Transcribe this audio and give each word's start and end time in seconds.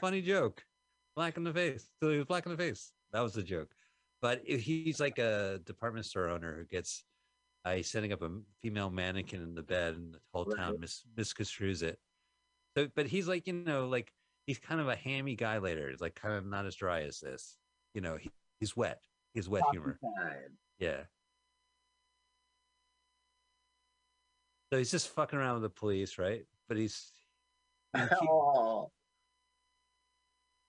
funny 0.00 0.22
joke. 0.22 0.64
Black 1.16 1.36
in 1.36 1.44
the 1.44 1.52
face. 1.52 1.88
So 2.02 2.10
he 2.10 2.16
was 2.18 2.26
black 2.26 2.46
in 2.46 2.52
the 2.52 2.58
face. 2.58 2.92
That 3.12 3.20
was 3.20 3.32
the 3.32 3.42
joke. 3.42 3.74
But 4.20 4.42
if 4.44 4.62
he's 4.62 5.00
like 5.00 5.18
a 5.18 5.60
department 5.64 6.06
store 6.06 6.28
owner 6.28 6.56
who 6.56 6.64
gets, 6.64 7.04
uh, 7.64 7.74
he's 7.74 7.88
setting 7.90 8.12
up 8.12 8.22
a 8.22 8.30
female 8.62 8.90
mannequin 8.90 9.42
in 9.42 9.54
the 9.54 9.62
bed, 9.62 9.94
and 9.94 10.14
the 10.14 10.20
whole 10.32 10.44
town 10.44 10.80
mis- 10.80 11.04
misconstrues 11.16 11.82
it. 11.82 11.98
So, 12.76 12.88
but 12.94 13.06
he's 13.06 13.28
like, 13.28 13.46
you 13.46 13.52
know, 13.52 13.88
like 13.88 14.12
he's 14.46 14.58
kind 14.58 14.80
of 14.80 14.88
a 14.88 14.96
hammy 14.96 15.34
guy 15.36 15.58
later. 15.58 15.90
He's 15.90 16.00
like 16.00 16.14
kind 16.14 16.34
of 16.34 16.46
not 16.46 16.66
as 16.66 16.74
dry 16.74 17.02
as 17.02 17.20
this. 17.20 17.56
You 17.94 18.00
know, 18.00 18.16
he, 18.16 18.30
he's 18.60 18.76
wet. 18.76 19.00
He's 19.34 19.48
wet 19.48 19.62
humor. 19.70 19.98
Yeah. 20.78 21.02
So 24.72 24.78
he's 24.78 24.90
just 24.90 25.08
fucking 25.10 25.38
around 25.38 25.54
with 25.54 25.62
the 25.62 25.70
police, 25.70 26.18
right? 26.18 26.44
But 26.68 26.76
he's 26.76 27.12
he- 27.96 28.02
Oh, 28.28 28.90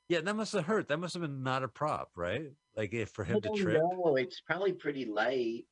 yeah, 0.09 0.21
that 0.21 0.35
must 0.35 0.53
have 0.53 0.65
hurt. 0.65 0.87
That 0.87 0.99
must 0.99 1.13
have 1.13 1.21
been 1.21 1.43
not 1.43 1.63
a 1.63 1.67
prop, 1.67 2.09
right? 2.15 2.51
Like 2.75 2.93
if 2.93 3.09
for 3.11 3.23
I 3.23 3.29
him 3.29 3.41
to 3.41 3.47
don't 3.47 3.57
trip. 3.57 3.81
know. 3.81 4.15
It's 4.17 4.41
probably 4.41 4.73
pretty 4.73 5.05
light. 5.05 5.65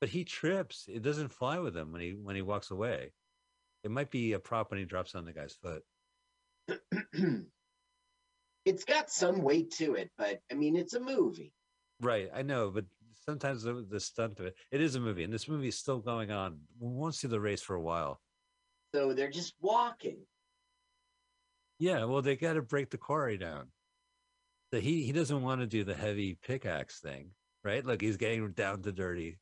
But 0.00 0.08
he 0.08 0.24
trips. 0.24 0.86
It 0.88 1.02
doesn't 1.02 1.32
fly 1.32 1.58
with 1.58 1.76
him 1.76 1.92
when 1.92 2.00
he 2.00 2.10
when 2.10 2.34
he 2.34 2.42
walks 2.42 2.70
away. 2.70 3.12
It 3.84 3.90
might 3.90 4.10
be 4.10 4.32
a 4.32 4.38
prop 4.38 4.70
when 4.70 4.80
he 4.80 4.86
drops 4.86 5.14
on 5.14 5.24
the 5.24 5.32
guy's 5.32 5.54
foot. 5.54 5.82
it's 8.64 8.84
got 8.84 9.10
some 9.10 9.42
weight 9.42 9.72
to 9.72 9.94
it, 9.94 10.10
but 10.16 10.40
I 10.50 10.54
mean, 10.54 10.76
it's 10.76 10.94
a 10.94 11.00
movie. 11.00 11.52
Right, 12.00 12.30
I 12.34 12.42
know, 12.42 12.70
but 12.70 12.86
sometimes 13.26 13.62
the, 13.62 13.86
the 13.88 14.00
stunt 14.00 14.40
of 14.40 14.46
it. 14.46 14.56
It 14.70 14.80
is 14.80 14.94
a 14.94 15.00
movie, 15.00 15.24
and 15.24 15.32
this 15.32 15.48
movie 15.48 15.68
is 15.68 15.78
still 15.78 15.98
going 15.98 16.30
on. 16.30 16.60
We 16.78 16.88
won't 16.88 17.14
see 17.14 17.28
the 17.28 17.40
race 17.40 17.62
for 17.62 17.74
a 17.74 17.80
while. 17.80 18.20
So 18.94 19.12
they're 19.12 19.30
just 19.30 19.54
walking. 19.60 20.18
Yeah, 21.78 22.04
well, 22.04 22.22
they 22.22 22.36
got 22.36 22.54
to 22.54 22.62
break 22.62 22.90
the 22.90 22.98
quarry 22.98 23.36
down. 23.36 23.66
So 24.72 24.80
he 24.80 25.02
he 25.02 25.12
doesn't 25.12 25.42
want 25.42 25.60
to 25.60 25.66
do 25.66 25.84
the 25.84 25.94
heavy 25.94 26.38
pickaxe 26.42 26.98
thing, 26.98 27.32
right? 27.62 27.84
Look, 27.84 28.00
he's 28.00 28.16
getting 28.16 28.52
down 28.52 28.82
to 28.82 28.92
dirty. 28.92 29.38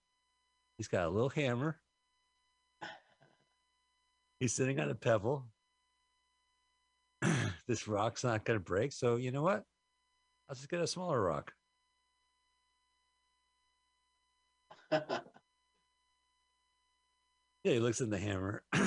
He's 0.77 0.89
got 0.89 1.07
a 1.07 1.11
little 1.11 1.29
hammer. 1.29 1.79
He's 4.41 4.55
sitting 4.55 4.81
on 4.81 4.91
a 4.91 4.95
pebble. 4.95 5.47
this 7.69 7.87
rock's 7.87 8.25
not 8.25 8.45
going 8.45 8.59
to 8.59 8.65
break, 8.65 8.93
so 8.93 9.17
you 9.17 9.31
know 9.31 9.43
what? 9.43 9.63
I'll 10.49 10.57
just 10.57 10.69
get 10.69 10.81
a 10.81 10.87
smaller 10.87 11.21
rock. 11.21 11.53
Yeah, 17.63 17.75
he 17.75 17.79
looks 17.79 18.01
in 18.01 18.09
the 18.09 18.19
hammer. 18.19 18.63
Do 18.73 18.81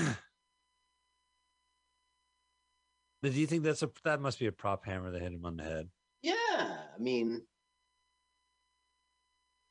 you 3.30 3.46
think 3.46 3.62
that's 3.62 3.84
a 3.84 3.92
that 4.03 4.20
must 4.20 4.40
be 4.40 4.48
a 4.48 4.52
prop 4.52 4.84
hammer 4.84 5.12
that 5.12 5.22
hit 5.22 5.31
him 5.31 5.46
on 5.46 5.58
the 5.58 5.64
head? 5.64 5.90
Mean, 7.04 7.42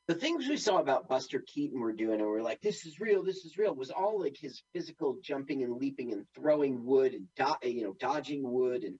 the 0.07 0.15
things 0.15 0.47
we 0.47 0.57
saw 0.57 0.79
about 0.79 1.07
Buster 1.07 1.43
Keaton 1.45 1.79
were 1.79 1.93
doing, 1.93 2.19
and 2.19 2.29
we're 2.29 2.41
like, 2.41 2.61
this 2.61 2.85
is 2.85 2.99
real, 2.99 3.23
this 3.23 3.45
is 3.45 3.57
real, 3.57 3.73
was 3.73 3.89
all 3.89 4.19
like 4.19 4.35
his 4.37 4.61
physical 4.73 5.17
jumping 5.23 5.63
and 5.63 5.77
leaping 5.77 6.11
and 6.11 6.25
throwing 6.35 6.85
wood 6.85 7.13
and 7.13 7.27
do- 7.35 7.69
you 7.69 7.83
know 7.83 7.95
dodging 7.99 8.43
wood, 8.43 8.83
and 8.83 8.99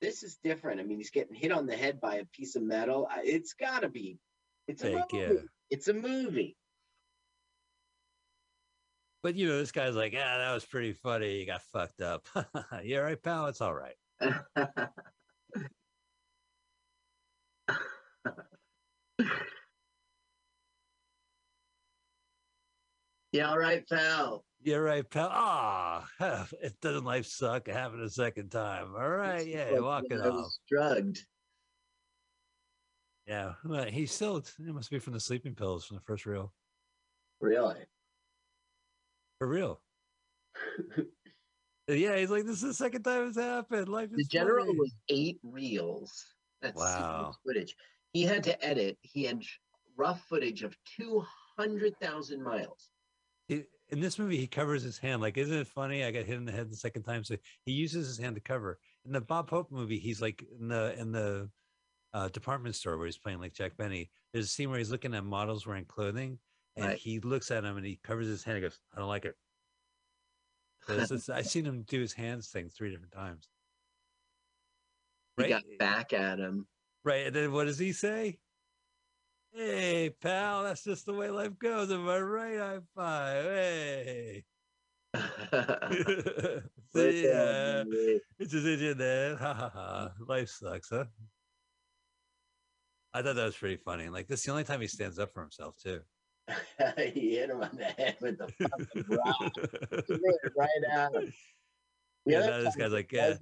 this 0.00 0.22
is 0.22 0.38
different. 0.44 0.80
I 0.80 0.84
mean, 0.84 0.98
he's 0.98 1.10
getting 1.10 1.34
hit 1.34 1.52
on 1.52 1.66
the 1.66 1.76
head 1.76 2.00
by 2.00 2.16
a 2.16 2.24
piece 2.26 2.56
of 2.56 2.62
metal. 2.62 3.08
It's 3.24 3.54
got 3.54 3.80
to 3.80 3.88
be. 3.88 4.18
It's 4.68 4.82
a 4.82 4.90
movie. 4.90 5.04
yeah. 5.12 5.32
It's 5.70 5.88
a 5.88 5.94
movie. 5.94 6.56
But 9.22 9.34
you 9.36 9.48
know, 9.48 9.58
this 9.58 9.72
guy's 9.72 9.96
like, 9.96 10.12
yeah, 10.12 10.38
that 10.38 10.52
was 10.52 10.66
pretty 10.66 10.92
funny. 10.92 11.40
You 11.40 11.46
got 11.46 11.62
fucked 11.72 12.02
up. 12.02 12.26
yeah, 12.84 12.98
right, 12.98 13.20
pal. 13.20 13.46
It's 13.46 13.62
all 13.62 13.74
right. 13.74 13.96
yeah, 23.34 23.50
all 23.50 23.58
right, 23.58 23.82
pal. 23.88 24.44
Yeah, 24.62 24.76
right, 24.76 25.08
pal. 25.10 25.28
Ah, 25.32 26.06
it 26.62 26.80
doesn't 26.80 27.04
life 27.04 27.26
suck. 27.26 27.66
It 27.66 27.74
happened 27.74 28.02
a 28.02 28.08
second 28.08 28.50
time. 28.50 28.94
All 28.96 29.08
right, 29.08 29.44
yeah, 29.44 29.70
like 29.72 29.82
walk 29.82 30.04
it 30.08 30.20
I 30.20 30.28
off. 30.28 30.52
drugged. 30.70 31.18
Yeah, 33.26 33.54
well, 33.64 33.86
he's 33.86 34.12
still. 34.12 34.36
It 34.36 34.46
must 34.72 34.88
be 34.88 35.00
from 35.00 35.14
the 35.14 35.20
sleeping 35.20 35.56
pills 35.56 35.84
from 35.84 35.96
the 35.96 36.02
first 36.02 36.26
reel. 36.26 36.52
Really? 37.40 37.80
For 39.38 39.48
real. 39.48 39.80
Yeah, 41.86 42.16
he's 42.16 42.30
like, 42.30 42.46
this 42.46 42.62
is 42.62 42.62
the 42.62 42.72
second 42.72 43.02
time 43.02 43.28
it's 43.28 43.36
happened. 43.36 43.90
Life 43.90 44.08
is. 44.10 44.16
The 44.16 44.38
general 44.38 44.64
funny." 44.64 44.78
was 44.78 44.94
eight 45.10 45.38
reels. 45.42 46.24
That's 46.62 46.80
wow. 46.80 47.34
footage. 47.44 47.76
He 48.14 48.22
had 48.22 48.42
to 48.44 48.64
edit. 48.64 48.96
He 49.02 49.24
had 49.24 49.42
rough 49.94 50.22
footage 50.26 50.62
of 50.62 50.74
two 50.96 51.22
hundred 51.58 51.92
thousand 52.00 52.42
miles. 52.42 52.88
He- 53.48 53.64
in 53.90 54.00
this 54.00 54.18
movie, 54.18 54.38
he 54.38 54.46
covers 54.46 54.82
his 54.82 54.98
hand. 54.98 55.20
Like, 55.20 55.36
isn't 55.36 55.54
it 55.56 55.66
funny? 55.66 56.04
I 56.04 56.10
got 56.10 56.24
hit 56.24 56.36
in 56.36 56.44
the 56.46 56.52
head 56.52 56.70
the 56.70 56.76
second 56.76 57.02
time, 57.02 57.22
so 57.24 57.36
he 57.64 57.72
uses 57.72 58.06
his 58.08 58.18
hand 58.18 58.34
to 58.36 58.40
cover. 58.40 58.78
In 59.04 59.12
the 59.12 59.20
Bob 59.20 59.50
Hope 59.50 59.70
movie, 59.70 59.98
he's 59.98 60.22
like 60.22 60.42
in 60.58 60.68
the 60.68 60.98
in 60.98 61.12
the 61.12 61.50
uh, 62.14 62.28
department 62.28 62.74
store 62.76 62.96
where 62.96 63.06
he's 63.06 63.18
playing 63.18 63.40
like 63.40 63.52
Jack 63.52 63.76
Benny. 63.76 64.10
There's 64.32 64.46
a 64.46 64.48
scene 64.48 64.70
where 64.70 64.78
he's 64.78 64.90
looking 64.90 65.14
at 65.14 65.24
models 65.24 65.66
wearing 65.66 65.84
clothing, 65.84 66.38
and 66.76 66.86
Right. 66.86 66.98
he 66.98 67.20
looks 67.20 67.50
at 67.50 67.64
him 67.64 67.76
and 67.76 67.84
he 67.84 67.96
covers 68.02 68.26
his 68.26 68.42
hand. 68.44 68.56
and 68.58 68.64
goes, 68.64 68.80
"I 68.94 68.98
don't 69.00 69.08
like 69.08 69.24
it." 69.26 69.36
So 70.86 70.96
it's 70.98 71.08
just- 71.10 71.30
I've 71.30 71.46
seen 71.46 71.64
him 71.66 71.82
do 71.82 72.00
his 72.00 72.12
hands 72.14 72.48
thing 72.50 72.68
three 72.70 72.90
different 72.90 73.12
times. 73.12 73.48
He 75.36 75.48
got 75.48 75.64
back 75.78 76.12
at 76.12 76.38
him. 76.38 76.68
right. 77.02 77.26
And 77.26 77.34
then 77.36 77.52
what 77.52 77.64
does 77.64 77.78
he 77.78 77.92
say? 77.92 78.38
Hey, 79.54 80.10
pal, 80.20 80.64
that's 80.64 80.82
just 80.82 81.06
the 81.06 81.14
way 81.14 81.30
life 81.30 81.56
goes. 81.60 81.92
Am 81.92 82.08
I 82.08 82.18
right? 82.18 82.58
High 82.58 82.78
five. 82.96 83.44
Hey. 83.44 84.44
See 86.92 87.28
ya. 87.28 87.84
It's 88.40 88.50
just 88.50 88.66
in 88.66 88.98
there. 88.98 89.36
Ha 89.36 89.54
ha 89.54 89.70
ha. 89.72 90.10
Life 90.26 90.48
sucks, 90.48 90.88
huh? 90.90 91.04
I 93.12 93.22
thought 93.22 93.36
that 93.36 93.44
was 93.44 93.56
pretty 93.56 93.76
funny. 93.76 94.08
Like 94.08 94.26
this 94.26 94.40
is 94.40 94.46
the 94.46 94.50
only 94.50 94.64
time 94.64 94.80
he 94.80 94.88
stands 94.88 95.20
up 95.20 95.32
for 95.32 95.42
himself 95.42 95.76
too. 95.76 96.00
he 96.98 97.36
hit 97.36 97.50
him 97.50 97.62
on 97.62 97.76
the 97.76 97.84
head 97.84 98.16
with 98.20 98.38
the 98.38 98.48
fucking 98.48 99.04
rock. 99.08 99.52
He 100.08 100.14
made 100.14 100.34
it 100.42 100.52
right. 100.58 100.68
The 100.82 101.32
Yeah, 102.26 102.40
now 102.40 102.58
this 102.58 102.74
guy's 102.74 102.92
like, 102.92 103.12
yeah, 103.12 103.34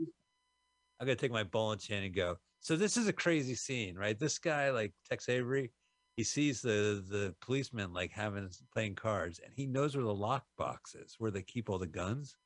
I'm 1.01 1.07
gonna 1.07 1.17
take 1.17 1.33
my 1.33 1.45
ball 1.45 1.73
and 1.73 1.81
chain 1.81 2.05
and 2.05 2.15
go. 2.15 2.37
So 2.61 2.77
this 2.77 2.99
is 2.99 3.09
a 3.09 3.13
crazy 3.15 3.55
scene, 3.55 3.97
right? 3.97 4.19
This 4.19 4.39
guy, 4.39 4.71
like 4.71 4.93
Tex 5.09 5.31
Avery, 5.31 5.73
he 6.17 6.25
sees 6.25 6.63
the 6.63 7.03
the 7.07 7.35
policeman 7.41 7.93
like 7.93 8.13
having 8.13 8.51
playing 8.73 8.95
cards, 8.97 9.39
and 9.39 9.53
he 9.55 9.67
knows 9.67 9.97
where 9.97 10.05
the 10.05 10.15
lock 10.15 10.47
box 10.57 10.95
is, 10.95 11.15
where 11.19 11.31
they 11.31 11.43
keep 11.43 11.69
all 11.71 11.79
the 11.79 11.87
guns 11.87 12.37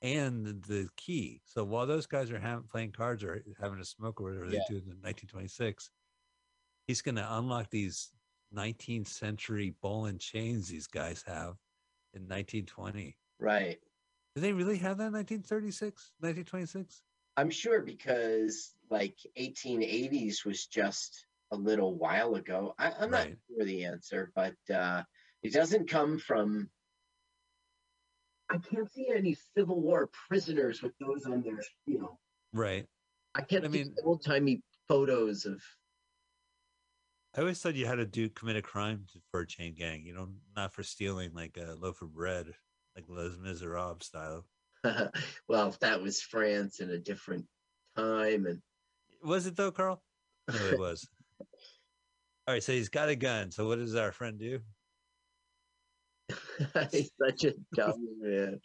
and 0.00 0.64
the, 0.64 0.88
key. 0.96 1.40
So 1.44 1.64
while 1.64 1.86
those 1.86 2.06
guys 2.06 2.30
are 2.32 2.38
having 2.40 2.64
playing 2.68 2.92
cards 2.92 3.22
or 3.22 3.44
having 3.60 3.78
a 3.78 3.84
smoke 3.84 4.20
or 4.20 4.24
whatever 4.24 4.46
Yeah. 4.46 4.58
they 4.68 4.74
do 4.74 4.76
in 4.78 5.00
1926, 5.00 5.90
he's 6.86 7.02
gonna 7.02 7.26
unlock 7.30 7.70
these 7.70 8.12
19th 8.50 9.08
century 9.08 9.70
ball 9.80 10.06
and 10.06 10.20
chains 10.20 10.68
these 10.68 10.86
guys 10.88 11.22
have 11.26 11.56
in 12.12 12.26
1920. 12.26 13.16
Right. 13.38 13.80
Do 14.34 14.40
they 14.40 14.52
really 14.52 14.78
have 14.78 14.98
that 14.98 15.06
in 15.08 15.12
1936, 15.12 16.12
1926? 16.20 17.02
I'm 17.36 17.50
sure 17.50 17.80
because 17.82 18.74
like 18.90 19.18
1880s 19.36 20.44
was 20.44 20.66
just 20.66 21.26
a 21.52 21.56
little 21.56 21.96
while 21.96 22.34
ago. 22.34 22.74
I, 22.78 22.90
I'm 22.98 23.10
not 23.10 23.26
Right. 23.26 23.36
sure 23.48 23.64
the 23.64 23.84
answer, 23.84 24.32
but 24.34 24.54
uh, 24.74 25.02
it 25.42 25.52
doesn't 25.52 25.88
come 25.88 26.18
from. 26.18 26.68
I 28.50 28.58
can't 28.58 28.90
see 28.92 29.08
any 29.14 29.36
Civil 29.56 29.80
War 29.80 30.10
prisoners 30.28 30.82
with 30.82 30.92
those 30.98 31.24
on 31.26 31.42
their, 31.42 31.58
you 31.86 31.98
know. 32.00 32.18
Right. 32.52 32.86
I 33.34 33.42
can't 33.42 33.64
I 33.64 33.68
see 33.68 33.84
mean- 33.84 33.94
old 34.04 34.24
timey 34.24 34.62
photos 34.88 35.46
of. 35.46 35.62
I 37.34 37.40
always 37.40 37.60
thought 37.62 37.76
you 37.76 37.86
had 37.86 37.94
to 37.94 38.04
do 38.04 38.28
commit 38.28 38.56
a 38.56 38.62
crime 38.62 39.06
to- 39.12 39.20
for 39.30 39.40
a 39.40 39.46
chain 39.46 39.74
gang. 39.74 40.04
You 40.04 40.14
know, 40.14 40.28
not 40.56 40.72
for 40.74 40.82
stealing 40.82 41.32
like 41.34 41.56
a 41.56 41.74
loaf 41.74 42.02
of 42.02 42.12
bread, 42.12 42.46
like 42.96 43.04
Les 43.08 43.36
Miserables 43.38 44.04
style. 44.06 44.46
well, 45.48 45.68
if 45.68 45.78
that 45.80 46.02
was 46.02 46.20
France 46.20 46.80
in 46.80 46.90
a 46.90 46.98
different 46.98 47.46
time, 47.96 48.46
and 48.46 48.60
Was 49.22 49.46
it 49.46 49.56
though, 49.56 49.70
Carl? 49.70 50.02
No, 50.48 50.56
it 50.66 50.78
was. 50.78 51.08
All 52.46 52.54
right, 52.54 52.62
so 52.62 52.72
he's 52.72 52.88
got 52.88 53.08
a 53.08 53.16
gun. 53.16 53.50
So 53.52 53.68
what 53.68 53.78
does 53.78 53.94
our 53.94 54.10
friend 54.10 54.38
do? 54.38 54.60
he's 56.90 57.10
such 57.20 57.44
a 57.44 57.54
dumb 57.74 58.04
man. 58.20 58.60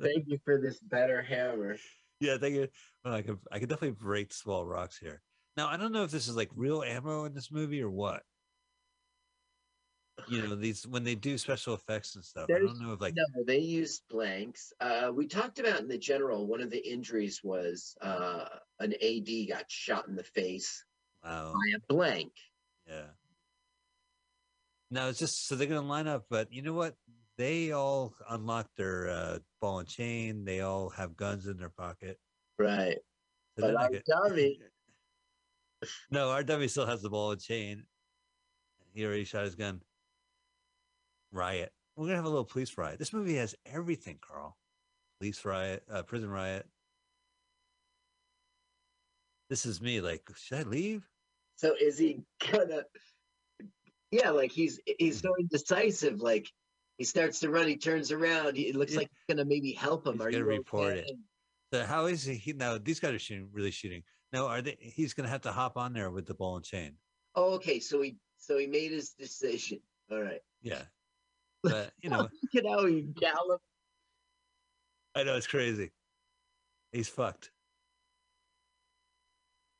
Thank 0.00 0.24
you 0.26 0.38
for 0.44 0.60
this 0.60 0.80
better 0.80 1.22
hammer. 1.22 1.76
yeah, 2.20 2.36
thank 2.38 2.54
you. 2.54 2.68
Well, 3.04 3.14
I 3.14 3.22
could 3.22 3.38
I 3.52 3.58
could 3.58 3.68
definitely 3.68 3.96
break 4.00 4.32
small 4.32 4.66
rocks 4.66 4.98
here. 4.98 5.22
Now 5.56 5.68
I 5.68 5.76
don't 5.76 5.92
know 5.92 6.04
if 6.04 6.10
this 6.10 6.26
is 6.28 6.36
like 6.36 6.50
real 6.54 6.82
ammo 6.82 7.24
in 7.24 7.34
this 7.34 7.52
movie 7.52 7.82
or 7.82 7.90
what. 7.90 8.22
you 10.28 10.42
know 10.42 10.54
these 10.54 10.86
when 10.86 11.04
they 11.04 11.14
do 11.14 11.38
special 11.38 11.74
effects 11.74 12.16
and 12.16 12.24
stuff. 12.24 12.46
I 12.50 12.58
don't 12.58 12.80
know 12.80 12.92
if 12.92 13.00
like 13.00 13.14
no, 13.14 13.44
they 13.46 13.58
used 13.58 14.02
blanks. 14.10 14.72
Uh, 14.80 15.12
we 15.14 15.26
talked 15.26 15.60
about 15.60 15.80
in 15.80 15.88
the 15.88 15.98
general. 15.98 16.46
One 16.46 16.60
of 16.60 16.70
the 16.70 16.90
injuries 16.92 17.40
was 17.44 17.94
uh, 18.00 18.46
an 18.80 18.94
AD 18.94 19.48
got 19.48 19.70
shot 19.70 20.08
in 20.08 20.16
the 20.16 20.24
face 20.24 20.84
wow, 21.22 21.52
by 21.52 21.76
a 21.76 21.94
blank. 21.94 22.32
Yeah. 22.90 23.02
No, 24.90 25.08
it's 25.08 25.18
just 25.18 25.46
so 25.46 25.54
they're 25.54 25.68
gonna 25.68 25.82
line 25.82 26.08
up, 26.08 26.24
but 26.28 26.52
you 26.52 26.62
know 26.62 26.72
what? 26.72 26.94
They 27.38 27.72
all 27.72 28.12
unlock 28.28 28.68
their 28.76 29.08
uh, 29.08 29.38
ball 29.60 29.78
and 29.78 29.88
chain. 29.88 30.44
They 30.44 30.60
all 30.60 30.90
have 30.90 31.16
guns 31.16 31.46
in 31.46 31.56
their 31.56 31.70
pocket. 31.70 32.18
Right. 32.58 32.98
So 33.58 33.72
But 33.72 33.76
our 33.76 33.90
dummy- 34.28 34.58
no, 36.10 36.30
our 36.30 36.42
dummy 36.42 36.68
still 36.68 36.86
has 36.86 37.00
the 37.02 37.08
ball 37.08 37.30
and 37.30 37.40
chain. 37.40 37.84
He 38.92 39.06
already 39.06 39.24
shot 39.24 39.44
his 39.44 39.54
gun. 39.54 39.80
Riot. 41.32 41.72
We're 41.96 42.06
gonna 42.06 42.16
have 42.16 42.24
a 42.24 42.28
little 42.28 42.44
police 42.44 42.76
riot. 42.76 42.98
This 42.98 43.12
movie 43.12 43.36
has 43.36 43.54
everything, 43.64 44.18
Carl. 44.20 44.56
Police 45.20 45.44
riot, 45.44 45.84
uh, 45.90 46.02
prison 46.02 46.30
riot. 46.30 46.66
This 49.48 49.66
is 49.66 49.80
me. 49.80 50.00
Like, 50.00 50.22
should 50.36 50.58
I 50.58 50.62
leave? 50.62 51.08
So 51.60 51.74
is 51.78 51.98
he 51.98 52.22
gonna? 52.50 52.84
Yeah, 54.10 54.30
like 54.30 54.50
he's 54.50 54.80
he's 54.98 55.20
so 55.20 55.34
indecisive. 55.38 56.22
Like 56.22 56.48
he 56.96 57.04
starts 57.04 57.40
to 57.40 57.50
run, 57.50 57.68
he 57.68 57.76
turns 57.76 58.10
around. 58.12 58.56
He, 58.56 58.68
it 58.68 58.76
looks 58.76 58.92
Yeah. 58.92 59.00
like 59.00 59.10
he's 59.10 59.36
gonna 59.36 59.44
maybe 59.46 59.72
help 59.72 60.06
him. 60.06 60.14
He's 60.14 60.22
Are 60.22 60.30
gonna 60.30 60.44
you 60.44 60.50
report 60.50 60.96
okay? 60.96 61.00
it. 61.00 61.16
So 61.70 61.84
how 61.84 62.06
is 62.06 62.24
he? 62.24 62.54
now 62.54 62.78
these 62.78 62.98
guys 62.98 63.12
are 63.12 63.18
shooting, 63.18 63.50
really 63.52 63.72
shooting. 63.72 64.04
Now 64.32 64.46
are 64.46 64.62
they? 64.62 64.78
He's 64.80 65.12
gonna 65.12 65.28
have 65.28 65.42
to 65.42 65.52
hop 65.52 65.76
on 65.76 65.92
there 65.92 66.10
with 66.10 66.24
the 66.24 66.32
ball 66.32 66.56
and 66.56 66.64
chain. 66.64 66.96
Oh, 67.34 67.52
okay. 67.56 67.78
So 67.78 68.00
he 68.00 68.16
so 68.38 68.56
he 68.56 68.66
made 68.66 68.92
his 68.92 69.10
decision. 69.10 69.80
All 70.10 70.22
right. 70.22 70.40
Yeah, 70.62 70.84
but 71.62 71.92
you 72.00 72.08
know, 72.08 72.26
Look 72.54 72.64
at 72.64 72.70
how 72.70 72.86
he 72.86 73.02
galloped. 73.02 73.62
I 75.14 75.24
know 75.24 75.36
it's 75.36 75.46
crazy. 75.46 75.90
He's 76.90 77.08
fucked. 77.08 77.50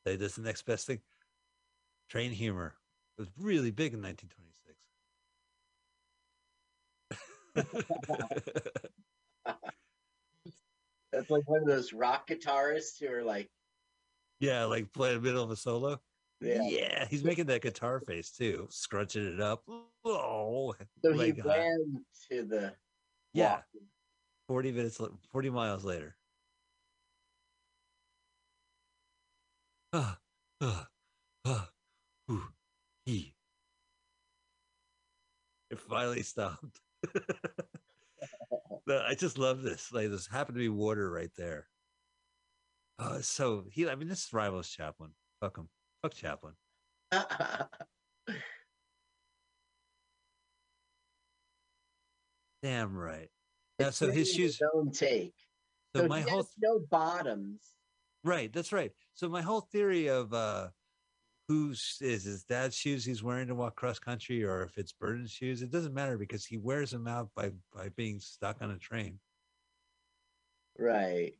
Say 0.06 0.16
this 0.16 0.34
the 0.34 0.42
next 0.42 0.66
best 0.66 0.86
thing. 0.86 1.00
Train 2.10 2.32
humor. 2.32 2.74
It 3.16 3.20
was 3.22 3.30
really 3.38 3.70
big 3.70 3.94
in 3.94 4.02
1926. 4.02 4.76
That's 11.12 11.30
like 11.30 11.48
one 11.48 11.60
of 11.60 11.68
those 11.68 11.92
rock 11.92 12.28
guitarists 12.28 12.98
who 13.00 13.12
are 13.12 13.22
like, 13.22 13.48
yeah, 14.40 14.64
like 14.64 14.92
play 14.92 15.10
in 15.10 15.16
the 15.16 15.20
middle 15.20 15.44
of 15.44 15.52
a 15.52 15.56
solo. 15.56 16.00
yeah. 16.40 16.62
Yeah, 16.62 17.06
he's 17.06 17.22
making 17.22 17.46
that 17.46 17.62
guitar 17.62 18.00
face 18.00 18.32
too, 18.32 18.66
scrunching 18.70 19.34
it 19.34 19.40
up. 19.40 19.62
Oh, 20.04 20.74
So 21.04 21.12
he 21.12 21.30
high. 21.30 21.58
ran 21.58 22.04
to 22.30 22.42
the 22.42 22.74
yeah, 23.34 23.50
walk. 23.50 23.64
40 24.48 24.72
minutes, 24.72 25.00
40 25.30 25.50
miles 25.50 25.84
later. 25.84 26.16
Ah, 29.92 30.18
ah, 30.60 30.88
ah, 31.44 31.69
ooh, 32.30 32.48
he. 33.04 33.34
It 35.70 35.78
finally 35.80 36.22
stopped. 36.22 36.80
No, 38.86 39.02
I 39.06 39.14
just 39.14 39.38
love 39.38 39.62
this. 39.62 39.92
Like, 39.92 40.10
this 40.10 40.26
happened 40.26 40.56
to 40.56 40.60
be 40.60 40.68
water 40.68 41.08
right 41.10 41.30
there. 41.36 41.68
It's 42.98 43.28
so 43.28 43.64
he. 43.70 43.88
I 43.88 43.94
mean, 43.94 44.08
this 44.08 44.32
rivals 44.32 44.68
Chaplin. 44.68 45.10
Fuck 45.40 45.56
him. 45.56 45.68
Fuck 46.02 46.14
Chaplin. 46.14 46.54
Damn 52.62 52.96
right. 52.96 53.28
Now, 53.78 53.88
It's 53.88 53.96
so 53.96 54.10
his 54.10 54.32
shoes. 54.32 54.60
own 54.74 54.90
take. 54.90 55.34
So 55.94 56.02
So, 56.02 56.08
my 56.08 56.20
whole 56.20 56.46
no 56.58 56.80
bottoms. 56.90 57.60
Right, 58.22 58.52
that's 58.52 58.72
right. 58.72 58.92
So 59.14 59.28
my 59.28 59.40
whole 59.42 59.62
theory 59.62 60.08
of 60.08 60.34
uh 60.34 60.68
whose 61.50 61.98
is 62.00 62.22
his 62.22 62.44
dad's 62.44 62.76
shoes 62.76 63.04
he's 63.04 63.24
wearing 63.24 63.48
to 63.48 63.56
walk 63.56 63.74
cross 63.74 63.98
country 63.98 64.44
or 64.44 64.62
if 64.62 64.78
it's 64.78 64.92
Burton's 64.92 65.32
shoes, 65.32 65.62
it 65.62 65.72
doesn't 65.72 65.92
matter 65.92 66.16
because 66.16 66.46
he 66.46 66.58
wears 66.58 66.92
them 66.92 67.08
out 67.08 67.28
by 67.34 67.50
by 67.74 67.88
being 67.88 68.20
stuck 68.20 68.62
on 68.62 68.70
a 68.70 68.78
train. 68.78 69.18
Right. 70.78 71.34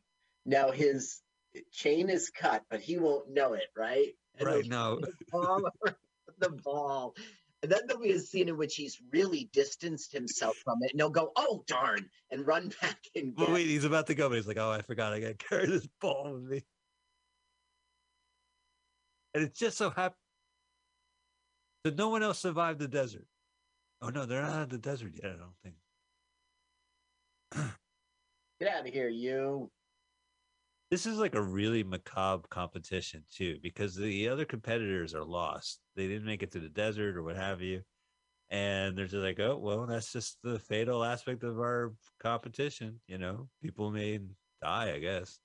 Now 0.44 0.72
his 0.72 1.20
eh, 1.54 1.60
chain 1.70 2.10
is 2.10 2.28
cut, 2.28 2.64
but 2.68 2.80
he 2.80 2.98
won't 2.98 3.30
know 3.30 3.52
it, 3.52 3.68
right? 3.76 4.08
And 4.40 4.48
Right. 4.48 4.64
he'll 4.64 4.70
No. 4.70 4.98
the 6.40 6.50
ball. 6.50 7.14
And 7.62 7.70
then 7.70 7.82
there'll 7.86 8.02
be 8.02 8.10
a 8.10 8.18
scene 8.18 8.48
in 8.48 8.56
which 8.56 8.74
he's 8.74 9.00
really 9.12 9.48
distanced 9.52 10.12
himself 10.12 10.56
from 10.64 10.78
it, 10.82 10.90
and 10.90 11.00
he'll 11.00 11.10
go, 11.10 11.30
"Oh 11.36 11.62
darn!" 11.68 12.10
and 12.32 12.44
run 12.44 12.72
back 12.82 12.98
and 13.14 13.36
get. 13.36 13.48
wait, 13.48 13.68
he's 13.68 13.84
about 13.84 14.08
to 14.08 14.16
go, 14.16 14.28
but 14.28 14.34
he's 14.34 14.48
like, 14.48 14.58
Oh, 14.58 14.72
I 14.72 14.82
forgot 14.82 15.12
I 15.12 15.20
gotta 15.20 15.34
carry 15.34 15.66
this 15.66 15.86
ball 16.00 16.32
with 16.32 16.42
me. 16.42 16.64
And 19.34 19.44
it 19.44 19.54
just 19.54 19.78
so 19.78 19.90
happened 19.90 20.16
that 21.84 21.96
no 21.96 22.08
one 22.08 22.22
else 22.22 22.38
survived 22.38 22.78
the 22.78 22.88
desert. 22.88 23.26
Oh 24.02 24.08
no, 24.08 24.26
they're 24.26 24.42
not 24.42 24.62
at 24.62 24.70
the 24.70 24.78
desert 24.78 25.12
yet, 25.14 25.32
I 25.32 25.36
don't 25.36 25.56
think. 25.62 25.74
Get 28.60 28.68
out 28.74 28.86
of 28.86 28.92
here, 28.92 29.08
you! 29.08 29.70
This 30.90 31.06
is 31.06 31.18
like 31.18 31.34
a 31.34 31.42
really 31.42 31.84
macabre 31.84 32.48
competition 32.48 33.24
too, 33.30 33.58
because 33.62 33.94
the 33.94 34.28
other 34.28 34.44
competitors 34.44 35.14
are 35.14 35.24
lost. 35.24 35.80
They 35.94 36.08
didn't 36.08 36.26
make 36.26 36.42
it 36.42 36.50
to 36.52 36.60
the 36.60 36.68
desert 36.68 37.16
or 37.16 37.22
what 37.22 37.36
have 37.36 37.60
you. 37.62 37.82
And 38.50 38.98
they're 38.98 39.06
just 39.06 39.22
like, 39.22 39.38
oh, 39.38 39.56
well, 39.58 39.86
that's 39.86 40.12
just 40.12 40.38
the 40.42 40.58
fatal 40.58 41.04
aspect 41.04 41.44
of 41.44 41.60
our 41.60 41.92
competition. 42.20 43.00
You 43.06 43.18
know, 43.18 43.48
people 43.62 43.92
may 43.92 44.18
die, 44.60 44.92
I 44.92 44.98
guess. 44.98 45.38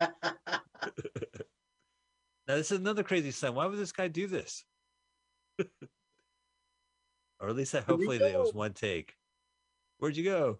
Now, 2.50 2.56
this 2.56 2.72
is 2.72 2.80
another 2.80 3.04
crazy 3.04 3.30
sign. 3.30 3.54
Why 3.54 3.66
would 3.66 3.78
this 3.78 3.92
guy 3.92 4.08
do 4.08 4.26
this? 4.26 4.64
or 5.60 7.48
at 7.48 7.54
least, 7.54 7.76
I, 7.76 7.80
hopefully, 7.80 8.18
that 8.18 8.34
it 8.34 8.40
was 8.40 8.52
one 8.52 8.72
take. 8.72 9.14
Where'd 9.98 10.16
you 10.16 10.24
go? 10.24 10.58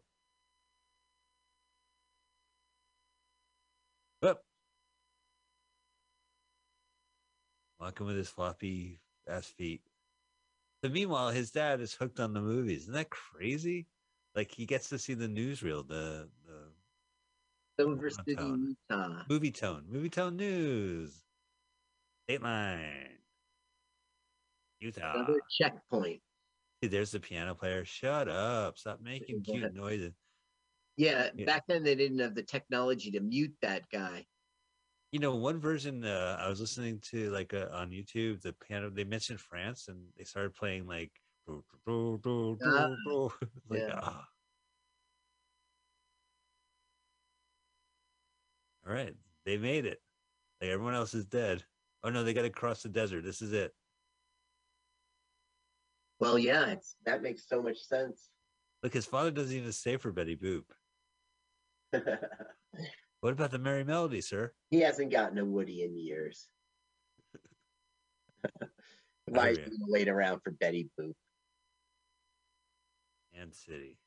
Up. 4.23 4.45
Walking 7.81 8.07
with 8.07 8.17
his 8.17 8.29
floppy 8.29 9.01
ass 9.29 9.47
feet. 9.47 9.83
So 10.85 10.91
meanwhile, 10.91 11.31
his 11.31 11.51
dad 11.51 11.81
is 11.81 11.93
hooked 11.93 12.21
on 12.21 12.35
the 12.35 12.41
movies. 12.41 12.83
Isn't 12.83 12.95
that 12.95 13.11
crazy? 13.11 13.89
Like 14.37 14.53
he 14.53 14.65
gets 14.65 14.91
to 14.91 14.99
see 15.01 15.15
the 15.15 15.27
newsreel, 15.27 15.89
the 15.89 16.29
the 16.47 16.69
Silver 17.81 18.11
City, 18.11 18.37
Utah. 18.39 19.25
Movietone, 19.29 19.89
movie 19.89 20.09
tone 20.09 20.37
news. 20.37 21.25
Dateline. 22.29 23.07
Utah. 24.81 25.13
Another 25.15 25.41
checkpoint. 25.51 26.21
See, 26.83 26.89
there's 26.89 27.11
the 27.11 27.21
piano 27.21 27.55
player. 27.55 27.85
Shut 27.85 28.29
up. 28.29 28.79
Stop 28.79 29.01
making 29.01 29.43
Go 29.43 29.53
cute 29.53 29.75
noises. 29.75 30.15
Yeah, 30.97 31.31
Yeah. 31.35 31.47
back 31.47 31.65
then 31.67 31.83
they 31.83 31.95
didn't 31.95 32.19
have 32.19 32.35
the 32.35 32.43
technology 32.43 33.11
to 33.13 33.21
mute 33.21 33.55
that 33.63 33.89
guy. 33.91 34.27
You 35.13 35.19
know, 35.19 35.35
one 35.35 35.61
version 35.61 36.05
uh, 36.05 36.39
I 36.41 36.49
was 36.49 36.61
listening 36.61 37.01
to 37.11 37.31
like 37.31 37.53
uh, 37.53 37.69
on 37.73 37.91
YouTube, 37.91 38.41
the 38.43 38.53
piano 38.53 38.91
they 38.91 39.05
mentioned 39.05 39.41
France 39.41 39.89
and 39.89 39.99
they 40.17 40.25
started 40.25 40.55
playing 40.55 40.87
like 40.87 41.11
do, 41.47 41.65
do, 41.87 42.21
do, 42.23 42.59
do, 42.61 43.31
like 43.69 43.81
yeah. 43.81 44.01
All 48.87 48.93
right, 48.95 49.15
they 49.45 49.59
made 49.59 49.85
it. 49.85 50.01
Like 50.61 50.71
everyone 50.71 50.95
else 50.95 51.15
is 51.15 51.25
dead. 51.27 51.65
Oh 52.03 52.11
no, 52.11 52.25
they 52.25 52.33
got 52.33 52.43
to 52.43 52.51
cross 52.51 52.83
the 52.83 52.89
desert. 52.89 53.25
This 53.25 53.43
is 53.43 53.53
it. 53.53 53.73
Well, 56.19 56.39
yeah, 56.39 56.67
it's 56.67 56.97
that 57.07 57.23
makes 57.23 57.49
so 57.49 57.63
much 57.63 57.79
sense. 57.79 58.29
Look, 58.83 58.93
his 58.95 59.07
father 59.07 59.31
doesn't 59.31 59.57
even 59.57 59.73
stay 59.73 59.97
for 59.97 60.13
Betty 60.13 60.37
Boop. 60.37 60.65
What 63.21 63.35
about 63.35 63.51
the 63.51 63.59
Merry 63.59 63.85
Melody, 63.85 64.23
sir? 64.23 64.53
he 64.71 64.81
hasn't 64.81 65.13
gotten 65.13 65.37
a 65.37 65.45
Woody 65.45 65.83
in 65.83 65.95
years. 65.95 66.49
Why 69.27 69.49
is 69.51 69.59
he 69.59 69.63
hear 69.65 69.73
ya. 69.73 69.77
gonna 69.79 69.93
wait 69.93 70.09
around 70.09 70.41
for 70.43 70.53
Betty 70.53 70.89
Boop? 70.99 71.13
and 73.35 73.55
City. 73.55 73.99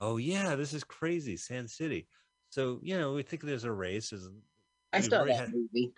Oh 0.00 0.16
yeah, 0.16 0.54
this 0.54 0.72
is 0.72 0.84
crazy, 0.84 1.36
Sand 1.36 1.70
City. 1.70 2.06
So 2.50 2.78
you 2.82 2.96
know, 2.98 3.14
we 3.14 3.22
think 3.22 3.42
there's 3.42 3.64
a 3.64 3.72
race. 3.72 4.12
Is 4.12 4.28
I 4.94 5.00
saw 5.00 5.24
that 5.24 5.36
had- 5.36 5.52
movie. 5.52 5.92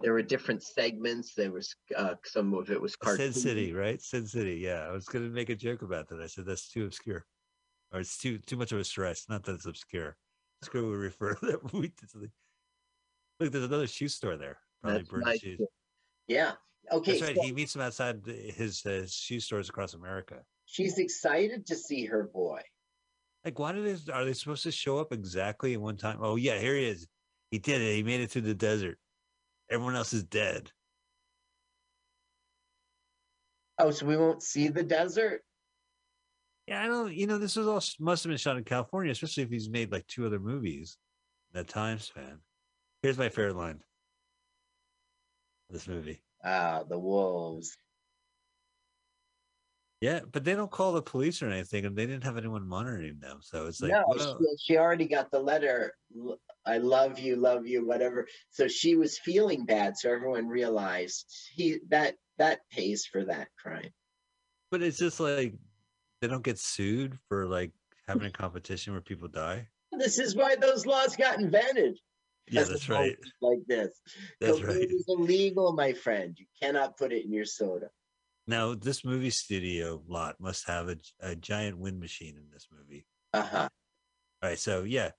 There 0.00 0.12
were 0.12 0.22
different 0.22 0.64
segments. 0.64 1.34
There 1.34 1.52
was 1.52 1.76
uh, 1.96 2.14
some 2.24 2.54
of 2.54 2.70
it 2.70 2.80
was 2.80 2.96
Sin. 3.04 3.32
City, 3.32 3.72
right? 3.72 4.02
Sin 4.02 4.26
City. 4.26 4.56
Yeah, 4.56 4.88
I 4.88 4.90
was 4.90 5.04
gonna 5.06 5.28
make 5.28 5.48
a 5.48 5.54
joke 5.54 5.82
about 5.82 6.08
that. 6.08 6.20
I 6.20 6.26
said 6.26 6.44
that's 6.44 6.68
too 6.68 6.86
obscure, 6.86 7.24
or 7.92 8.00
it's 8.00 8.18
too 8.18 8.38
too 8.38 8.56
much 8.56 8.72
of 8.72 8.78
a 8.80 8.84
stretch. 8.84 9.20
Not 9.28 9.44
that 9.44 9.54
it's 9.54 9.66
obscure. 9.66 10.16
Screw 10.62 10.90
would 10.90 10.98
refer 10.98 11.34
to 11.34 11.46
that 11.52 11.72
movie. 11.72 11.90
to 12.12 12.18
the- 12.18 12.30
Look, 13.38 13.52
there's 13.52 13.64
another 13.64 13.86
shoe 13.86 14.08
store 14.08 14.36
there. 14.36 14.58
Probably 14.82 15.02
Burton 15.04 15.20
nice. 15.28 15.38
shoes. 15.40 15.60
Yeah, 16.26 16.52
Okay, 16.92 17.12
That's 17.12 17.22
right. 17.22 17.36
so 17.36 17.42
He 17.42 17.52
meets 17.52 17.74
him 17.76 17.82
outside 17.82 18.22
his 18.26 18.84
uh, 18.84 19.06
shoe 19.08 19.38
stores 19.40 19.68
across 19.68 19.94
America. 19.94 20.42
she's 20.66 20.98
excited 20.98 21.64
to 21.66 21.76
see 21.76 22.06
her 22.06 22.24
boy. 22.32 22.60
Like, 23.44 23.58
why 23.58 23.70
did 23.72 23.84
they? 23.84 24.12
Are 24.12 24.24
they 24.24 24.32
supposed 24.32 24.64
to 24.64 24.72
show 24.72 24.98
up 24.98 25.12
exactly 25.12 25.74
at 25.74 25.80
one 25.80 25.96
time? 25.96 26.18
Oh 26.20 26.34
yeah, 26.34 26.58
here 26.58 26.74
he 26.76 26.86
is. 26.86 27.06
He 27.52 27.58
did 27.58 27.82
it. 27.82 27.94
He 27.94 28.02
made 28.02 28.22
it 28.22 28.30
through 28.30 28.42
the 28.42 28.54
desert. 28.54 28.98
Everyone 29.70 29.94
else 29.94 30.14
is 30.14 30.24
dead. 30.24 30.72
Oh, 33.78 33.90
so 33.90 34.06
we 34.06 34.16
won't 34.16 34.42
see 34.42 34.68
the 34.68 34.82
desert? 34.82 35.42
Yeah, 36.66 36.82
I 36.82 36.86
don't. 36.86 37.14
You 37.14 37.26
know, 37.26 37.36
this 37.36 37.56
was 37.56 37.66
all 37.66 37.82
must 38.00 38.24
have 38.24 38.30
been 38.30 38.38
shot 38.38 38.56
in 38.56 38.64
California, 38.64 39.12
especially 39.12 39.42
if 39.42 39.50
he's 39.50 39.68
made 39.68 39.92
like 39.92 40.06
two 40.06 40.24
other 40.24 40.40
movies 40.40 40.96
in 41.52 41.60
that 41.60 41.68
time 41.68 41.98
span. 41.98 42.38
Here's 43.02 43.18
my 43.18 43.28
favorite 43.28 43.56
line. 43.56 43.80
This 45.68 45.86
movie. 45.86 46.22
Ah, 46.42 46.84
the 46.88 46.98
wolves. 46.98 47.76
Yeah, 50.02 50.18
but 50.32 50.42
they 50.42 50.56
don't 50.56 50.70
call 50.70 50.92
the 50.92 51.00
police 51.00 51.42
or 51.42 51.48
anything, 51.48 51.84
and 51.84 51.96
they 51.96 52.06
didn't 52.06 52.24
have 52.24 52.36
anyone 52.36 52.66
monitoring 52.66 53.20
them. 53.20 53.38
So 53.40 53.66
it's 53.66 53.80
like, 53.80 53.92
no, 53.92 54.02
well, 54.08 54.36
she, 54.40 54.72
she 54.72 54.76
already 54.76 55.06
got 55.06 55.30
the 55.30 55.38
letter. 55.38 55.94
I 56.66 56.78
love 56.78 57.20
you, 57.20 57.36
love 57.36 57.68
you, 57.68 57.86
whatever. 57.86 58.26
So 58.50 58.66
she 58.66 58.96
was 58.96 59.20
feeling 59.20 59.64
bad. 59.64 59.96
So 59.96 60.12
everyone 60.12 60.48
realized 60.48 61.32
he 61.54 61.78
that 61.90 62.16
that 62.38 62.62
pays 62.72 63.06
for 63.06 63.24
that 63.26 63.46
crime. 63.56 63.90
but 64.72 64.82
it's 64.82 64.98
just 64.98 65.20
like 65.20 65.54
they 66.20 66.26
don't 66.26 66.42
get 66.42 66.58
sued 66.58 67.16
for 67.28 67.46
like 67.46 67.70
having 68.08 68.26
a 68.26 68.30
competition 68.30 68.94
where 68.94 69.02
people 69.02 69.28
die. 69.28 69.68
This 69.92 70.18
is 70.18 70.34
why 70.34 70.56
those 70.56 70.84
laws 70.84 71.14
got 71.14 71.38
invented. 71.38 71.96
Yeah, 72.50 72.64
that's 72.64 72.88
right. 72.88 73.16
Like 73.40 73.60
this. 73.68 74.00
That's 74.40 74.58
Cocaine 74.58 74.78
right. 74.78 74.90
is 74.90 75.04
illegal, 75.06 75.72
my 75.74 75.92
friend. 75.92 76.34
You 76.36 76.46
cannot 76.60 76.96
put 76.96 77.12
it 77.12 77.24
in 77.24 77.32
your 77.32 77.44
soda. 77.44 77.88
Now, 78.46 78.74
this 78.74 79.04
movie 79.04 79.30
studio 79.30 80.02
lot 80.08 80.36
must 80.40 80.66
have 80.66 80.88
a, 80.88 80.96
a 81.20 81.36
giant 81.36 81.78
wind 81.78 82.00
machine 82.00 82.36
in 82.36 82.44
this 82.52 82.66
movie. 82.76 83.06
Uh 83.32 83.42
huh. 83.42 83.68
All 84.42 84.48
right, 84.50 84.58
so 84.58 84.82
yeah, 84.82 85.10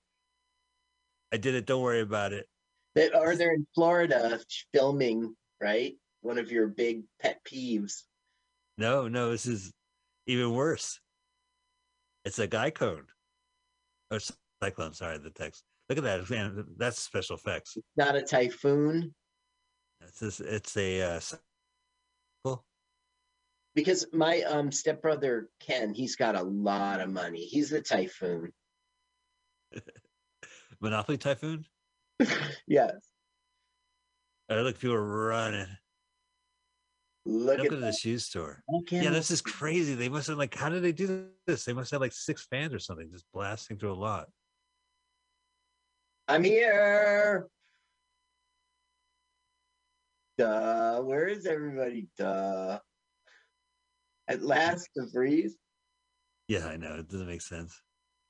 I 1.32 1.38
did 1.38 1.54
it. 1.54 1.66
Don't 1.66 1.82
worry 1.82 2.00
about 2.00 2.32
it. 2.32 2.46
That 2.94 3.14
are 3.14 3.34
there 3.34 3.54
in 3.54 3.66
Florida 3.74 4.38
filming, 4.72 5.34
right? 5.60 5.94
One 6.20 6.38
of 6.38 6.52
your 6.52 6.68
big 6.68 7.04
pet 7.20 7.40
peeves. 7.44 8.02
No, 8.76 9.08
no, 9.08 9.30
this 9.30 9.46
is 9.46 9.72
even 10.26 10.52
worse. 10.52 11.00
It's 12.24 12.38
a 12.38 12.46
guy 12.46 12.70
cone. 12.70 13.06
Or 14.10 14.20
cyclone, 14.62 14.92
sorry, 14.94 15.18
the 15.18 15.30
text. 15.30 15.64
Look 15.88 15.98
at 15.98 16.04
that. 16.04 16.30
Man, 16.30 16.64
that's 16.76 17.00
special 17.00 17.36
effects. 17.36 17.76
Not 17.96 18.16
a 18.16 18.22
typhoon. 18.22 19.14
It's 20.02 20.20
just, 20.20 20.40
it's 20.40 20.76
a 20.76 21.02
uh. 21.02 21.20
Because 23.74 24.06
my 24.12 24.42
um 24.42 24.70
stepbrother 24.70 25.48
Ken, 25.60 25.92
he's 25.92 26.16
got 26.16 26.36
a 26.36 26.42
lot 26.42 27.00
of 27.00 27.10
money. 27.10 27.44
He's 27.44 27.70
the 27.70 27.80
typhoon. 27.80 28.52
Monopoly 30.80 31.18
Typhoon. 31.18 31.64
Yes. 32.66 32.94
Oh, 34.50 34.62
look, 34.62 34.78
people 34.78 34.94
are 34.94 35.28
running. 35.28 35.66
Look, 37.26 37.58
Look 37.58 37.66
at 37.66 37.72
at 37.72 37.80
the 37.80 37.92
shoe 37.92 38.18
store. 38.18 38.62
Yeah, 38.90 39.10
this 39.10 39.30
is 39.30 39.40
crazy. 39.40 39.94
They 39.94 40.10
must 40.10 40.28
have 40.28 40.36
like, 40.36 40.54
how 40.54 40.68
did 40.68 40.82
they 40.82 40.92
do 40.92 41.28
this? 41.46 41.64
They 41.64 41.72
must 41.72 41.90
have 41.90 42.02
like 42.02 42.12
six 42.12 42.46
fans 42.50 42.74
or 42.74 42.78
something, 42.78 43.10
just 43.10 43.24
blasting 43.32 43.78
through 43.78 43.92
a 43.92 43.94
lot. 43.94 44.28
I'm 46.28 46.44
here. 46.44 47.48
Duh. 50.36 51.00
Where 51.00 51.26
is 51.26 51.46
everybody? 51.46 52.08
Duh. 52.18 52.78
At 54.28 54.42
last, 54.42 54.88
the 54.94 55.08
breeze. 55.12 55.56
Yeah, 56.48 56.66
I 56.66 56.76
know. 56.76 56.94
It 56.96 57.08
doesn't 57.08 57.26
make 57.26 57.42
sense. 57.42 57.80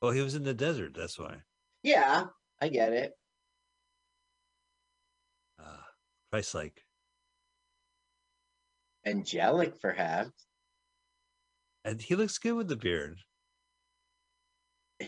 Oh, 0.02 0.10
he 0.10 0.22
was 0.22 0.34
in 0.34 0.44
the 0.44 0.54
desert. 0.54 0.94
That's 0.94 1.18
why. 1.18 1.36
Yeah, 1.82 2.26
I 2.60 2.68
get 2.68 2.92
it. 2.92 3.12
Uh, 5.58 5.82
Christ 6.30 6.54
like. 6.54 6.82
Angelic, 9.06 9.80
perhaps. 9.80 10.32
And 11.84 12.00
he 12.00 12.16
looks 12.16 12.38
good 12.38 12.54
with 12.54 12.68
the 12.68 12.76
beard. 12.76 13.18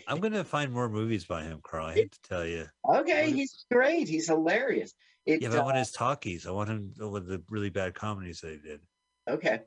I'm 0.07 0.21
gonna 0.21 0.45
find 0.45 0.73
more 0.73 0.89
movies 0.89 1.25
by 1.25 1.45
him, 1.45 1.61
Carl. 1.63 1.87
I 1.87 1.95
hate 1.95 2.13
to 2.13 2.21
tell 2.29 2.45
you. 2.45 2.67
Okay, 2.87 3.33
he's 3.33 3.65
great. 3.71 4.09
He's 4.09 4.29
hilarious. 4.29 4.93
It, 5.25 5.41
Yeah, 5.41 5.49
but 5.49 5.59
I 5.59 5.61
uh, 5.61 5.65
want 5.65 5.77
his 5.79 5.93
talkies. 5.93 6.47
I 6.47 6.51
want 6.51 6.69
him 6.69 6.93
with 6.99 7.27
the 7.27 7.43
really 7.51 7.71
bad 7.71 7.95
comedies 7.95 8.41
that 8.41 8.53
he 8.53 8.59
did. 8.59 8.81
okay, 9.29 9.61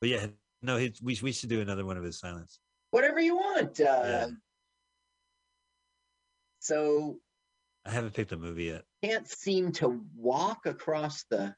But 0.00 0.10
yeah, 0.10 0.26
no, 0.62 0.76
he, 0.76 0.92
we 1.02 1.18
we 1.22 1.32
should 1.32 1.48
do 1.48 1.60
another 1.60 1.84
one 1.86 1.96
of 1.96 2.04
his 2.04 2.18
silence. 2.18 2.58
whatever 2.90 3.20
you 3.20 3.36
want. 3.36 3.80
Uh, 3.80 4.02
Yeah. 4.04 4.26
So 6.60 7.18
I 7.84 7.90
haven't 7.90 8.14
picked 8.14 8.32
a 8.32 8.36
movie 8.36 8.64
yet. 8.64 8.84
can't 9.02 9.28
seem 9.28 9.72
to 9.72 10.00
walk 10.16 10.66
across 10.66 11.24
the. 11.30 11.54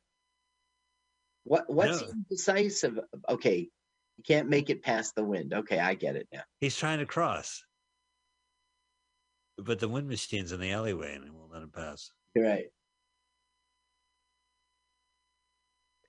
What 1.44 1.70
what 1.72 1.86
No. 1.90 1.96
seems 1.96 2.14
decisive? 2.28 2.98
Okay, 3.28 3.58
you 4.16 4.24
can't 4.26 4.48
make 4.48 4.68
it 4.70 4.82
past 4.82 5.14
the 5.14 5.22
wind. 5.24 5.54
Okay, 5.54 5.78
I 5.78 5.94
get 5.94 6.16
it 6.16 6.26
now. 6.32 6.42
He's 6.60 6.74
trying 6.76 6.98
to 6.98 7.06
cross, 7.06 7.64
but 9.56 9.78
the 9.78 9.88
wind 9.88 10.08
machine's 10.08 10.50
in 10.50 10.58
the 10.60 10.72
alleyway 10.72 11.14
and 11.14 11.24
it 11.24 11.32
won't 11.32 11.52
let 11.52 11.62
him 11.62 11.70
pass. 11.70 12.10
You're 12.34 12.46
right. 12.46 12.66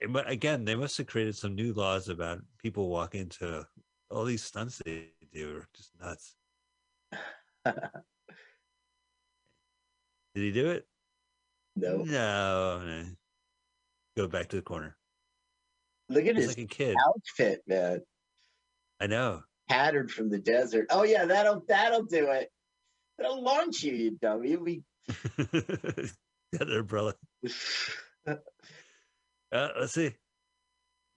But 0.10 0.30
again, 0.30 0.66
they 0.66 0.75
must 0.75 0.98
have 0.98 1.08
created 1.08 1.36
some 1.36 1.56
new 1.56 1.74
laws 1.74 2.10
about 2.10 2.42
people 2.60 2.89
walking 2.89 3.22
into 3.22 3.66
all 4.12 4.25
these 4.25 4.44
stunts 4.44 4.82
they 4.86 5.08
do 5.34 5.58
are 5.58 5.68
just 5.75 5.92
nuts. 6.00 6.36
Did 7.66 7.80
he 10.44 10.51
do 10.51 10.70
it? 10.70 10.86
no, 11.75 11.98
No. 12.04 12.82
no. 12.86 13.04
Go 14.16 14.27
back 14.27 14.48
to 14.50 14.56
the 14.58 14.62
corner. 14.62 14.96
look 16.10 16.25
at 16.25 16.36
He's 16.36 16.46
his 16.46 16.58
like 16.58 16.66
a 16.66 16.68
kid. 16.68 16.96
outfit, 17.08 17.62
man. 17.68 18.01
I 19.00 19.08
know. 19.08 19.42
Tattered 19.70 20.12
from 20.12 20.30
the 20.30 20.39
desert. 20.39 20.88
Oh 20.89 21.04
yeah, 21.04 21.25
that'll 21.25 21.63
that'll 21.68 22.04
do 22.04 22.30
it. 22.32 22.50
That'll 23.18 23.44
launch 23.44 23.84
you, 23.84 23.94
you 23.94 24.12
dummy. 24.22 24.56
We 24.58 24.84
the 25.08 26.12
other 26.62 26.80
umbrella. 26.80 27.16
Uh, 29.51 29.70
let's 29.80 29.94
see. 29.94 30.12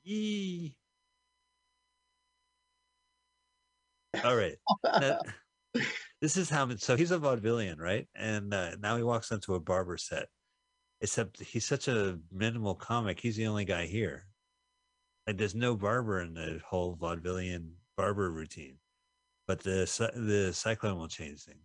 Yee. 0.04 0.76
All 4.24 4.36
right. 4.36 4.56
Now, 4.84 5.18
this 6.20 6.36
is 6.36 6.50
how. 6.50 6.68
So 6.76 6.96
he's 6.96 7.10
a 7.10 7.18
vaudevillian, 7.18 7.78
right? 7.78 8.06
And 8.14 8.52
uh, 8.52 8.76
now 8.80 8.96
he 8.96 9.02
walks 9.02 9.30
into 9.30 9.54
a 9.54 9.60
barber 9.60 9.96
set. 9.96 10.28
Except 11.00 11.40
he's 11.40 11.66
such 11.66 11.88
a 11.88 12.18
minimal 12.30 12.74
comic. 12.74 13.20
He's 13.20 13.36
the 13.36 13.46
only 13.46 13.64
guy 13.64 13.86
here. 13.86 14.26
Like 15.26 15.38
there's 15.38 15.54
no 15.54 15.76
barber 15.76 16.20
in 16.20 16.34
the 16.34 16.60
whole 16.66 16.96
vaudevillian 16.96 17.70
barber 17.96 18.30
routine. 18.30 18.76
But 19.46 19.60
the 19.60 19.86
the 20.14 20.52
cyclone 20.52 20.98
will 20.98 21.08
change 21.08 21.42
things. 21.42 21.64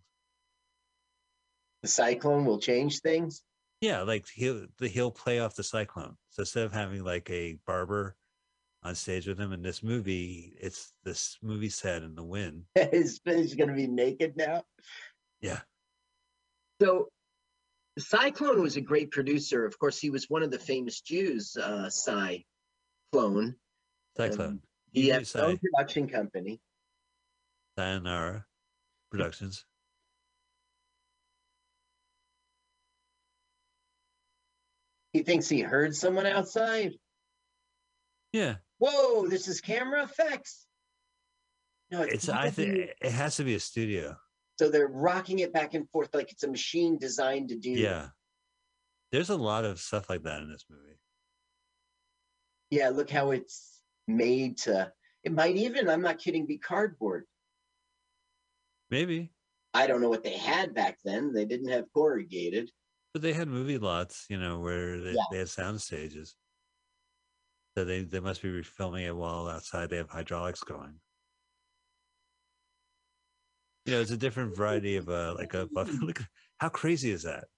the 1.82 1.88
cyclone 1.88 2.44
will 2.44 2.58
change 2.58 3.00
things. 3.00 3.42
Yeah, 3.80 4.02
like 4.02 4.26
he'll 4.28 4.66
the- 4.78 4.88
he'll 4.88 5.10
play 5.10 5.38
off 5.40 5.54
the 5.54 5.62
cyclone. 5.62 6.16
So 6.30 6.42
instead 6.42 6.64
of 6.64 6.72
having 6.72 7.04
like 7.04 7.28
a 7.30 7.58
barber 7.66 8.16
on 8.82 8.94
stage 8.94 9.26
with 9.26 9.38
him 9.38 9.52
in 9.52 9.62
this 9.62 9.82
movie, 9.82 10.56
it's 10.60 10.92
this 11.04 11.38
movie 11.42 11.68
set 11.68 12.02
in 12.02 12.14
the 12.14 12.22
wind. 12.24 12.64
His 12.74 13.20
he's 13.24 13.54
gonna 13.54 13.74
be 13.74 13.86
naked 13.86 14.36
now. 14.36 14.64
Yeah. 15.40 15.60
So 16.80 17.08
Cyclone 17.98 18.60
was 18.60 18.76
a 18.76 18.80
great 18.82 19.10
producer. 19.10 19.64
Of 19.64 19.78
course, 19.78 19.98
he 19.98 20.10
was 20.10 20.28
one 20.28 20.42
of 20.42 20.50
the 20.50 20.58
famous 20.58 21.00
Jews, 21.00 21.56
uh 21.56 21.88
Cyclone. 21.90 23.56
Cyclone. 24.16 24.46
Um, 24.48 24.62
He 24.92 25.08
had 25.08 25.20
his 25.20 25.36
own 25.36 25.58
production 25.58 26.08
company. 26.08 26.60
Sayonara 27.78 28.46
Productions. 29.10 29.64
Thinks 35.26 35.48
he 35.48 35.60
heard 35.60 35.94
someone 35.94 36.26
outside. 36.26 36.94
Yeah. 38.32 38.56
Whoa, 38.78 39.26
this 39.28 39.48
is 39.48 39.60
camera 39.60 40.04
effects. 40.04 40.66
No, 41.90 42.02
It's 42.02 42.28
I 42.28 42.50
think 42.50 42.90
it 43.00 43.12
has 43.12 43.36
to 43.36 43.44
be 43.44 43.54
a 43.54 43.60
studio. 43.60 44.16
so 44.58 44.68
they're 44.70 44.88
rocking 44.88 45.38
it 45.40 45.52
back 45.52 45.74
and 45.74 45.88
forth 45.90 46.14
like 46.14 46.32
it's 46.32 46.42
a 46.42 46.48
machine 46.48 46.98
designed 46.98 47.50
to 47.50 47.56
do. 47.56 47.70
Yeah. 47.70 48.08
There's 49.12 49.30
a 49.30 49.36
lot 49.36 49.64
of 49.64 49.78
stuff 49.78 50.10
like 50.10 50.22
that 50.24 50.42
in 50.42 50.50
this 50.50 50.64
movie. 50.68 50.98
Yeah, 52.70 52.88
look 52.88 53.08
how 53.10 53.30
it's 53.30 53.80
made 54.08 54.58
to. 54.58 54.92
It 55.22 55.32
might 55.32 55.56
even, 55.56 55.88
I'm 55.88 56.02
not 56.02 56.18
kidding, 56.18 56.46
be 56.46 56.58
cardboard. 56.58 57.24
Maybe. 58.90 59.30
I 59.74 59.86
don't 59.86 60.00
know 60.00 60.08
what 60.08 60.24
they 60.24 60.36
had 60.36 60.74
back 60.74 60.98
then. 61.04 61.32
They 61.32 61.44
didn't 61.44 61.68
have 61.68 61.84
corrugated. 61.94 62.70
But 63.16 63.22
they 63.22 63.32
had 63.32 63.48
movie 63.48 63.78
lots, 63.78 64.28
you 64.28 64.38
know, 64.38 64.60
where 64.60 65.00
they, 65.00 65.14
Yeah. 65.14 65.24
they 65.30 65.38
had 65.38 65.48
sound 65.48 65.80
stages. 65.80 66.36
So 67.74 67.86
they, 67.86 68.02
they 68.02 68.20
must 68.20 68.42
be 68.42 68.50
refilming 68.50 69.06
it 69.06 69.12
while 69.16 69.48
outside 69.48 69.88
they 69.88 69.96
have 69.96 70.10
hydraulics 70.10 70.62
going. 70.62 71.00
You 73.86 73.94
know, 73.94 74.00
it's 74.02 74.10
a 74.10 74.18
different 74.18 74.54
variety 74.54 74.96
of 74.96 75.08
uh 75.08 75.34
like 75.34 75.54
a 75.54 75.66
look 76.02 76.24
how 76.58 76.68
crazy 76.68 77.10
is 77.10 77.22
that? 77.22 77.48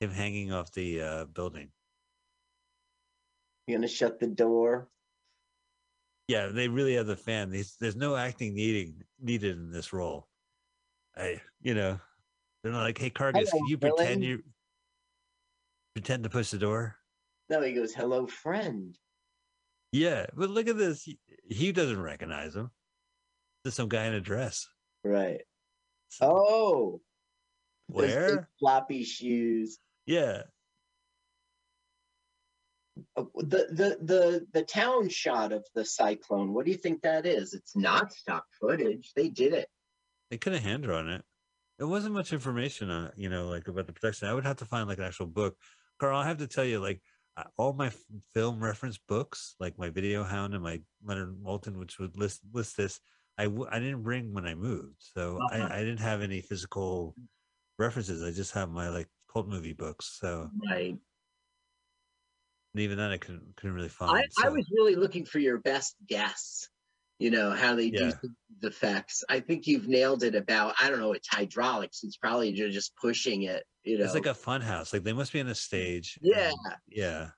Him 0.00 0.10
hanging 0.10 0.50
off 0.50 0.72
the 0.72 1.00
uh 1.00 1.24
building. 1.26 1.72
You 3.68 3.76
gonna 3.76 3.86
shut 3.86 4.18
the 4.18 4.26
door? 4.26 4.90
Yeah, 6.26 6.48
they 6.48 6.66
really 6.66 6.94
have 6.94 7.06
the 7.06 7.16
fan. 7.16 7.50
There's, 7.50 7.76
there's 7.76 7.94
no 7.94 8.16
acting 8.16 8.54
needing 8.54 9.04
needed 9.20 9.56
in 9.56 9.70
this 9.70 9.92
role. 9.92 10.28
I 11.16 11.42
you 11.60 11.74
know, 11.74 12.00
they're 12.68 12.78
not 12.78 12.84
like, 12.84 12.98
hey 12.98 13.08
Cargus, 13.08 13.48
Hello, 13.48 13.60
can 13.60 13.66
you 13.68 13.78
pretend 13.78 14.22
you 14.24 14.42
pretend 15.94 16.24
to 16.24 16.28
push 16.28 16.50
the 16.50 16.58
door? 16.58 16.96
No, 17.48 17.62
he 17.62 17.72
goes, 17.72 17.94
"Hello, 17.94 18.26
friend." 18.26 18.96
Yeah, 19.90 20.26
but 20.36 20.50
look 20.50 20.68
at 20.68 20.76
this. 20.76 21.02
He, 21.02 21.18
he 21.48 21.72
doesn't 21.72 22.00
recognize 22.00 22.54
him. 22.54 22.70
There's 23.64 23.74
some 23.74 23.88
guy 23.88 24.04
in 24.04 24.12
a 24.12 24.20
dress. 24.20 24.68
Right. 25.02 25.40
Oh, 26.20 27.00
those 27.88 28.06
big 28.06 28.14
Where? 28.14 28.48
floppy 28.58 29.04
shoes. 29.04 29.78
Yeah. 30.04 30.42
Uh, 33.16 33.24
The 33.36 33.68
the 33.70 33.98
the 34.02 34.46
the 34.52 34.62
town 34.62 35.08
shot 35.08 35.52
of 35.52 35.64
the 35.74 35.86
cyclone. 35.86 36.52
What 36.52 36.66
do 36.66 36.70
you 36.70 36.76
think 36.76 37.00
that 37.00 37.24
is? 37.24 37.54
It's 37.54 37.74
not 37.74 38.12
stock 38.12 38.44
footage. 38.60 39.12
They 39.16 39.30
did 39.30 39.54
it. 39.54 39.70
They 40.30 40.36
could 40.36 40.52
have 40.52 40.62
hand 40.62 40.82
drawn 40.82 41.08
it. 41.08 41.24
There 41.78 41.86
wasn't 41.86 42.14
much 42.14 42.32
information 42.32 42.90
on 42.90 43.06
it, 43.06 43.14
you 43.16 43.28
know, 43.28 43.48
like 43.48 43.68
about 43.68 43.86
the 43.86 43.92
production. 43.92 44.28
I 44.28 44.34
would 44.34 44.44
have 44.44 44.56
to 44.56 44.64
find 44.64 44.88
like 44.88 44.98
an 44.98 45.04
actual 45.04 45.26
book. 45.26 45.56
Carl, 46.00 46.18
I 46.18 46.26
have 46.26 46.38
to 46.38 46.48
tell 46.48 46.64
you, 46.64 46.80
like 46.80 47.00
uh, 47.36 47.44
all 47.56 47.72
my 47.72 47.92
film 48.34 48.62
reference 48.62 48.98
books, 48.98 49.54
like 49.60 49.78
my 49.78 49.88
Video 49.90 50.24
Hound 50.24 50.54
and 50.54 50.62
my 50.62 50.80
Leonard 51.04 51.36
Maltin, 51.40 51.76
which 51.78 51.98
would 52.00 52.16
list 52.16 52.40
list 52.52 52.76
this. 52.76 52.98
I 53.36 53.44
w- 53.44 53.68
I 53.70 53.78
didn't 53.78 54.02
bring 54.02 54.34
when 54.34 54.46
I 54.46 54.54
moved, 54.56 54.96
so 54.98 55.38
Uh-huh. 55.40 55.68
I, 55.68 55.76
I 55.76 55.78
didn't 55.78 56.00
have 56.00 56.20
any 56.20 56.40
physical 56.40 57.14
references. 57.78 58.24
I 58.24 58.32
just 58.32 58.52
have 58.54 58.70
my 58.70 58.88
like 58.88 59.08
cult 59.32 59.46
movie 59.46 59.72
books. 59.72 60.18
So 60.20 60.50
Right. 60.68 60.96
and 62.74 62.82
even 62.82 62.98
then, 62.98 63.12
I 63.12 63.18
couldn't 63.18 63.54
couldn't 63.56 63.76
really 63.76 63.88
find. 63.88 64.24
I, 64.38 64.46
I 64.46 64.48
was 64.48 64.68
really 64.72 64.96
looking 64.96 65.24
for 65.24 65.38
your 65.38 65.58
best 65.58 65.94
guess. 66.08 66.68
You 67.18 67.30
know 67.30 67.50
how 67.50 67.74
they 67.74 67.86
Yeah. 67.86 68.12
do 68.22 68.30
the 68.60 68.68
effects. 68.68 69.24
I 69.28 69.40
think 69.40 69.66
you've 69.66 69.88
nailed 69.88 70.22
it. 70.22 70.34
About 70.34 70.74
I 70.80 70.88
don't 70.90 71.00
know. 71.00 71.12
It's 71.12 71.28
hydraulics. 71.28 72.02
It's 72.04 72.16
probably 72.16 72.50
you're 72.50 72.70
just 72.70 72.94
pushing 72.96 73.42
it. 73.42 73.64
You 73.84 73.98
know. 73.98 74.04
It's 74.04 74.14
like 74.14 74.26
a 74.26 74.34
fun 74.34 74.60
house. 74.60 74.92
Like 74.92 75.02
they 75.04 75.12
must 75.12 75.32
be 75.32 75.40
on 75.40 75.48
a 75.48 75.54
stage. 75.54 76.18
yeah. 76.22 76.48
and- 76.48 76.74
yeah. 76.88 77.30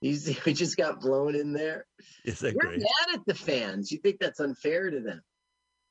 He's 0.00 0.26
he 0.44 0.52
just 0.52 0.76
got 0.76 1.00
blown 1.00 1.34
in 1.34 1.52
there. 1.52 1.86
Is 2.24 2.40
that 2.40 2.52
You're 2.54 2.60
great? 2.70 2.80
mad 2.80 3.14
at 3.14 3.26
the 3.26 3.34
fans. 3.34 3.90
You 3.90 3.98
think 3.98 4.18
that's 4.20 4.40
unfair 4.40 4.90
to 4.90 5.00
them? 5.00 5.22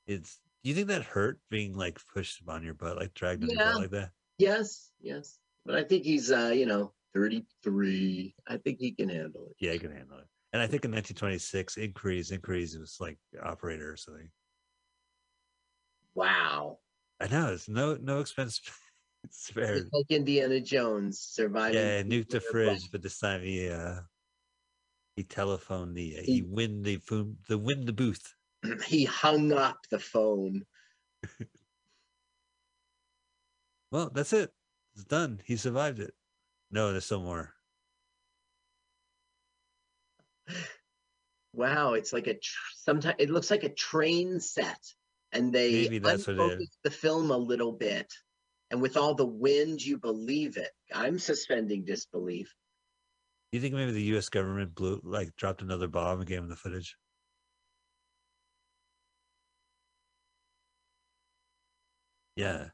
It's. 0.08 0.40
Do 0.64 0.70
you 0.70 0.76
think 0.76 0.88
that 0.88 1.04
hurt 1.04 1.40
being 1.52 1.76
like 1.76 2.00
pushed 2.14 2.42
on 2.48 2.64
your 2.64 2.74
butt, 2.74 2.98
like 2.98 3.14
dragged 3.14 3.44
on 3.44 3.50
your 3.50 3.58
butt 3.60 3.76
like 3.82 3.90
that? 3.92 4.12
Yes, 4.38 4.90
yes. 5.00 5.38
But 5.66 5.76
I 5.76 5.84
think 5.84 6.04
he's 6.06 6.32
uh, 6.32 6.52
you 6.56 6.66
know, 6.66 6.92
33. 7.14 8.36
I 8.48 8.58
think 8.58 8.80
he 8.80 8.92
can 8.92 9.10
handle 9.10 9.48
it. 9.48 9.56
Yeah, 9.60 9.74
he 9.74 9.80
can 9.80 9.92
handle 9.92 10.18
it. 10.20 10.26
And 10.56 10.62
I 10.62 10.68
think 10.68 10.86
in 10.86 10.92
1926, 10.92 11.76
Inquiries, 11.76 12.32
Inquiries 12.32 12.78
was 12.78 12.96
like 13.02 13.18
operator 13.44 13.92
or 13.92 13.98
something. 13.98 14.30
Wow. 16.14 16.80
I 17.20 17.28
know 17.28 17.52
it's 17.52 17.68
no 17.68 17.96
no 17.96 18.22
expense 18.22 18.62
spared. 19.32 19.80
It's 19.80 19.90
like 19.92 20.06
Indiana 20.08 20.62
Jones 20.62 21.20
surviving. 21.20 21.76
Yeah, 21.82 22.04
nuked 22.04 22.30
the 22.30 22.40
fridge, 22.40 22.90
but 22.90 23.02
this 23.02 23.20
time 23.20 23.42
he 23.42 23.68
uh 23.68 24.00
he 25.18 25.26
telephoned 25.26 25.98
the 25.98 26.12
he 26.24 26.36
He- 26.36 26.42
win 26.42 26.84
the 26.84 27.00
phone 27.00 27.40
the 27.50 27.58
win 27.58 27.86
the 27.86 27.92
booth. 27.92 28.34
he 28.86 29.04
hung 29.04 29.52
up 29.52 29.80
the 29.92 30.00
phone. 30.00 30.66
Well, 33.92 34.10
that's 34.10 34.32
it. 34.32 34.54
It's 34.94 35.04
done. 35.04 35.42
He 35.44 35.58
survived 35.58 36.00
it. 36.00 36.14
No, 36.72 36.92
there's 36.92 37.06
still 37.06 37.22
more. 37.22 37.55
Wow, 41.54 41.94
it's 41.94 42.12
like 42.12 42.28
a 42.28 42.34
tr- 42.34 42.74
sometimes 42.76 43.16
it 43.20 43.30
looks 43.30 43.50
like 43.50 43.64
a 43.64 43.74
train 43.74 44.40
set, 44.40 44.82
and 45.32 45.54
they 45.54 45.86
Maybe 45.86 46.00
that's 46.00 46.28
what 46.28 46.36
it 46.36 46.40
is. 46.40 46.52
unfocus 46.52 46.78
the 46.84 46.92
film 46.92 47.32
a 47.32 47.38
little 47.38 47.72
bit, 47.72 48.12
and 48.70 48.82
with 48.82 48.98
all 48.98 49.16
the 49.16 49.26
wind, 49.26 49.82
you 49.82 49.98
believe 49.98 50.58
it. 50.58 50.72
I'm 50.94 51.18
suspending 51.18 51.86
disbelief. 51.86 52.54
Do 53.52 53.58
you 53.58 53.62
think 53.62 53.74
maybe 53.74 53.92
the 53.94 54.04
U.S. 54.04 54.28
government 54.28 54.76
blew 54.76 55.00
like 55.04 55.36
dropped 55.38 55.62
another 55.62 55.88
bomb 55.88 56.20
and 56.20 56.28
gave 56.28 56.40
him 56.40 56.50
the 56.50 56.58
footage? 56.58 56.98
Yeah, 62.36 62.70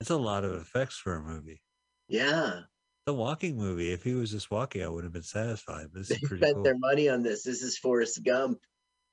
it's 0.00 0.10
a 0.10 0.16
lot 0.16 0.44
of 0.44 0.52
effects 0.60 0.96
for 0.98 1.14
a 1.14 1.22
movie. 1.22 1.62
Yeah, 2.08 2.64
The 3.06 3.14
walking 3.14 3.56
movie. 3.56 3.92
If 3.92 4.02
he 4.02 4.14
was 4.14 4.32
just 4.32 4.50
walking, 4.50 4.82
I 4.82 4.88
would 4.88 5.04
have 5.04 5.12
been 5.12 5.22
satisfied. 5.22 5.86
But 5.92 6.00
this 6.00 6.08
they 6.08 6.16
is 6.16 6.20
pretty 6.22 6.42
spent 6.42 6.56
cool. 6.56 6.64
their 6.64 6.78
money 6.78 7.08
on 7.08 7.22
this. 7.22 7.44
This 7.44 7.62
is 7.62 7.78
Forrest 7.78 8.22
Gump. 8.24 8.58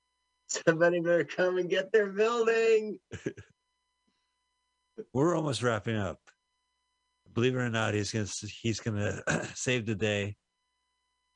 Somebody 0.48 1.00
better 1.00 1.24
come 1.24 1.58
and 1.58 1.70
get 1.70 1.92
their 1.92 2.08
building. 2.08 3.00
We're 5.14 5.36
almost 5.36 5.64
wrapping 5.64 5.96
up. 5.96 6.20
Believe 7.34 7.56
it 7.56 7.60
or 7.60 7.70
not, 7.70 7.94
he's 7.94 8.12
gonna 8.12 8.28
he's 8.62 8.80
gonna 8.80 9.22
save 9.56 9.86
the 9.86 9.96
day 9.96 10.36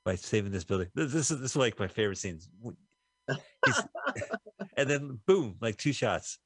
by 0.06 0.16
saving 0.16 0.52
this 0.52 0.64
building. 0.64 0.90
This, 0.94 1.12
this 1.12 1.32
is 1.32 1.40
this 1.40 1.52
is 1.52 1.56
like 1.56 1.80
my 1.80 1.88
favorite 1.88 2.18
scenes. 2.18 2.50
And 4.78 4.88
then 4.88 5.20
boom, 5.26 5.56
like 5.60 5.76
two 5.76 5.92
shots. 5.92 6.38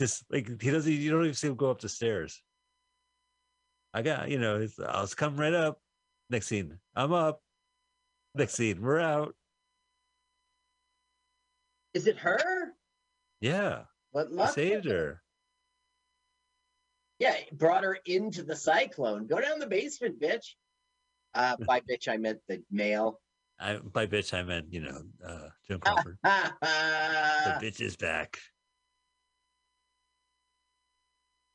Just 0.00 0.24
like 0.30 0.60
he 0.60 0.70
doesn't, 0.70 0.92
you 0.92 1.12
don't 1.12 1.22
even 1.22 1.34
see 1.34 1.46
him 1.46 1.54
go 1.54 1.70
up 1.70 1.80
the 1.80 1.88
stairs. 1.88 2.42
I 3.94 4.02
got, 4.02 4.30
you 4.30 4.38
know, 4.38 4.60
it's, 4.60 4.78
I'll 4.78 5.02
just 5.02 5.16
come 5.16 5.36
right 5.36 5.52
up. 5.52 5.80
Next 6.30 6.46
scene, 6.46 6.78
I'm 6.94 7.12
up. 7.12 7.42
Next 8.34 8.54
scene, 8.54 8.80
we're 8.80 9.00
out. 9.00 9.36
Is 11.92 12.06
it 12.06 12.16
her? 12.18 12.74
Yeah, 13.40 13.84
What 14.12 14.28
I 14.28 14.30
luck? 14.30 14.54
saved 14.54 14.86
her. 14.86 15.22
Yeah, 17.18 17.36
brought 17.52 17.84
her 17.84 17.98
into 18.06 18.42
the 18.42 18.56
cyclone. 18.56 19.26
Go 19.26 19.40
down 19.40 19.58
the 19.58 19.66
basement, 19.66 20.18
bitch. 20.20 20.54
Uh, 21.34 21.56
by 21.66 21.80
bitch, 21.88 22.08
I 22.08 22.16
meant 22.16 22.40
the 22.48 22.64
male. 22.70 23.20
I, 23.58 23.76
by 23.76 24.06
bitch, 24.06 24.32
I 24.32 24.42
meant, 24.42 24.72
you 24.72 24.80
know, 24.80 25.02
uh, 25.24 25.48
Joan 25.68 25.80
Crawford. 25.80 26.18
The 26.22 26.28
bitch 27.60 27.80
is 27.80 27.96
back. 27.96 28.38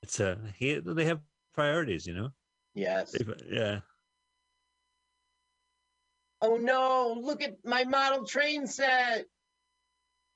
It's 0.03 0.19
uh 0.19 0.37
he 0.55 0.75
they 0.79 1.05
have 1.05 1.21
priorities, 1.61 2.05
you 2.05 2.13
know. 2.13 2.29
yes. 2.75 3.15
Yeah, 3.49 3.79
Oh 6.39 6.57
no, 6.57 7.19
look 7.19 7.41
at 7.41 7.55
my 7.65 7.83
model 7.83 8.23
train 8.25 8.67
set. 8.67 9.25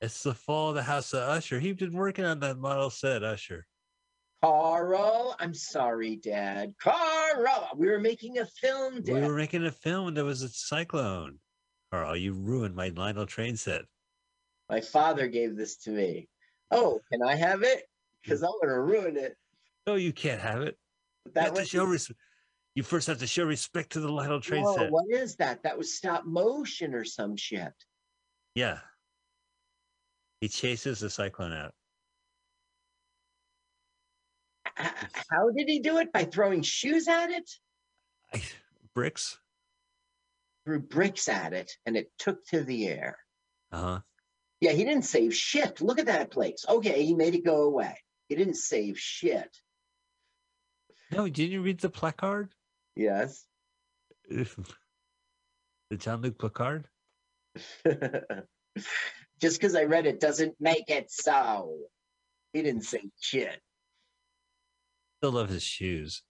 it's 0.02 0.24
the 0.24 0.34
fall 0.34 0.70
of 0.70 0.76
the 0.76 0.82
House 0.82 1.14
of 1.14 1.20
Usher. 1.20 1.60
He's 1.60 1.76
been 1.76 1.94
working 1.94 2.26
on 2.26 2.40
that 2.40 2.58
model 2.58 2.90
set, 2.90 3.24
Usher. 3.24 3.68
Carl, 4.44 5.36
I'm 5.40 5.54
sorry, 5.54 6.16
Dad. 6.16 6.74
Carl, 6.82 7.70
we 7.76 7.88
were 7.88 8.00
making 8.00 8.40
a 8.40 8.46
film, 8.48 9.04
We 9.06 9.14
were 9.22 9.36
making 9.36 9.64
a 9.68 9.72
film 9.72 10.08
and 10.08 10.18
there 10.18 10.26
was 10.26 10.42
a 10.42 10.50
cyclone. 10.50 11.38
Carl, 11.92 12.16
you 12.18 12.34
ruined 12.34 12.74
my 12.74 12.90
Lionel 12.90 13.28
train 13.28 13.56
set. 13.56 13.84
My 14.72 14.82
father 14.82 15.28
gave 15.28 15.56
this 15.56 15.78
to 15.84 15.92
me. 15.92 16.28
Oh, 16.72 17.00
can 17.12 17.22
I 17.22 17.36
have 17.36 17.62
it? 17.62 17.84
Because 18.24 18.42
I'm 18.42 18.54
gonna 18.60 18.82
ruin 18.82 19.18
it. 19.18 19.36
No, 19.86 19.94
you 19.96 20.14
can't 20.14 20.42
have 20.42 20.62
it. 20.64 20.78
You 21.26 21.32
That 21.34 21.54
was 21.54 21.68
show 21.70 21.86
res- 21.86 22.12
You 22.76 22.84
first 22.84 23.08
have 23.08 23.20
to 23.20 23.28
show 23.28 23.46
respect 23.46 23.92
to 23.94 24.00
the 24.00 24.12
Lionel 24.12 24.42
train 24.42 24.64
Whoa, 24.64 24.76
set. 24.76 24.92
what 24.92 25.06
is 25.10 25.36
that? 25.38 25.64
That 25.64 25.78
was 25.78 25.96
stop 25.96 26.26
motion 26.26 26.94
or 26.94 27.04
some 27.04 27.36
shit. 27.36 27.74
Yeah. 28.56 28.80
He 30.40 30.48
chases 30.48 31.00
the 31.00 31.10
cyclone 31.10 31.54
out. 31.54 31.74
How 34.76 35.50
did 35.56 35.68
he 35.68 35.80
do 35.80 35.98
it? 35.98 36.12
By 36.12 36.24
throwing 36.24 36.62
shoes 36.64 37.08
at 37.08 37.30
it? 37.30 37.50
I, 38.34 38.42
bricks. 38.96 39.38
Threw 40.66 40.80
bricks 40.80 41.28
at 41.28 41.54
it, 41.54 41.72
and 41.86 41.96
it 41.96 42.12
took 42.18 42.44
to 42.48 42.64
the 42.64 42.88
air. 42.88 43.18
Uh 43.72 43.80
huh. 43.80 44.00
Yeah, 44.60 44.72
he 44.72 44.84
didn't 44.84 45.06
save 45.06 45.36
shit. 45.36 45.82
Look 45.82 46.00
at 46.00 46.06
that 46.08 46.32
place. 46.32 46.66
Okay, 46.68 47.04
he 47.04 47.14
made 47.16 47.36
it 47.36 47.46
go 47.46 47.64
away. 47.64 47.98
He 48.30 48.36
didn't 48.36 48.56
save 48.56 48.98
shit. 48.98 49.56
No, 51.12 51.28
didn't 51.28 51.52
you 51.52 51.62
read 51.62 51.80
the 51.80 51.90
placard? 51.90 52.54
Yes. 52.96 53.46
the 54.30 54.48
John 55.98 56.22
Luc 56.22 56.38
placard? 56.40 56.88
Just 59.42 59.60
because 59.60 59.76
I 59.76 59.84
read 59.84 60.06
it 60.06 60.20
doesn't 60.20 60.56
make 60.60 60.90
it 60.90 61.12
so. 61.12 61.78
He 62.54 62.62
didn't 62.62 62.84
say 62.84 63.02
shit. 63.20 63.60
Still 65.20 65.32
love 65.34 65.50
his 65.50 65.64
shoes. 65.64 66.24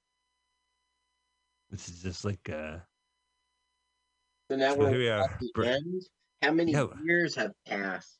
This 1.70 1.88
is 1.88 2.02
just 2.02 2.26
like 2.26 2.50
uh 2.50 2.80
So 4.50 4.58
now 4.58 4.74
So 4.74 4.80
we're 4.80 4.90
here 4.90 4.98
we 5.00 5.10
are. 5.10 5.22
at 5.24 5.40
the 5.40 5.52
Br- 5.54 5.64
end. 5.64 6.02
How 6.42 6.52
many 6.52 6.72
Yeah. 6.74 6.88
years 7.04 7.36
have 7.36 7.52
passed? 7.66 8.18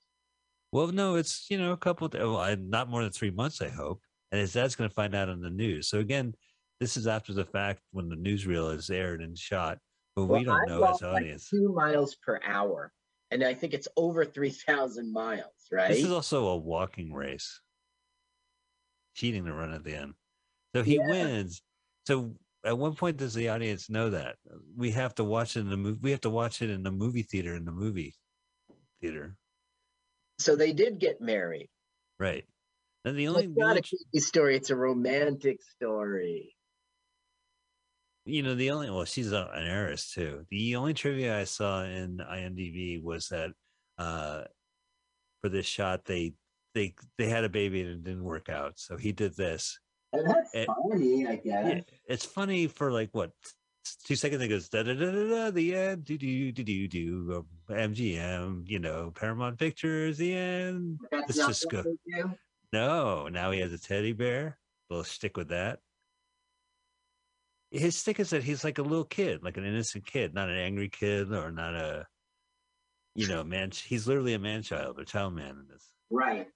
Well, 0.72 0.88
no, 0.88 1.16
it's 1.16 1.48
you 1.50 1.58
know 1.58 1.74
a 1.74 1.78
couple. 1.78 2.08
Of, 2.08 2.14
well, 2.14 2.56
not 2.58 2.90
more 2.90 3.04
than 3.04 3.12
three 3.12 3.32
months, 3.32 3.62
I 3.62 3.70
hope. 3.70 4.02
And 4.32 4.40
his 4.40 4.54
dad's 4.54 4.76
going 4.76 4.90
to 4.90 4.94
find 4.94 5.14
out 5.14 5.28
on 5.28 5.42
the 5.42 5.50
news. 5.50 5.90
So 5.90 6.00
again, 6.00 6.34
this 6.82 6.98
is 6.98 7.06
after 7.06 7.32
the 7.32 7.46
fact 7.46 7.80
when 7.92 8.10
the 8.10 8.16
newsreel 8.16 8.76
is 8.76 8.90
aired 8.90 9.22
and 9.22 9.38
shot, 9.38 9.78
but 10.16 10.26
we 10.26 10.44
don't 10.44 10.64
I 10.64 10.66
know 10.66 10.84
as 10.84 11.04
like 11.04 11.14
audience. 11.14 11.48
two 11.48 11.72
miles 11.76 12.16
per 12.16 12.40
hour, 12.44 12.92
and 13.30 13.44
I 13.44 13.54
think 13.54 13.76
it's 13.76 13.88
over 13.96 14.26
three 14.26 14.50
thousand 14.50 15.14
miles. 15.14 15.54
Right? 15.72 15.90
This 15.90 16.04
is 16.04 16.12
also 16.12 16.48
a 16.48 16.58
walking 16.58 17.14
race. 17.14 17.62
Cheating 19.14 19.46
the 19.46 19.54
run 19.54 19.72
at 19.72 19.84
the 19.84 19.96
end. 19.96 20.16
So 20.76 20.82
he 20.82 20.96
Yeah. 20.96 21.08
wins. 21.08 21.62
So 22.08 22.36
at 22.66 22.78
one 22.78 22.96
point 22.96 23.18
does 23.18 23.36
the 23.36 23.50
audience 23.50 23.88
know 23.88 24.10
that? 24.10 24.38
We 24.76 24.90
have 24.92 25.14
to 25.16 25.24
watch 25.24 25.56
it 25.56 25.60
in 25.62 25.70
the 25.70 25.78
movie 25.78 26.00
we 26.02 26.12
have 26.12 26.22
to 26.22 26.32
watch 26.32 26.64
it 26.64 26.72
in 26.72 26.82
the 26.82 26.92
movie 26.92 27.24
theater 27.24 27.54
in 27.54 27.66
the 27.66 27.72
movie 27.72 28.16
theater. 29.02 29.38
so 30.40 30.56
they 30.56 30.74
did 30.74 30.98
get 30.98 31.22
married. 31.22 31.70
Right. 32.20 32.46
And 33.06 33.18
the 33.18 33.28
only, 33.28 33.48
the 33.48 33.54
not 33.56 33.78
a 33.78 34.20
story; 34.20 34.56
it's 34.56 34.72
a 34.72 34.76
romantic 34.76 35.62
story. 35.62 36.56
You 38.26 38.44
know, 38.44 38.56
the 38.56 38.72
only 38.72 38.90
well, 38.90 39.06
she's 39.06 39.32
a, 39.32 39.50
an 39.54 39.66
heiress 39.66 40.12
too. 40.12 40.46
The 40.50 40.76
only 40.76 40.94
trivia 40.94 41.40
I 41.40 41.46
saw 41.46 41.84
in 41.84 42.18
IMDb 42.18 43.02
was 43.02 43.28
that 43.30 43.52
uh 43.98 44.44
for 45.42 45.50
this 45.50 45.66
shot 45.66 46.06
they 46.06 46.34
they 46.74 46.96
they 47.18 47.28
had 47.28 47.44
a 47.44 47.50
baby 47.50 47.82
and 47.82 47.90
it 47.90 48.04
didn't 48.04 48.24
work 48.24 48.50
out. 48.50 48.74
So 48.78 48.98
he 48.98 49.12
did 49.12 49.36
this. 49.36 49.80
And 50.14 50.28
that's 50.30 50.52
funny, 50.54 51.28
I 51.28 51.36
guess. 51.36 51.66
Yeah, 51.66 51.82
it's 52.08 52.26
funny 52.26 52.68
for 52.68 52.92
like 52.92 53.10
what 53.12 53.32
two 54.06 54.16
seconds. 54.16 54.42
It 54.42 54.50
goes 54.50 54.70
da 54.70 54.84
da 54.84 54.94
da 54.94 55.12
da 55.12 55.30
da. 55.30 55.52
The 55.52 55.76
end. 55.76 56.06
Do 56.06 56.18
do 56.18 56.52
do 56.52 56.64
do 56.64 56.88
do. 56.88 57.46
MGM. 57.70 58.64
You 58.68 58.80
know, 58.80 59.12
Paramount 59.16 59.58
Pictures. 59.58 60.18
The 60.18 60.36
end. 60.36 61.00
That's 61.12 61.38
Let's 61.38 61.48
just 61.48 61.74
what 61.74 61.86
go. 61.86 62.32
No, 62.74 63.28
now 63.28 63.52
he 63.52 63.60
has 63.60 63.74
a 63.74 63.78
teddy 63.78 64.14
bear. 64.14 64.58
We'll 64.90 65.04
stick 65.04 65.38
with 65.38 65.50
that. 65.50 65.80
His 67.72 67.96
stick 67.98 68.20
is 68.20 68.32
that 68.32 68.44
he's 68.44 68.64
like 68.64 68.78
a 68.80 68.84
little 68.84 69.06
kid, 69.06 69.44
like 69.44 69.56
an 69.58 69.66
innocent 69.66 70.06
kid, 70.06 70.34
not 70.34 70.50
an 70.50 70.58
angry 70.58 70.90
kid 70.90 71.32
or 71.34 71.52
not 71.52 71.74
a, 71.74 72.06
you 73.16 73.28
know, 73.28 73.44
man. 73.46 73.72
He's 73.72 74.08
literally 74.08 74.34
a 74.34 74.40
man 74.40 74.62
child 74.62 75.00
or 75.00 75.06
child 75.06 75.34
man 75.36 75.52
in 75.52 75.66
this. 75.70 75.88
Right. 76.10 76.48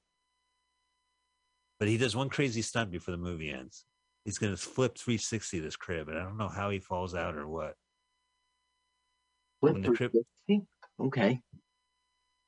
But 1.79 1.87
he 1.87 1.97
does 1.97 2.15
one 2.15 2.29
crazy 2.29 2.61
stunt 2.61 2.91
before 2.91 3.13
the 3.13 3.17
movie 3.17 3.49
ends. 3.51 3.85
He's 4.25 4.37
going 4.37 4.53
to 4.53 4.57
flip 4.61 4.97
360 4.97 5.59
this 5.59 5.75
crib, 5.75 6.09
and 6.09 6.17
I 6.17 6.23
don't 6.23 6.37
know 6.37 6.47
how 6.49 6.69
he 6.69 6.79
falls 6.79 7.15
out 7.15 7.35
or 7.35 7.47
what. 7.47 7.75
Flip 9.61 9.75
the 9.75 9.91
crib- 9.93 10.11
360? 10.47 10.67
Okay. 10.99 11.39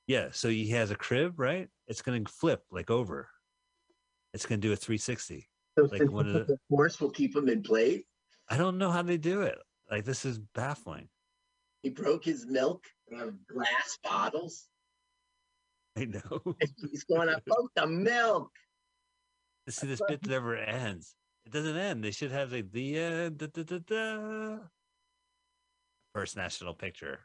Yeah, 0.08 0.30
so 0.32 0.50
he 0.50 0.70
has 0.70 0.92
a 0.92 0.96
crib, 0.96 1.40
right? 1.40 1.68
It's 1.88 2.02
going 2.02 2.24
to 2.26 2.32
flip 2.32 2.64
like 2.72 2.90
over. 2.90 3.30
It's 4.34 4.46
going 4.46 4.60
to 4.60 4.68
do 4.68 4.74
a 4.74 4.76
360. 4.76 5.48
So 5.78 5.86
Like 5.86 6.10
one 6.12 6.28
of 6.28 6.34
the- 6.34 6.44
the 6.46 6.58
force 6.70 7.00
will 7.00 7.12
keep 7.12 7.36
him 7.36 7.48
in 7.48 7.62
place. 7.64 8.04
I 8.50 8.58
don't 8.58 8.78
know 8.78 8.92
how 8.92 9.02
they 9.02 9.18
do 9.18 9.42
it. 9.42 9.58
Like 9.90 10.06
this 10.06 10.26
is 10.26 10.40
baffling. 10.40 11.10
He 11.84 11.90
broke 11.90 12.24
his 12.26 12.46
milk 12.46 12.86
of 13.12 13.46
glass 13.48 13.98
bottles. 14.04 14.70
I 15.96 16.06
know. 16.06 16.56
He's 16.92 17.04
going, 17.06 17.28
to 17.28 17.42
broke 17.46 17.72
the 17.76 17.88
milk. 17.88 18.52
See, 19.70 19.88
this 19.88 20.02
bit 20.08 20.26
never 20.26 20.56
ends. 20.56 21.16
It 21.46 21.52
doesn't 21.52 21.76
end. 21.78 22.04
They 22.04 22.12
should 22.12 22.32
have 22.32 22.52
like 22.52 22.72
the 22.72 22.98
end. 22.98 23.38
Da, 23.38 23.48
da, 23.48 23.64
da, 23.64 23.78
da. 23.80 24.58
First 26.14 26.36
national 26.36 26.74
picture. 26.74 27.20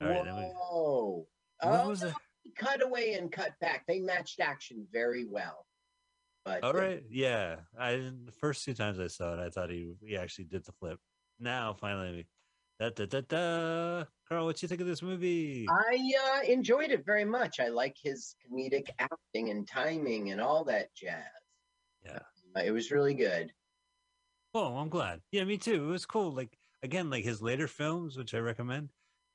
All 0.00 0.08
right. 0.08 0.24
Then 0.24 0.36
we, 0.36 0.42
Whoa. 0.42 1.28
what 1.60 1.80
Oh, 1.80 1.88
was 1.88 2.02
no, 2.02 2.08
it? 2.08 2.56
cut 2.56 2.82
away 2.82 3.14
and 3.14 3.30
cut 3.30 3.58
back. 3.60 3.86
They 3.86 4.00
matched 4.00 4.40
action 4.40 4.86
very 4.90 5.26
well. 5.26 5.67
But 6.48 6.64
All 6.64 6.72
right. 6.72 7.02
Yeah. 7.10 7.56
I 7.78 7.96
the 7.96 8.32
first 8.40 8.64
two 8.64 8.74
times 8.74 8.98
I 8.98 9.08
saw 9.08 9.34
it, 9.34 9.40
I 9.40 9.50
thought 9.50 9.70
he 9.70 9.92
he 10.02 10.16
actually 10.16 10.46
did 10.46 10.64
the 10.64 10.72
flip. 10.72 10.98
Now 11.38 11.76
finally, 11.78 12.26
da 12.80 12.88
da 12.90 13.04
da 13.04 13.20
da. 13.20 14.04
Carl, 14.26 14.46
what 14.46 14.56
do 14.56 14.64
you 14.64 14.68
think 14.68 14.80
of 14.80 14.86
this 14.86 15.02
movie? 15.02 15.66
I 15.68 16.12
uh, 16.24 16.40
enjoyed 16.50 16.90
it 16.90 17.04
very 17.04 17.24
much. 17.24 17.60
I 17.60 17.68
like 17.68 17.96
his 18.02 18.34
comedic 18.42 18.88
acting 18.98 19.50
and 19.50 19.68
timing 19.68 20.30
and 20.30 20.40
all 20.40 20.64
that 20.64 20.94
jazz. 20.94 21.22
Yeah. 22.04 22.20
Uh, 22.56 22.62
it 22.64 22.70
was 22.70 22.90
really 22.90 23.14
good. 23.14 23.52
Oh, 24.54 24.76
I'm 24.76 24.88
glad. 24.88 25.20
Yeah, 25.30 25.44
me 25.44 25.58
too. 25.58 25.84
It 25.84 25.92
was 25.92 26.06
cool. 26.06 26.32
Like 26.32 26.56
again, 26.82 27.10
like 27.10 27.24
his 27.24 27.42
later 27.42 27.68
films, 27.68 28.16
which 28.16 28.34
I 28.34 28.38
recommend. 28.38 28.90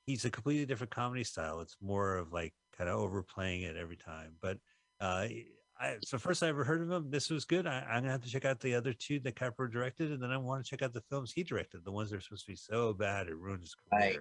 He's 0.08 0.26
a 0.26 0.32
completely 0.32 0.65
different 0.65 0.91
comedy 0.91 1.23
style. 1.23 1.62
It's 1.62 1.78
more 1.80 2.17
of 2.17 2.34
like 2.34 2.54
kind 2.76 2.89
of 2.89 2.99
overplaying 2.99 3.62
it 3.62 3.78
every 3.78 3.97
time. 3.97 4.34
But 4.41 4.58
uh 4.99 5.28
I 5.79 5.89
it's 5.89 6.12
the 6.12 6.19
first 6.19 6.43
I 6.43 6.47
ever 6.47 6.63
heard 6.63 6.81
of 6.81 6.91
him. 6.91 7.09
This 7.09 7.29
was 7.29 7.45
good. 7.45 7.65
I, 7.67 7.79
I'm 7.89 8.01
gonna 8.01 8.12
have 8.12 8.23
to 8.23 8.29
check 8.29 8.45
out 8.45 8.59
the 8.59 8.75
other 8.75 8.93
two 8.93 9.19
that 9.21 9.36
Capra 9.36 9.69
directed, 9.69 10.12
and 10.12 10.21
then 10.21 10.31
I 10.31 10.38
want 10.38 10.63
to 10.63 10.69
check 10.69 10.81
out 10.81 10.93
the 10.93 11.01
films 11.01 11.31
he 11.31 11.43
directed, 11.43 11.83
the 11.83 11.91
ones 11.91 12.09
that 12.09 12.17
are 12.17 12.21
supposed 12.21 12.45
to 12.45 12.51
be 12.51 12.55
so 12.55 12.93
bad 12.93 13.27
it 13.27 13.38
ruined 13.38 13.62
his 13.62 13.75
career. 13.75 14.09
Right. 14.09 14.19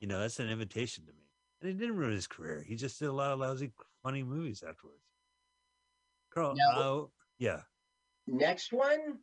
You 0.00 0.08
know, 0.08 0.20
that's 0.20 0.40
an 0.40 0.50
invitation 0.50 1.04
to 1.06 1.12
me. 1.12 1.22
And 1.62 1.70
it 1.70 1.78
didn't 1.78 1.96
ruin 1.96 2.12
his 2.12 2.26
career. 2.26 2.64
He 2.66 2.76
just 2.76 2.98
did 2.98 3.08
a 3.08 3.12
lot 3.12 3.32
of 3.32 3.38
lousy, 3.38 3.72
funny 4.02 4.22
movies 4.22 4.62
afterwards. 4.66 5.00
Carl, 6.34 6.56
uh, 6.76 7.06
yeah. 7.38 7.60
Next 8.26 8.72
one, 8.72 9.18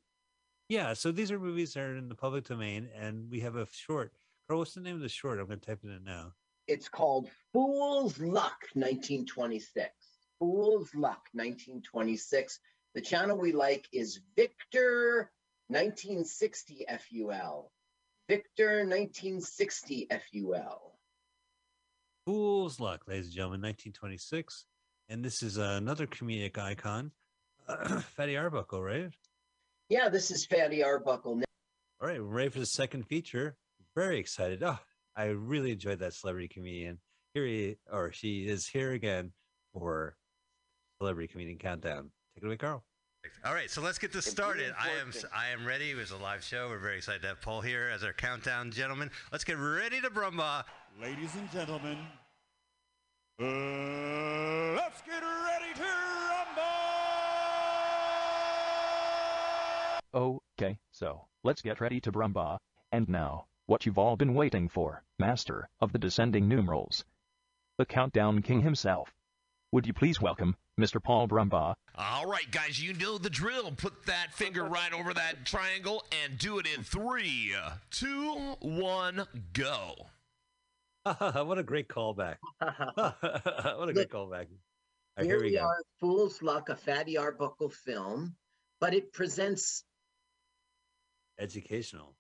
Yeah, 0.70 0.94
so 0.94 1.12
these 1.12 1.32
are 1.32 1.40
movies 1.40 1.74
that 1.74 1.82
are 1.82 1.98
in 1.98 2.08
the 2.08 2.16
public 2.16 2.46
domain, 2.48 2.88
and 2.98 3.30
we 3.30 3.40
have 3.42 3.56
a 3.58 3.68
short. 3.72 4.14
Carl, 4.48 4.60
what's 4.60 4.74
the 4.74 4.82
name 4.82 4.96
of 4.96 5.02
the 5.02 5.10
short? 5.10 5.40
I'm 5.40 5.48
going 5.48 5.60
to 5.60 5.66
type 5.66 5.80
it 5.84 5.90
in 5.90 6.04
now. 6.04 6.34
it's 6.68 6.88
called 6.88 7.30
Fool's 7.52 8.18
Luck 8.20 8.62
1926. 8.74 9.90
Fool's 10.42 10.90
Luck 10.96 11.28
1926. 11.34 12.60
The 12.96 13.02
channel 13.02 13.38
we 13.38 13.52
like 13.52 13.88
is 13.94 14.22
Victor 14.36 15.32
1960 15.68 16.86
FUL. 16.90 17.72
Victor 18.28 18.80
1960 18.80 20.08
FUL. 20.10 20.98
Fool's 22.26 22.80
Luck, 22.80 23.04
ladies 23.08 23.28
and 23.28 23.36
gentlemen, 23.36 23.62
1926. 23.62 24.66
And 25.10 25.24
this 25.24 25.44
is 25.44 25.58
another 25.58 26.08
comedic 26.08 26.58
icon, 26.58 27.12
Fatty 28.16 28.36
Arbuckle, 28.36 28.82
right? 28.82 29.12
Yeah, 29.90 30.10
this 30.10 30.32
is 30.32 30.48
Fatty 30.48 30.82
Arbuckle. 30.82 31.40
All 32.02 32.08
right, 32.08 32.20
we're 32.20 32.26
ready 32.26 32.50
for 32.50 32.60
the 32.60 32.66
second 32.66 33.04
feature. 33.04 33.58
Very 33.96 34.18
excited. 34.18 34.64
Oh, 34.64 34.80
I 35.16 35.26
really 35.26 35.74
enjoyed 35.74 36.00
that 36.00 36.16
celebrity 36.16 36.48
comedian. 36.48 36.98
Here 37.36 37.46
he 37.46 37.76
or 37.92 38.12
she 38.12 38.48
is 38.48 38.68
here 38.68 38.94
again 38.94 39.34
for 39.74 40.16
Celebrity 41.02 41.28
Comedian 41.28 41.58
Countdown. 41.58 42.12
Take 42.36 42.44
it 42.44 42.46
away, 42.46 42.58
Carl. 42.58 42.84
All 43.44 43.56
right, 43.56 43.72
so 43.72 43.82
let's 43.82 43.98
get 43.98 44.14
this 44.14 44.28
started. 44.28 44.72
I 44.80 44.90
am. 45.02 45.12
I 45.36 45.48
am 45.48 45.66
ready. 45.66 45.90
It 45.90 45.96
was 45.96 46.12
a 46.12 46.18
live 46.18 46.44
show. 46.44 46.70
We're 46.70 46.78
very 46.78 46.98
excited 46.98 47.24
to 47.24 47.30
have 47.30 47.42
Paul 47.42 47.62
here 47.62 47.90
as 47.92 48.04
our 48.04 48.14
countdown 48.14 48.70
gentleman. 48.70 49.10
Let's 49.32 49.44
get 49.44 49.58
ready 49.58 50.00
to 50.00 50.12
brumba. 50.12 50.64
Ladies 51.02 51.34
and 51.34 51.52
gentlemen, 51.52 51.98
uh, 53.42 53.46
let's 54.76 55.02
get 55.02 55.24
ready 55.24 55.74
to 55.74 55.90
rumble! 60.14 60.38
Okay, 60.54 60.78
so, 60.92 61.26
let's 61.44 61.64
get 61.64 61.82
ready 61.82 62.00
to 62.02 62.12
Brumba. 62.12 62.60
And 62.92 63.10
now, 63.10 63.46
what 63.66 63.88
you've 63.88 63.98
all 63.98 64.18
been 64.18 64.36
waiting 64.36 64.70
for, 64.70 65.02
Master 65.18 65.68
of 65.80 65.94
the 65.94 66.00
Descending 66.00 66.48
Numerals. 66.48 67.06
The 67.80 67.88
Countdown 67.88 68.44
King 68.44 68.62
himself. 68.62 69.12
Would 69.72 69.88
you 69.88 69.94
please 69.94 70.22
welcome 70.22 70.58
Mr. 70.82 71.02
Paul 71.04 71.28
Brumba? 71.28 71.76
All 71.96 72.26
right, 72.26 72.50
guys, 72.52 72.82
you 72.84 72.94
know 72.94 73.18
the 73.18 73.30
drill. 73.30 73.72
Put 73.72 74.06
that 74.08 74.34
finger 74.34 74.64
right 74.64 74.92
over 74.94 75.14
that 75.14 75.46
triangle 75.46 76.04
and 76.24 76.38
do 76.38 76.58
it 76.60 76.66
in 76.76 76.84
three, 76.84 77.54
two, 77.92 78.56
one, 78.62 79.26
go. 79.54 80.08
what 81.04 81.58
a 81.58 81.64
great 81.64 81.88
callback. 81.88 82.36
what 82.60 83.90
a 83.90 83.94
great 83.94 84.10
callback. 84.10 84.48
All 85.18 85.24
right, 85.24 85.26
Here 85.26 85.36
here 85.36 85.40
we 85.40 85.52
we 85.52 85.58
go. 85.58 85.64
are, 85.66 85.78
Fool's 86.00 86.42
Luck, 86.42 86.70
a 86.70 86.76
Fatty 86.76 87.18
Arbuckle 87.18 87.70
film, 87.70 88.36
but 88.80 88.94
it 88.94 89.12
presents 89.14 89.84
Educational. 91.40 92.16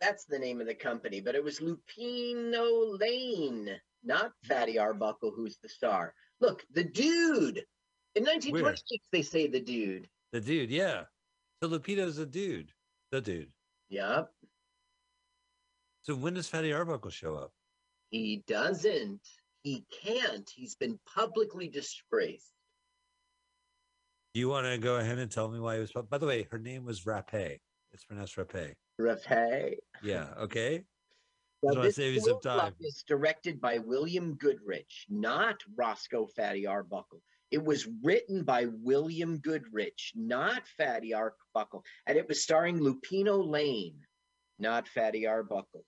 that's 0.00 0.24
the 0.24 0.38
name 0.38 0.60
of 0.60 0.66
the 0.66 0.74
company, 0.74 1.20
but 1.20 1.34
it 1.34 1.42
was 1.44 1.60
Lupino 1.60 2.98
Lane, 3.00 3.70
not 4.04 4.32
Fatty 4.44 4.78
Arbuckle, 4.78 5.32
who's 5.34 5.58
the 5.62 5.68
star. 5.68 6.12
Look, 6.40 6.64
the 6.72 6.84
dude. 6.84 7.64
In 8.14 8.24
1926, 8.24 9.06
they 9.12 9.22
say 9.22 9.46
the 9.46 9.60
dude. 9.60 10.08
The 10.32 10.40
dude, 10.40 10.70
yeah. 10.70 11.02
So 11.62 11.68
Lupino's 11.68 12.18
a 12.18 12.26
dude. 12.26 12.72
The 13.12 13.20
dude. 13.20 13.50
Yep. 13.90 14.30
So 16.02 16.14
when 16.14 16.34
does 16.34 16.48
Fatty 16.48 16.72
Arbuckle 16.72 17.10
show 17.10 17.34
up? 17.34 17.52
He 18.10 18.42
doesn't. 18.46 19.20
He 19.62 19.84
can't. 20.02 20.48
He's 20.54 20.74
been 20.76 20.98
publicly 21.12 21.68
disgraced. 21.68 22.52
Do 24.34 24.40
you 24.40 24.48
want 24.48 24.66
to 24.66 24.78
go 24.78 24.96
ahead 24.96 25.18
and 25.18 25.30
tell 25.30 25.48
me 25.48 25.58
why 25.58 25.74
he 25.74 25.80
was? 25.80 25.92
By 25.92 26.18
the 26.18 26.26
way, 26.26 26.46
her 26.50 26.58
name 26.58 26.84
was 26.84 27.02
Rapé. 27.02 27.58
It's 27.92 28.04
pronounced 28.04 28.36
Rapé. 28.36 28.74
Rapé. 29.00 29.76
Yeah. 30.02 30.28
Okay. 30.38 30.84
Now, 31.62 31.70
Just 31.70 31.76
want 31.78 31.82
to 31.82 31.88
this 31.88 31.96
save 31.96 32.14
you 32.14 32.20
some 32.20 32.40
time. 32.40 32.74
is 32.80 33.04
directed 33.06 33.60
by 33.60 33.78
William 33.78 34.34
Goodrich, 34.34 35.06
not 35.08 35.56
Roscoe 35.76 36.26
Fatty 36.26 36.66
Arbuckle. 36.66 37.22
It 37.50 37.64
was 37.64 37.88
written 38.02 38.42
by 38.42 38.66
William 38.66 39.38
Goodrich, 39.38 40.12
not 40.14 40.66
Fatty 40.76 41.14
Arbuckle, 41.14 41.84
and 42.06 42.18
it 42.18 42.28
was 42.28 42.42
starring 42.42 42.78
Lupino 42.78 43.46
Lane, 43.46 44.00
not 44.58 44.88
Fatty 44.88 45.26
Arbuckle. 45.26 45.84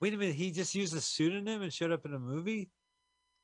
Wait 0.00 0.14
a 0.14 0.16
minute, 0.16 0.34
he 0.34 0.50
just 0.50 0.74
used 0.74 0.96
a 0.96 1.00
pseudonym 1.00 1.62
and 1.62 1.72
showed 1.72 1.92
up 1.92 2.04
in 2.04 2.14
a 2.14 2.18
movie? 2.18 2.70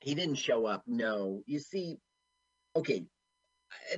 He 0.01 0.15
didn't 0.15 0.37
show 0.37 0.67
up. 0.67 0.83
No, 0.87 1.43
you 1.47 1.61
see, 1.61 1.99
okay, 2.75 3.05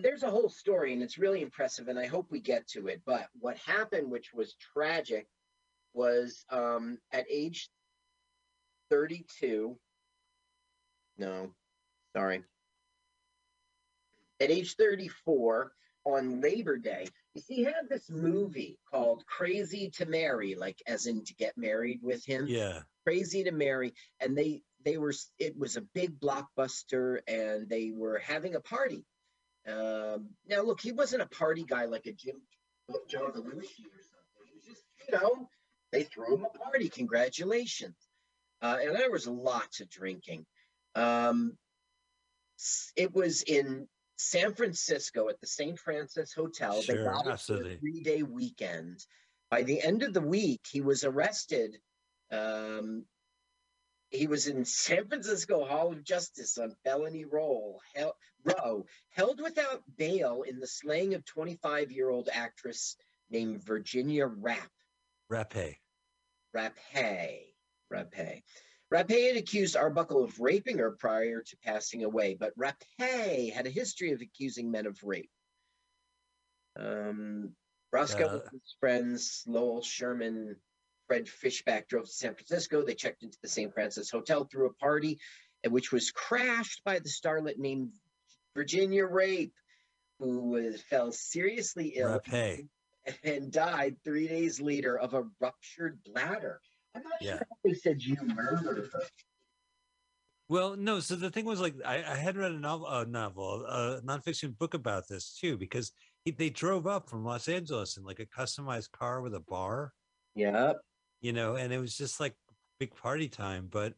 there's 0.00 0.22
a 0.22 0.30
whole 0.30 0.48
story, 0.48 0.92
and 0.92 1.02
it's 1.02 1.16
really 1.18 1.40
impressive, 1.40 1.88
and 1.88 1.98
I 1.98 2.06
hope 2.06 2.26
we 2.30 2.40
get 2.40 2.66
to 2.68 2.88
it. 2.88 3.00
But 3.06 3.28
what 3.38 3.56
happened, 3.58 4.10
which 4.10 4.34
was 4.34 4.56
tragic, 4.74 5.26
was 5.94 6.44
um, 6.50 6.98
at 7.12 7.26
age 7.30 7.68
32. 8.90 9.76
No, 11.18 11.50
sorry. 12.16 12.42
At 14.40 14.50
age 14.50 14.74
34, 14.76 15.72
on 16.06 16.40
Labor 16.40 16.78
Day, 16.78 17.06
you 17.34 17.42
see, 17.42 17.56
he 17.56 17.64
had 17.64 17.88
this 17.90 18.08
movie 18.08 18.78
called 18.90 19.24
Crazy 19.26 19.90
to 19.96 20.06
Marry, 20.06 20.54
like 20.54 20.82
as 20.86 21.06
in 21.06 21.24
to 21.24 21.34
get 21.34 21.58
married 21.58 22.00
with 22.02 22.24
him 22.24 22.46
Yeah. 22.48 22.80
crazy 23.04 23.44
to 23.44 23.52
marry 23.52 23.92
and 24.18 24.36
they 24.36 24.62
they 24.84 24.96
were 24.96 25.12
it 25.38 25.58
was 25.58 25.76
a 25.76 25.82
big 25.82 26.18
blockbuster 26.18 27.18
and 27.28 27.68
they 27.68 27.92
were 27.94 28.18
having 28.18 28.54
a 28.54 28.60
party 28.60 29.04
um 29.68 30.30
now 30.48 30.62
look 30.62 30.80
he 30.80 30.92
wasn't 30.92 31.20
a 31.22 31.26
party 31.26 31.64
guy 31.64 31.84
like 31.84 32.06
a 32.06 32.12
jim 32.12 32.36
john 33.08 33.30
belushi 33.32 33.84
or 33.88 34.00
something 34.00 34.46
he 34.46 34.54
was 34.54 34.64
just 34.66 34.82
you 35.06 35.18
know 35.18 35.48
they 35.92 36.04
threw 36.04 36.34
him 36.36 36.44
a 36.44 36.58
party. 36.58 36.88
Congratulations. 36.88 37.96
Uh, 38.62 38.78
and 38.82 38.94
there 38.96 39.10
was 39.10 39.26
lots 39.26 39.80
of 39.80 39.88
drinking. 39.90 40.44
Um 40.94 41.56
it 42.96 43.14
was 43.14 43.42
in 43.42 43.88
san 44.16 44.52
francisco 44.54 45.28
at 45.30 45.40
the 45.40 45.46
st 45.46 45.78
francis 45.78 46.32
hotel. 46.34 46.74
They 46.74 46.82
Sure, 46.94 47.04
got 47.04 47.24
for 47.24 47.30
a 47.30 47.32
absolutely. 47.32 47.76
three-day 47.78 48.22
weekend. 48.22 48.98
By 49.50 49.62
the 49.62 49.80
end 49.82 50.02
of 50.02 50.12
the 50.12 50.20
week 50.20 50.60
he 50.70 50.80
was 50.80 51.04
arrested 51.04 51.76
um, 52.30 53.04
he 54.10 54.26
was 54.26 54.46
in 54.48 54.64
San 54.64 55.06
Francisco 55.08 55.64
Hall 55.64 55.92
of 55.92 56.04
Justice 56.04 56.58
on 56.58 56.74
felony 56.84 57.24
roll, 57.24 57.80
hel- 57.94 58.16
row, 58.44 58.84
held 59.10 59.40
without 59.40 59.82
bail 59.96 60.42
in 60.42 60.58
the 60.60 60.66
slaying 60.66 61.14
of 61.14 61.24
25 61.24 61.90
year 61.92 62.10
old 62.10 62.28
actress 62.32 62.96
named 63.30 63.62
Virginia 63.64 64.26
Rapp. 64.26 64.70
Rape. 65.30 65.76
Rapay. 66.54 67.36
Rapay. 67.92 68.42
Rapay 68.92 69.28
had 69.28 69.36
accused 69.36 69.76
Arbuckle 69.76 70.24
of 70.24 70.40
raping 70.40 70.78
her 70.78 70.90
prior 70.90 71.42
to 71.42 71.56
passing 71.64 72.02
away, 72.04 72.34
but 72.38 72.52
Rapay 72.58 73.52
had 73.52 73.66
a 73.66 73.70
history 73.70 74.10
of 74.10 74.20
accusing 74.20 74.70
men 74.70 74.86
of 74.86 74.98
rape. 75.04 75.30
Um, 76.76 77.54
Roscoe 77.92 78.18
Yeah. 78.26 78.40
and 78.50 78.60
his 78.60 78.76
friends, 78.80 79.44
Lowell 79.46 79.82
Sherman, 79.82 80.56
Fred 81.06 81.28
Fishback, 81.28 81.88
drove 81.88 82.06
to 82.06 82.12
San 82.12 82.34
Francisco. 82.34 82.82
They 82.84 82.94
checked 82.94 83.22
into 83.22 83.38
the 83.42 83.48
St. 83.48 83.72
Francis 83.72 84.10
Hotel, 84.10 84.44
threw 84.44 84.66
a 84.66 84.74
party, 84.74 85.20
which 85.68 85.92
was 85.92 86.10
crashed 86.10 86.82
by 86.84 86.98
the 86.98 87.08
starlet 87.08 87.58
named 87.58 87.92
Virginia 88.54 89.06
Rape, 89.06 89.54
who 90.18 90.50
was, 90.50 90.80
fell 90.82 91.12
seriously 91.12 91.88
ill 91.96 92.20
Rape. 92.26 92.68
And 93.24 93.50
died 93.50 93.96
three 94.04 94.28
days 94.28 94.60
later 94.60 94.98
of 94.98 95.14
a 95.14 95.24
ruptured 95.40 95.98
bladder. 96.04 96.60
I'm 96.94 97.02
not 97.02 97.20
Yeah. 97.20 97.36
sure 97.36 97.46
they 97.64 97.74
said 97.74 98.02
you 98.02 98.16
murdered 98.22 98.90
her. 98.92 99.02
Well, 100.48 100.76
no. 100.76 100.98
So 100.98 101.14
the 101.14 101.30
thing 101.30 101.44
was, 101.44 101.60
like, 101.60 101.74
I, 101.84 102.02
I 102.02 102.16
had 102.16 102.36
read 102.36 102.50
a 102.50 102.58
novel, 102.58 102.88
a 102.88 103.06
novel, 103.06 103.64
a 103.66 104.00
nonfiction 104.02 104.58
book 104.58 104.74
about 104.74 105.06
this 105.08 105.32
too, 105.32 105.56
because 105.56 105.92
he, 106.24 106.32
they 106.32 106.50
drove 106.50 106.86
up 106.88 107.08
from 107.08 107.24
Los 107.24 107.48
Angeles 107.48 107.96
in 107.96 108.02
like 108.04 108.18
a 108.18 108.26
customized 108.26 108.90
car 108.90 109.22
with 109.22 109.34
a 109.34 109.40
bar, 109.40 109.92
Yeah. 110.34 110.72
you 111.20 111.32
know, 111.32 111.54
and 111.54 111.72
it 111.72 111.78
was 111.78 111.96
just 111.96 112.18
like 112.18 112.34
big 112.80 112.94
party 112.96 113.28
time. 113.28 113.68
But 113.70 113.94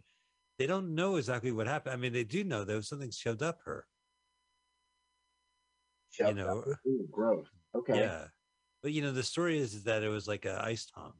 they 0.58 0.66
don't 0.66 0.94
know 0.94 1.16
exactly 1.16 1.52
what 1.52 1.66
happened. 1.66 1.94
I 1.94 1.96
mean, 1.96 2.12
they 2.12 2.24
do 2.24 2.44
know 2.44 2.64
there 2.64 2.76
was 2.76 2.88
something 2.88 3.10
shoved 3.10 3.42
up 3.42 3.60
her. 3.64 3.86
Shoved 6.10 6.36
know, 6.36 6.60
up. 6.60 6.78
Ooh, 6.86 7.08
gross. 7.10 7.46
Okay. 7.74 7.98
Yeah, 7.98 8.26
but 8.82 8.92
you 8.92 9.02
know, 9.02 9.12
the 9.12 9.22
story 9.22 9.58
is, 9.58 9.74
is 9.74 9.84
that 9.84 10.02
it 10.02 10.08
was 10.08 10.26
like 10.26 10.44
a 10.44 10.60
ice 10.64 10.86
tongs. 10.86 11.14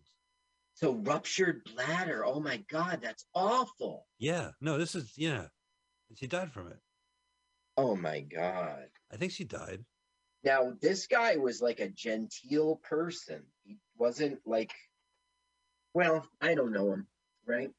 So 0.74 0.94
ruptured 0.94 1.62
bladder. 1.74 2.24
Oh 2.24 2.40
my 2.40 2.56
God, 2.68 3.00
that's 3.02 3.24
awful. 3.34 4.06
Yeah, 4.18 4.50
no, 4.60 4.78
this 4.78 4.94
is 4.94 5.12
yeah, 5.16 5.46
she 6.16 6.26
died 6.26 6.52
from 6.52 6.68
it. 6.68 6.78
Oh 7.76 7.96
my 7.96 8.20
God. 8.20 8.86
I 9.12 9.16
think 9.16 9.32
she 9.32 9.44
died. 9.44 9.84
Now 10.44 10.72
this 10.80 11.06
guy 11.06 11.36
was 11.36 11.62
like 11.62 11.80
a 11.80 11.88
genteel 11.88 12.76
person. 12.76 13.42
He 13.64 13.78
wasn't 13.96 14.40
like, 14.44 14.72
well, 15.94 16.26
I 16.40 16.54
don't 16.54 16.72
know 16.72 16.92
him, 16.92 17.06
right? 17.46 17.70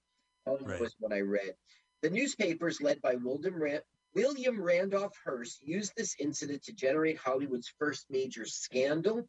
All 0.45 0.57
Right. 0.57 0.81
is 0.81 0.95
what 0.99 1.13
I 1.13 1.21
read. 1.21 1.55
The 2.01 2.09
newspapers, 2.09 2.81
led 2.81 3.01
by 3.01 3.15
William, 3.15 3.55
Ran- 3.61 3.81
William 4.13 4.61
Randolph 4.61 5.15
Hearst, 5.25 5.61
used 5.65 5.93
this 5.95 6.15
incident 6.19 6.63
to 6.63 6.73
generate 6.73 7.17
Hollywood's 7.17 7.71
first 7.79 8.05
major 8.09 8.45
scandal. 8.45 9.27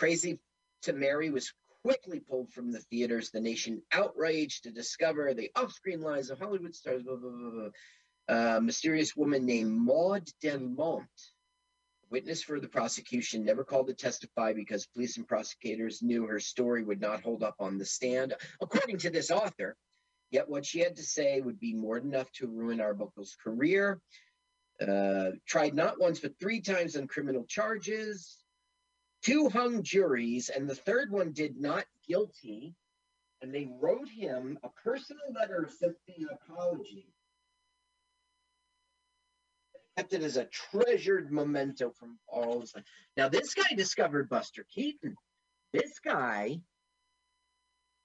Crazy 0.00 0.40
to 0.84 0.94
Marry 0.94 1.28
was 1.28 1.52
quickly 1.84 2.20
pulled 2.20 2.50
from 2.54 2.72
the 2.72 2.78
theaters. 2.78 3.30
The 3.30 3.40
nation 3.42 3.82
outraged 3.92 4.64
to 4.64 4.70
discover 4.70 5.34
the 5.34 5.50
off-screen 5.54 6.00
lives 6.00 6.30
of 6.30 6.38
Hollywood 6.38 6.74
stars. 6.74 7.02
Blah, 7.02 7.16
blah, 7.16 7.30
blah, 7.30 7.50
blah. 7.50 8.56
A 8.56 8.60
mysterious 8.62 9.14
woman 9.14 9.44
named 9.44 9.72
Maud 9.72 10.26
Delmont 10.40 11.04
witness 12.08 12.42
for 12.42 12.58
the 12.58 12.66
prosecution 12.66 13.44
never 13.44 13.62
called 13.62 13.88
to 13.88 13.94
testify 13.94 14.54
because 14.54 14.86
police 14.86 15.18
and 15.18 15.28
prosecutors 15.28 16.02
knew 16.02 16.24
her 16.26 16.40
story 16.40 16.82
would 16.82 17.02
not 17.02 17.22
hold 17.22 17.42
up 17.42 17.56
on 17.60 17.76
the 17.76 17.84
stand, 17.84 18.34
according 18.62 18.96
to 18.96 19.10
this 19.10 19.30
author. 19.30 19.76
Yet 20.30 20.48
what 20.48 20.64
she 20.64 20.78
had 20.78 20.96
to 20.96 21.02
say 21.02 21.42
would 21.42 21.60
be 21.60 21.74
more 21.74 22.00
than 22.00 22.14
enough 22.14 22.32
to 22.36 22.46
ruin 22.46 22.80
Arbuckle's 22.80 23.36
career. 23.44 24.00
Uh, 24.80 25.32
tried 25.46 25.74
not 25.74 26.00
once 26.00 26.20
but 26.20 26.40
three 26.40 26.62
times 26.62 26.96
on 26.96 27.06
criminal 27.06 27.44
charges, 27.44 28.38
two 29.22 29.48
hung 29.48 29.82
juries, 29.82 30.48
and 30.48 30.68
the 30.68 30.74
third 30.74 31.10
one 31.10 31.32
did 31.32 31.60
not 31.60 31.84
guilty. 32.06 32.74
And 33.42 33.54
they 33.54 33.70
wrote 33.80 34.08
him 34.08 34.58
a 34.62 34.68
personal 34.68 35.32
letter 35.34 35.62
of 35.62 35.70
sympathy 35.70 36.16
and 36.18 36.28
apology 36.30 37.06
kept 39.96 40.12
it 40.12 40.22
as 40.22 40.36
a 40.36 40.44
treasured 40.46 41.30
memento 41.32 41.90
from 41.98 42.18
all 42.28 42.60
his 42.60 42.74
life. 42.74 42.84
Now, 43.16 43.28
this 43.28 43.54
guy 43.54 43.74
discovered 43.76 44.28
Buster 44.28 44.64
Keaton. 44.72 45.14
This 45.72 45.98
guy 45.98 46.60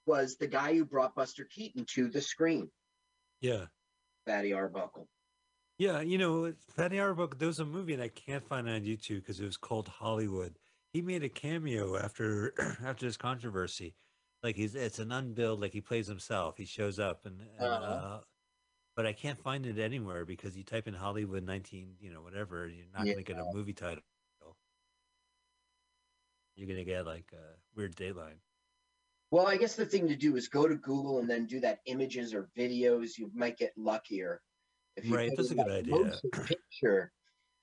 was 0.04 0.36
the 0.36 0.46
guy 0.46 0.74
who 0.74 0.84
brought 0.84 1.14
Buster 1.14 1.44
Keaton 1.44 1.84
to 1.94 2.08
the 2.08 2.20
screen, 2.20 2.70
Yeah. 3.40 3.66
Fatty 4.26 4.52
Arbuckle. 4.52 5.08
Yeah, 5.78 6.00
you 6.00 6.18
know, 6.18 6.52
Fatty 6.74 6.98
Arbuckle, 6.98 7.38
there 7.38 7.48
was 7.48 7.60
a 7.60 7.64
movie 7.64 7.94
and 7.94 8.02
I 8.02 8.08
can't 8.08 8.46
find 8.46 8.68
it 8.68 8.74
on 8.74 8.82
YouTube 8.82 9.20
because 9.20 9.40
it 9.40 9.44
was 9.44 9.56
called 9.56 9.88
Hollywood. 9.88 10.58
He 10.96 11.02
made 11.02 11.22
a 11.22 11.28
cameo 11.28 11.98
after 11.98 12.54
after 12.82 13.04
this 13.04 13.18
controversy. 13.18 13.94
Like 14.42 14.56
he's 14.56 14.74
it's 14.74 14.98
an 14.98 15.12
unbilled, 15.12 15.60
like 15.60 15.74
he 15.74 15.82
plays 15.82 16.06
himself. 16.06 16.56
He 16.56 16.64
shows 16.64 16.98
up 16.98 17.26
and, 17.26 17.38
and 17.58 17.66
Uh-huh. 17.66 17.84
uh, 17.84 18.20
but 18.94 19.04
I 19.04 19.12
can't 19.12 19.38
find 19.38 19.66
it 19.66 19.78
anywhere 19.78 20.24
because 20.24 20.56
you 20.56 20.64
type 20.64 20.88
in 20.88 20.94
Hollywood 20.94 21.44
nineteen, 21.44 21.96
you 22.00 22.10
know, 22.10 22.22
whatever, 22.22 22.66
you're 22.66 22.86
not 22.94 23.04
gonna 23.04 23.22
get 23.22 23.36
a 23.36 23.44
movie 23.52 23.74
title. 23.74 24.02
You're 26.54 26.66
gonna 26.66 26.82
get 26.82 27.04
like 27.04 27.30
a 27.34 27.58
weird 27.74 27.94
dateline. 27.94 28.38
Well, 29.30 29.46
I 29.46 29.58
guess 29.58 29.76
the 29.76 29.84
thing 29.84 30.08
to 30.08 30.16
do 30.16 30.36
is 30.36 30.48
go 30.48 30.66
to 30.66 30.76
Google 30.76 31.18
and 31.18 31.28
then 31.28 31.44
do 31.44 31.60
that 31.60 31.80
images 31.84 32.32
or 32.32 32.48
videos. 32.56 33.18
You 33.18 33.30
might 33.34 33.58
get 33.58 33.76
luckier. 33.76 34.40
If 34.96 35.04
you 35.04 35.14
Right, 35.14 35.30
that's 35.36 35.50
a 35.50 35.56
good 35.56 35.68
idea. 35.68 36.18
Picture. 36.32 37.12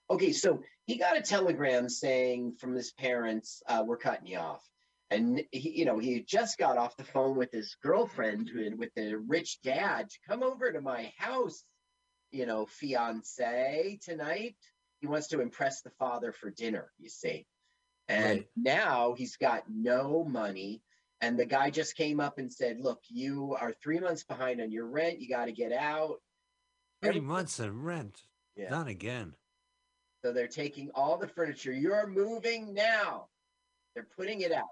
Okay, 0.09 0.33
so 0.33 0.61
he 0.85 0.97
got 0.97 1.17
a 1.17 1.21
telegram 1.21 1.89
saying 1.89 2.55
from 2.59 2.75
his 2.75 2.91
parents, 2.93 3.61
uh, 3.67 3.83
"We're 3.85 3.97
cutting 3.97 4.27
you 4.27 4.37
off," 4.37 4.63
and 5.09 5.43
he, 5.51 5.71
you 5.79 5.85
know, 5.85 5.97
he 5.97 6.21
just 6.21 6.57
got 6.57 6.77
off 6.77 6.97
the 6.97 7.03
phone 7.03 7.37
with 7.37 7.51
his 7.51 7.75
girlfriend 7.81 8.51
with 8.77 8.93
the 8.95 9.15
rich 9.17 9.61
dad 9.61 10.09
to 10.09 10.17
come 10.27 10.43
over 10.43 10.71
to 10.71 10.81
my 10.81 11.11
house. 11.17 11.63
You 12.31 12.45
know, 12.45 12.65
fiance 12.65 13.99
tonight. 14.03 14.55
He 14.99 15.07
wants 15.07 15.27
to 15.29 15.41
impress 15.41 15.81
the 15.81 15.91
father 15.91 16.31
for 16.31 16.49
dinner. 16.49 16.91
You 16.99 17.09
see, 17.09 17.45
and 18.07 18.39
Right. 18.39 18.49
now 18.55 19.13
he's 19.13 19.37
got 19.37 19.69
no 19.69 20.23
money. 20.25 20.81
And 21.21 21.39
the 21.39 21.45
guy 21.45 21.69
just 21.69 21.95
came 21.95 22.19
up 22.19 22.37
and 22.37 22.51
said, 22.51 22.81
Look, 22.81 23.01
you 23.07 23.55
are 23.57 23.71
three 23.81 23.99
months 23.99 24.25
behind 24.25 24.59
on 24.59 24.71
your 24.71 24.87
rent. 24.87 25.21
You 25.21 25.29
got 25.29 25.45
to 25.45 25.53
get 25.53 25.71
out. 25.71 26.21
Three 27.01 27.21
months 27.21 27.59
of 27.59 27.73
rent. 27.83 28.19
Yeah. 28.57 28.69
Not 28.69 28.87
again. 28.89 29.33
So 30.23 30.31
they're 30.31 30.47
taking 30.47 30.89
all 30.95 31.17
the 31.17 31.27
furniture. 31.27 31.73
You're 31.73 32.07
moving 32.07 32.73
now. 32.73 33.27
They're 33.93 34.07
putting 34.17 34.41
it 34.41 34.51
out. 34.51 34.63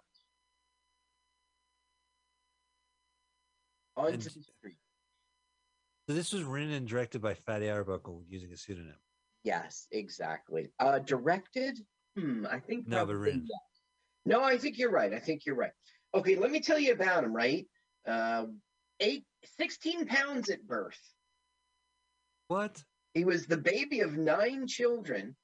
onto 3.98 4.14
And- 4.14 4.22
the 4.22 4.30
street. 4.30 4.78
So 6.08 6.16
this 6.16 6.32
was 6.32 6.44
written 6.44 6.72
and 6.72 6.88
directed 6.88 7.22
by 7.22 7.34
Fatty 7.34 7.70
Arbuckle 7.70 8.24
using 8.28 8.52
a 8.54 8.58
pseudonym. 8.58 8.96
Yes, 9.44 9.88
exactly. 9.92 10.72
Uh, 10.80 11.00
directed? 11.00 11.78
Hmm, 12.16 12.46
I 12.50 12.60
think 12.62 12.88
No, 12.88 13.06
but 13.06 13.16
written. 13.16 13.42
yes. 13.46 13.82
No, 14.26 14.42
I 14.44 14.58
think 14.58 14.78
you're 14.78 14.92
right. 14.92 15.14
I 15.14 15.20
think 15.20 15.46
you're 15.46 15.56
right. 15.58 15.74
Okay, 16.14 16.36
let 16.38 16.52
me 16.52 16.62
tell 16.62 16.80
you 16.80 16.94
about 16.94 17.24
him. 17.26 17.34
Right, 17.36 17.68
uh, 18.08 18.48
eight, 19.02 19.26
16 19.58 20.06
pounds 20.08 20.50
at 20.50 20.66
birth. 20.66 21.00
What? 22.48 22.82
He 23.14 23.26
was 23.26 23.46
the 23.46 23.58
baby 23.58 24.00
of 24.00 24.14
nine 24.18 24.68
children. 24.68 25.36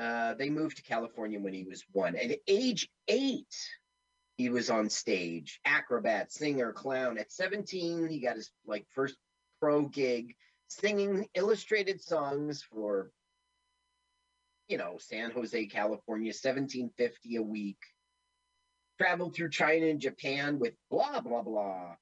Uh, 0.00 0.32
they 0.34 0.48
moved 0.48 0.78
to 0.78 0.82
California 0.82 1.38
when 1.38 1.52
he 1.52 1.64
was 1.64 1.84
one. 1.92 2.16
At 2.16 2.38
age 2.48 2.88
eight, 3.08 3.54
he 4.38 4.48
was 4.48 4.70
on 4.70 4.88
stage, 4.88 5.60
acrobat, 5.66 6.32
singer, 6.32 6.72
clown. 6.72 7.18
At 7.18 7.30
17, 7.30 8.08
he 8.08 8.20
got 8.20 8.36
his 8.36 8.50
like 8.66 8.86
first 8.94 9.16
pro 9.60 9.82
gig, 9.88 10.34
singing 10.68 11.28
illustrated 11.34 12.00
songs 12.00 12.62
for, 12.62 13.10
you 14.68 14.78
know, 14.78 14.96
San 14.98 15.32
Jose, 15.32 15.66
California, 15.66 16.28
1750 16.30 17.36
a 17.36 17.42
week. 17.42 17.80
Traveled 18.98 19.34
through 19.34 19.50
China 19.50 19.84
and 19.86 20.00
Japan 20.00 20.58
with 20.58 20.72
blah 20.90 21.20
blah 21.20 21.42
blah. 21.42 21.96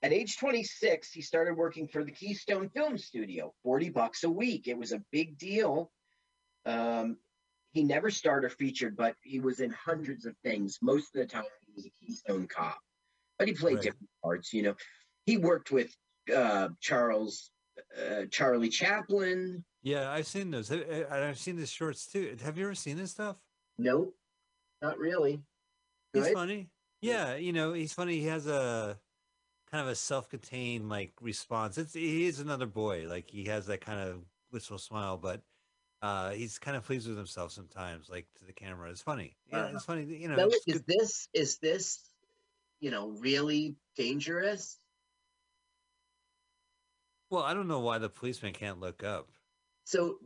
At 0.00 0.12
age 0.12 0.36
26, 0.36 1.10
he 1.10 1.22
started 1.22 1.56
working 1.56 1.88
for 1.88 2.04
the 2.04 2.12
Keystone 2.12 2.68
Film 2.68 2.98
Studio, 2.98 3.52
40 3.64 3.90
bucks 3.90 4.22
a 4.22 4.30
week. 4.30 4.68
It 4.68 4.78
was 4.78 4.92
a 4.92 5.02
big 5.10 5.38
deal. 5.38 5.90
Um, 6.64 7.16
he 7.72 7.82
never 7.84 8.10
starred 8.10 8.44
or 8.44 8.50
featured, 8.50 8.96
but 8.96 9.16
he 9.22 9.40
was 9.40 9.60
in 9.60 9.70
hundreds 9.70 10.26
of 10.26 10.36
things. 10.44 10.78
Most 10.82 11.14
of 11.14 11.20
the 11.20 11.26
time, 11.26 11.44
he 11.66 11.72
was 11.74 11.86
a 11.86 11.90
Keystone 12.00 12.46
cop, 12.46 12.78
but 13.38 13.48
he 13.48 13.54
played 13.54 13.76
Right. 13.76 13.82
different 13.84 14.10
parts. 14.22 14.52
You 14.52 14.62
know, 14.62 14.74
he 15.26 15.38
worked 15.38 15.70
with 15.72 15.94
uh, 16.34 16.68
Charles, 16.80 17.50
uh, 17.98 18.26
Charlie 18.30 18.68
Chaplin. 18.68 19.64
Yeah, 19.82 20.12
I've 20.12 20.26
seen 20.26 20.50
those. 20.50 20.70
I- 20.70 20.76
I- 20.76 21.16
and 21.16 21.24
I've 21.24 21.38
seen 21.38 21.56
his 21.56 21.70
shorts 21.70 22.06
too. 22.06 22.36
Have 22.42 22.56
you 22.56 22.64
ever 22.66 22.74
seen 22.74 22.98
his 22.98 23.10
stuff? 23.10 23.36
Nope, 23.78 24.14
not 24.80 24.98
really. 24.98 25.42
He's 26.12 26.30
funny. 26.30 26.70
Yeah, 27.00 27.34
you 27.36 27.52
know, 27.52 27.72
he's 27.72 27.92
funny. 27.94 28.20
He 28.20 28.26
has 28.26 28.46
a 28.46 29.00
kind 29.70 29.82
of 29.82 29.88
a 29.88 29.94
self-contained 29.94 30.88
like 30.90 31.14
response. 31.20 31.78
It's 31.78 31.94
he 31.94 32.26
is 32.26 32.38
another 32.38 32.66
boy. 32.66 33.08
Like 33.08 33.30
he 33.30 33.44
has 33.46 33.66
that 33.66 33.80
kind 33.80 33.98
of 33.98 34.22
wistful 34.52 34.78
smile, 34.78 35.16
but 35.16 35.42
uh 36.02 36.30
he's 36.30 36.58
kind 36.58 36.76
of 36.76 36.84
pleased 36.84 37.08
with 37.08 37.16
himself 37.16 37.52
sometimes, 37.52 38.08
like 38.10 38.26
to 38.38 38.44
the 38.44 38.52
camera. 38.52 38.90
It's 38.90 39.02
funny. 39.02 39.36
Yeah, 39.46 39.60
Uh-huh. 39.60 39.76
it's 39.76 39.84
funny. 39.84 40.04
You 40.04 40.28
know, 40.28 40.36
So 40.36 40.48
is 40.48 40.64
good- 40.64 40.86
this 40.86 41.28
is 41.32 41.58
this, 41.58 42.12
you 42.80 42.90
know, 42.90 43.10
really 43.10 43.76
dangerous? 43.96 44.78
well, 47.30 47.42
I 47.44 47.54
don't 47.54 47.68
know 47.68 47.80
why 47.80 47.96
the 47.98 48.10
policeman 48.10 48.52
can't 48.52 48.78
look 48.78 49.02
up. 49.02 49.30
So 49.84 50.18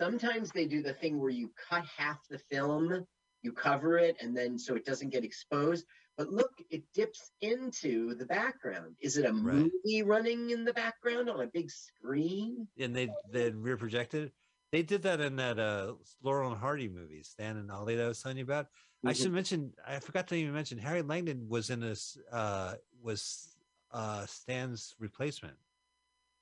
sometimes 0.00 0.50
they 0.50 0.66
do 0.66 0.82
the 0.82 0.94
thing 0.94 1.18
where 1.20 1.28
you 1.30 1.50
cut 1.68 1.84
half 1.84 2.26
the 2.28 2.38
film, 2.38 3.06
you 3.42 3.52
cover 3.52 3.98
it, 3.98 4.16
and 4.22 4.34
then 4.34 4.58
so 4.58 4.74
it 4.74 4.86
doesn't 4.86 5.10
get 5.10 5.24
exposed. 5.24 5.84
But 6.16 6.30
look, 6.30 6.52
it 6.70 6.84
dips 6.94 7.32
into 7.42 8.14
the 8.14 8.24
background. 8.24 8.96
Is 9.00 9.18
it 9.18 9.26
a 9.26 9.32
Right. 9.32 9.70
movie 9.84 10.02
running 10.04 10.50
in 10.50 10.64
the 10.64 10.72
background 10.72 11.28
on 11.28 11.40
a 11.42 11.46
big 11.48 11.70
screen? 11.70 12.66
And 12.78 12.94
they 12.96 13.10
they 13.30 13.50
rear 13.50 13.76
projected. 13.76 14.32
They 14.74 14.82
did 14.82 15.02
that 15.02 15.20
in 15.20 15.36
that 15.36 15.60
uh 15.60 15.94
Laurel 16.20 16.50
and 16.50 16.60
Hardy 16.60 16.88
movie, 16.88 17.22
Stan 17.22 17.58
and 17.58 17.70
Ollie 17.70 17.94
that 17.94 18.06
I 18.06 18.08
was 18.08 18.20
telling 18.20 18.38
you 18.38 18.42
about. 18.42 18.66
I 19.06 19.12
Mhm. 19.12 19.16
should 19.16 19.30
mention 19.30 19.72
I 19.86 20.00
forgot 20.00 20.26
to 20.26 20.34
even 20.34 20.52
mention 20.52 20.78
Harry 20.78 21.00
Langdon 21.00 21.48
was 21.48 21.70
in 21.70 21.78
this 21.78 22.18
uh 22.32 22.74
was 23.00 23.56
uh 23.92 24.26
Stan's 24.26 24.96
replacement. 24.98 25.56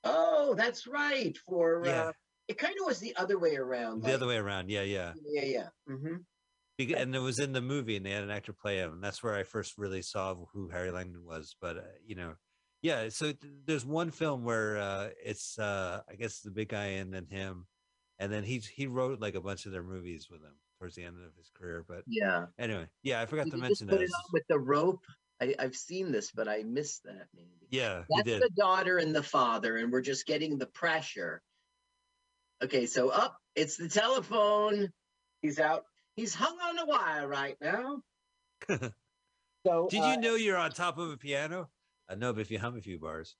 Oh, 0.04 0.54
that's 0.54 0.86
right. 0.86 1.36
For 1.36 1.84
Yeah. 1.84 2.04
uh, 2.04 2.12
it 2.48 2.56
kind 2.56 2.74
of 2.80 2.86
was 2.86 3.00
the 3.00 3.14
other 3.16 3.38
way 3.38 3.56
around. 3.56 4.02
The 4.02 4.14
other 4.14 4.26
way 4.26 4.38
around. 4.38 4.70
Yeah, 4.70 4.80
yeah. 4.80 5.12
Yeah, 5.26 5.44
yeah. 5.44 5.68
hmm 5.86 6.16
Bec- 6.78 6.96
and 6.96 7.14
it 7.14 7.18
was 7.18 7.38
in 7.38 7.52
the 7.52 7.60
movie 7.60 7.96
and 7.98 8.06
they 8.06 8.12
had 8.12 8.24
an 8.24 8.30
actor 8.30 8.54
play 8.54 8.78
him 8.78 8.94
and 8.94 9.04
that's 9.04 9.22
where 9.22 9.34
i 9.34 9.42
first 9.42 9.76
really 9.76 10.00
saw 10.00 10.34
who 10.54 10.70
harry 10.70 10.90
langdon 10.90 11.22
was 11.22 11.54
but 11.60 11.76
uh, 11.76 11.82
you 12.02 12.14
know 12.14 12.34
yeah 12.80 13.10
so 13.10 13.26
th- 13.26 13.52
there's 13.66 13.84
one 13.84 14.10
film 14.10 14.42
where 14.42 14.78
uh 14.78 15.10
it's 15.22 15.58
uh 15.58 16.00
i 16.08 16.14
guess 16.14 16.40
the 16.40 16.50
big 16.50 16.70
guy 16.70 16.86
and 16.96 17.12
then 17.12 17.26
him 17.26 17.66
and 18.18 18.32
then 18.32 18.44
he 18.44 18.58
he 18.58 18.86
wrote 18.86 19.20
like 19.20 19.34
a 19.34 19.40
bunch 19.40 19.66
of 19.66 19.72
their 19.72 19.82
movies 19.82 20.28
with 20.30 20.42
him 20.42 20.54
towards 20.78 20.94
the 20.94 21.04
end 21.04 21.16
of 21.16 21.34
his 21.36 21.50
career 21.54 21.84
but 21.86 22.02
Yeah. 22.06 22.46
anyway 22.58 22.86
yeah 23.02 23.20
i 23.20 23.26
forgot 23.26 23.44
Did 23.44 23.52
to 23.52 23.56
mention 23.58 23.86
that 23.88 24.08
with 24.32 24.44
the 24.48 24.58
rope. 24.58 25.04
I, 25.40 25.56
I've 25.58 25.74
seen 25.74 26.12
this, 26.12 26.30
but 26.30 26.46
I 26.46 26.62
missed 26.62 27.02
that. 27.02 27.26
Maybe. 27.34 27.48
yeah 27.68 28.04
That's 28.08 28.28
the 28.28 28.50
daughter 28.56 28.98
and 28.98 29.12
the 29.12 29.24
father, 29.24 29.76
and 29.76 29.90
we're 29.90 30.00
just 30.00 30.24
getting 30.24 30.56
the 30.56 30.66
pressure. 30.66 31.42
Okay, 32.62 32.86
so 32.86 33.08
up, 33.08 33.36
it's 33.56 33.76
the 33.76 33.88
telephone. 33.88 34.92
He's 35.40 35.58
out. 35.58 35.84
He's 36.14 36.32
hung 36.32 36.56
on 36.60 36.78
a 36.78 36.86
wire 36.86 37.26
right 37.26 37.56
now. 37.60 38.02
So 39.64 39.86
did 39.88 40.00
uh, 40.00 40.10
you 40.10 40.16
know 40.18 40.34
you're 40.34 40.56
on 40.56 40.72
top 40.72 40.98
of 40.98 41.10
a 41.10 41.16
piano 41.16 41.68
i 42.08 42.14
know 42.16 42.32
but 42.32 42.40
if 42.40 42.50
you 42.50 42.58
hum 42.58 42.76
a 42.76 42.80
few 42.80 42.98
bars 42.98 43.36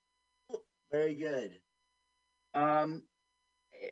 Very 0.91 1.15
good. 1.15 1.59
Um, 2.53 3.03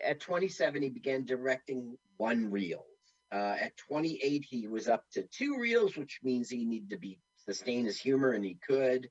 at 0.03 0.19
27, 0.19 0.81
he 0.81 0.89
began 0.89 1.25
directing 1.25 1.97
one 2.17 2.49
reels. 2.51 2.85
Uh, 3.31 3.55
at 3.59 3.77
28, 3.77 4.45
he 4.47 4.67
was 4.67 4.87
up 4.87 5.05
to 5.13 5.23
two 5.23 5.57
reels, 5.57 5.95
which 5.95 6.19
means 6.23 6.49
he 6.49 6.65
needed 6.65 6.89
to 6.89 6.97
be 6.97 7.19
sustain 7.45 7.85
his 7.85 7.99
humor, 7.99 8.31
and 8.31 8.43
he 8.43 8.57
could. 8.67 9.09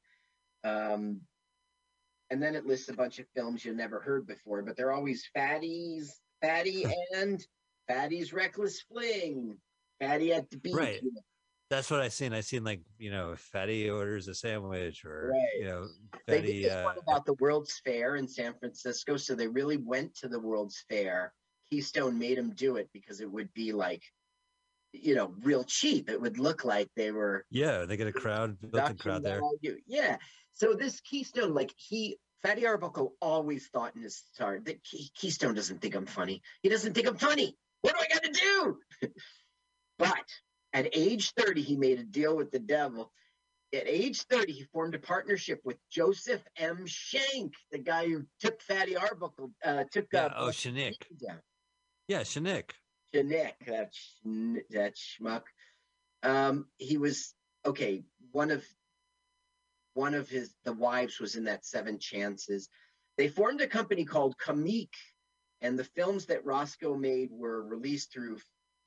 Um, 0.62 1.20
and 2.30 2.42
then 2.42 2.54
it 2.54 2.66
lists 2.66 2.88
a 2.88 2.92
bunch 2.92 3.18
of 3.18 3.26
films 3.34 3.64
you 3.64 3.74
never 3.74 4.00
heard 4.00 4.26
before, 4.26 4.62
but 4.62 4.76
they're 4.76 4.92
always 4.92 5.28
Fatty's, 5.34 6.20
Fatty 6.40 6.86
and 7.14 7.44
Fatty's 7.88 8.32
Reckless 8.32 8.82
Fling, 8.82 9.56
Fatty 10.00 10.32
at 10.32 10.50
the 10.50 10.58
Beach. 10.58 10.74
Right. 10.74 11.02
you 11.02 11.12
know. 11.12 11.22
That's 11.70 11.90
what 11.90 12.00
i 12.00 12.08
seen 12.08 12.32
i 12.34 12.40
seen 12.40 12.64
like 12.64 12.80
you 12.98 13.10
know 13.10 13.34
fatty 13.36 13.88
orders 13.88 14.28
a 14.28 14.34
sandwich 14.34 15.04
or 15.04 15.30
Right. 15.32 15.58
you 15.60 15.64
know 15.64 15.86
They 16.26 16.36
fatty 16.36 16.52
did 16.54 16.64
this 16.64 16.72
uh 16.72 16.82
one 16.84 16.98
about 16.98 17.24
the 17.24 17.34
World's 17.34 17.80
Fair 17.84 18.16
in 18.16 18.26
San 18.28 18.54
Francisco, 18.58 19.16
so 19.16 19.34
they 19.34 19.46
really 19.48 19.76
went 19.76 20.14
to 20.16 20.28
the 20.28 20.38
World's 20.40 20.84
Fair. 20.88 21.32
Keystone 21.70 22.18
made 22.18 22.36
them 22.36 22.50
do 22.54 22.76
it 22.76 22.88
because 22.92 23.20
it 23.20 23.30
would 23.30 23.52
be 23.54 23.72
like, 23.72 24.02
you 24.92 25.14
know, 25.14 25.32
real 25.42 25.62
cheap. 25.64 26.10
It 26.10 26.20
would 26.20 26.38
look 26.38 26.64
like 26.64 26.88
they 26.96 27.12
were 27.12 27.46
yeah 27.50 27.84
they 27.86 27.96
get 27.96 28.08
a 28.08 28.12
crowd 28.12 28.58
built-in 28.60 28.70
production 28.70 28.96
crowd 28.98 29.22
there. 29.22 29.40
Yeah. 29.86 30.16
So 30.54 30.74
this 30.74 31.00
Keystone, 31.00 31.54
like 31.54 31.72
he, 31.76 32.18
Fatty 32.42 32.66
Arbuckle 32.66 33.14
always 33.20 33.68
thought 33.68 33.94
in 33.94 34.02
his 34.02 34.22
heart 34.38 34.64
that 34.64 34.82
Key- 34.82 35.10
Keystone 35.14 35.54
doesn't 35.54 35.80
think 35.80 35.94
I'm 35.94 36.06
funny. 36.06 36.42
He 36.62 36.68
doesn't 36.68 36.92
think 36.94 37.06
I'm 37.06 37.16
funny. 37.16 37.56
What 37.82 37.94
do 37.96 38.00
I 38.04 38.12
got 38.12 38.22
to 38.24 38.32
do? 38.32 38.78
but 39.98 40.24
at 40.72 40.88
age 40.96 41.32
30, 41.32 41.62
he 41.62 41.76
made 41.76 41.98
a 41.98 42.04
deal 42.04 42.36
with 42.36 42.50
the 42.50 42.58
devil. 42.58 43.12
At 43.72 43.86
age 43.86 44.22
30, 44.22 44.52
he 44.52 44.64
formed 44.64 44.94
a 44.94 44.98
partnership 44.98 45.60
with 45.64 45.76
Joseph 45.90 46.42
M. 46.56 46.86
Schenck, 46.86 47.54
the 47.70 47.78
guy 47.78 48.06
who 48.06 48.24
took 48.40 48.60
Fatty 48.62 48.96
Arbuckle, 48.96 49.52
uh, 49.64 49.84
took 49.90 50.06
yeah, 50.12 50.26
uh, 50.26 50.34
oh 50.36 50.48
Shanik. 50.48 50.94
down. 51.24 51.40
Yeah, 52.08 52.20
Shanik. 52.20 52.70
Janek, 53.14 53.52
that 53.66 53.92
schn- 53.92 54.62
that 54.70 54.94
schmuck. 54.96 55.42
Um, 56.22 56.66
he 56.78 56.98
was 56.98 57.34
okay. 57.64 58.04
One 58.32 58.50
of 58.50 58.64
one 59.94 60.14
of 60.14 60.28
his 60.28 60.54
the 60.64 60.72
wives 60.72 61.20
was 61.20 61.36
in 61.36 61.44
that 61.44 61.64
Seven 61.64 61.98
Chances. 61.98 62.68
They 63.16 63.28
formed 63.28 63.60
a 63.60 63.66
company 63.66 64.04
called 64.04 64.36
Comique, 64.38 64.88
and 65.60 65.78
the 65.78 65.84
films 65.84 66.26
that 66.26 66.44
Roscoe 66.44 66.96
made 66.96 67.30
were 67.30 67.62
released 67.62 68.12
through 68.12 68.38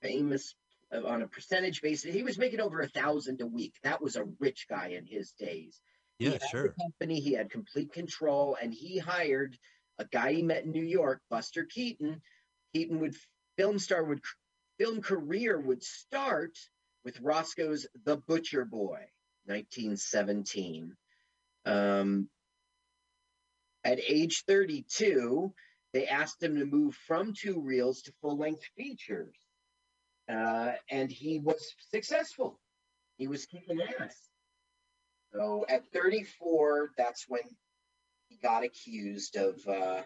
famous 0.02 0.56
on 0.94 1.22
a 1.22 1.28
percentage 1.28 1.82
basis. 1.82 2.14
He 2.14 2.24
was 2.24 2.38
making 2.38 2.62
over 2.62 2.82
a 2.82 2.88
thousand 2.88 3.42
a 3.42 3.46
week. 3.46 3.76
That 3.84 4.02
was 4.02 4.16
a 4.16 4.26
rich 4.40 4.68
guy 4.70 4.90
in 4.90 5.06
his 5.06 5.32
days. 5.32 5.80
He 6.20 6.26
Yeah, 6.26 6.38
sure. 6.52 6.76
company. 6.80 7.20
He 7.20 7.34
had 7.34 7.50
complete 7.50 7.92
control, 7.94 8.58
and 8.62 8.74
he 8.74 8.98
hired 8.98 9.58
a 9.98 10.06
guy 10.06 10.34
he 10.34 10.42
met 10.42 10.64
in 10.64 10.72
New 10.72 10.84
York, 10.84 11.22
Buster 11.30 11.66
Keaton. 11.66 12.22
Keaton 12.74 13.00
would 13.00 13.16
film 13.58 13.80
star 13.80 14.04
would 14.04 14.22
film 14.80 15.02
career 15.02 15.60
would 15.60 15.84
start 15.84 16.58
with 17.04 17.20
Roscoe's 17.20 17.86
The 18.06 18.18
Butcher 18.18 18.66
Boy, 18.66 19.06
1917. 19.46 20.96
Um, 21.66 22.30
at 23.84 24.00
age 24.00 24.44
32, 24.48 25.54
they 25.92 26.08
asked 26.08 26.42
him 26.42 26.58
to 26.58 26.66
move 26.66 26.96
from 27.08 27.34
two 27.34 27.60
reels 27.60 28.04
to 28.04 28.14
full 28.22 28.38
length 28.38 28.64
features. 28.78 29.36
Uh, 30.30 30.72
and 30.90 31.12
he 31.12 31.40
was 31.40 31.74
successful. 31.92 32.60
He 33.18 33.28
was 33.28 33.46
kicking 33.46 33.80
ass. 34.00 34.16
So 35.34 35.66
at 35.68 35.84
34, 35.94 36.92
that's 36.98 37.26
when 37.28 37.42
he 38.30 38.38
got 38.42 38.64
accused 38.64 39.36
of, 39.36 39.60
uh, 39.68 40.02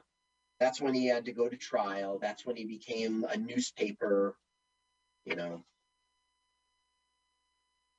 that's 0.60 0.82
when 0.82 0.94
he 0.94 1.08
had 1.08 1.26
to 1.26 1.34
go 1.34 1.48
to 1.48 1.58
trial. 1.58 2.18
That's 2.20 2.46
when 2.46 2.56
he 2.56 2.66
became 2.66 3.26
a 3.30 3.38
newspaper, 3.38 4.36
you 5.26 5.36
know. 5.36 5.64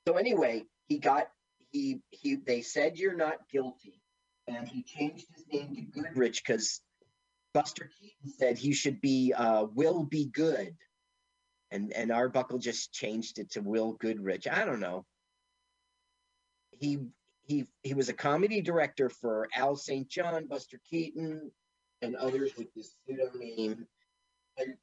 So 0.06 0.14
anyway, 0.14 0.64
he 0.86 0.98
got, 0.98 1.28
he, 1.70 2.00
he, 2.10 2.36
they 2.36 2.62
said 2.62 2.98
you're 2.98 3.16
not 3.16 3.48
guilty 3.52 4.00
and 4.48 4.66
he 4.66 4.82
changed 4.82 5.26
his 5.34 5.44
name 5.52 5.76
to 5.76 5.82
Goodrich 5.82 6.42
because 6.44 6.80
Buster 7.54 7.90
Keaton 8.00 8.32
said 8.38 8.58
he 8.58 8.72
should 8.72 9.00
be 9.00 9.32
uh, 9.32 9.66
Will 9.74 10.04
Be 10.04 10.26
Good, 10.26 10.74
and 11.70 11.92
and 11.92 12.10
Arbuckle 12.10 12.58
just 12.58 12.92
changed 12.92 13.38
it 13.38 13.50
to 13.52 13.60
Will 13.60 13.92
Goodrich. 13.92 14.46
I 14.46 14.64
don't 14.64 14.80
know. 14.80 15.04
He 16.70 16.98
he 17.46 17.66
he 17.82 17.94
was 17.94 18.08
a 18.08 18.14
comedy 18.14 18.60
director 18.60 19.08
for 19.08 19.48
Al 19.54 19.76
St. 19.76 20.08
John, 20.08 20.46
Buster 20.46 20.80
Keaton, 20.88 21.50
and 22.02 22.16
others 22.16 22.52
with 22.56 22.72
this 22.74 22.92
pseudonym. 23.06 23.86
And 24.56 24.74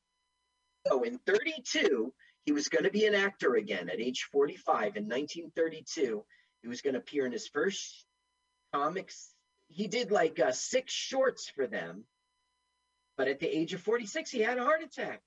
so 0.87 1.03
in 1.03 1.19
32, 1.25 2.13
he 2.45 2.51
was 2.51 2.69
going 2.69 2.83
to 2.83 2.91
be 2.91 3.05
an 3.05 3.15
actor 3.15 3.55
again 3.55 3.89
at 3.89 3.99
age 3.99 4.27
45 4.31 4.97
in 4.97 5.03
1932. 5.03 6.23
He 6.61 6.67
was 6.67 6.81
going 6.81 6.93
to 6.93 6.99
appear 6.99 7.25
in 7.25 7.31
his 7.31 7.47
first 7.47 8.05
comics. 8.73 9.31
He 9.67 9.87
did 9.87 10.11
like 10.11 10.39
uh, 10.39 10.51
six 10.51 10.93
shorts 10.93 11.49
for 11.49 11.67
them. 11.67 12.03
But 13.17 13.27
at 13.27 13.39
the 13.39 13.47
age 13.47 13.73
of 13.73 13.81
46, 13.81 14.29
he 14.29 14.41
had 14.41 14.57
a 14.57 14.63
heart 14.63 14.83
attack. 14.83 15.21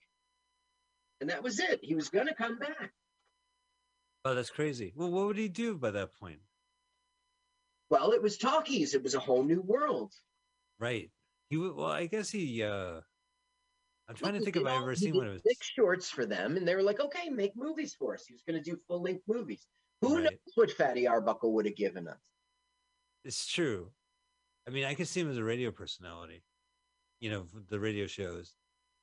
And 1.20 1.30
that 1.30 1.42
was 1.42 1.58
it. 1.58 1.80
He 1.82 1.94
was 1.94 2.08
going 2.08 2.26
to 2.26 2.34
come 2.34 2.58
back. 2.58 2.92
Oh, 4.24 4.34
that's 4.34 4.50
crazy. 4.50 4.92
Well, 4.94 5.10
what 5.10 5.26
would 5.26 5.38
he 5.38 5.48
do 5.48 5.76
by 5.76 5.90
that 5.92 6.14
point? 6.14 6.40
Well, 7.90 8.12
it 8.12 8.22
was 8.22 8.36
talkies. 8.36 8.94
It 8.94 9.02
was 9.02 9.14
a 9.14 9.20
whole 9.20 9.42
new 9.42 9.60
world. 9.62 10.12
Right. 10.78 11.10
He. 11.48 11.56
Well, 11.56 11.84
I 11.86 12.06
guess 12.06 12.30
he. 12.30 12.62
uh 12.62 13.00
I'm 14.08 14.14
trying 14.14 14.34
to 14.34 14.40
think 14.40 14.56
if 14.56 14.64
I 14.66 14.76
ever 14.76 14.94
seen 14.94 15.14
one 15.16 15.26
of 15.26 15.32
his. 15.34 15.42
six 15.42 15.66
shorts 15.76 16.08
for 16.08 16.24
them, 16.24 16.56
and 16.56 16.66
they 16.66 16.74
were 16.74 16.82
like, 16.82 16.98
"Okay, 17.00 17.28
make 17.28 17.52
movies 17.56 17.94
for 17.94 18.14
us." 18.14 18.24
He 18.26 18.32
was 18.32 18.42
going 18.42 18.62
to 18.62 18.70
do 18.70 18.78
full 18.88 19.02
length 19.02 19.22
movies. 19.26 19.66
Who 20.00 20.14
Right. 20.16 20.24
knows 20.24 20.38
what 20.54 20.70
Fatty 20.70 21.06
Arbuckle 21.06 21.52
would 21.54 21.66
have 21.66 21.76
given 21.76 22.08
us? 22.08 22.18
It's 23.24 23.46
true. 23.46 23.90
I 24.66 24.70
mean, 24.70 24.84
I 24.84 24.94
could 24.94 25.08
see 25.08 25.20
him 25.20 25.30
as 25.30 25.36
a 25.36 25.44
radio 25.44 25.70
personality. 25.70 26.42
You 27.20 27.30
know, 27.30 27.46
the 27.68 27.80
radio 27.80 28.06
shows, 28.06 28.54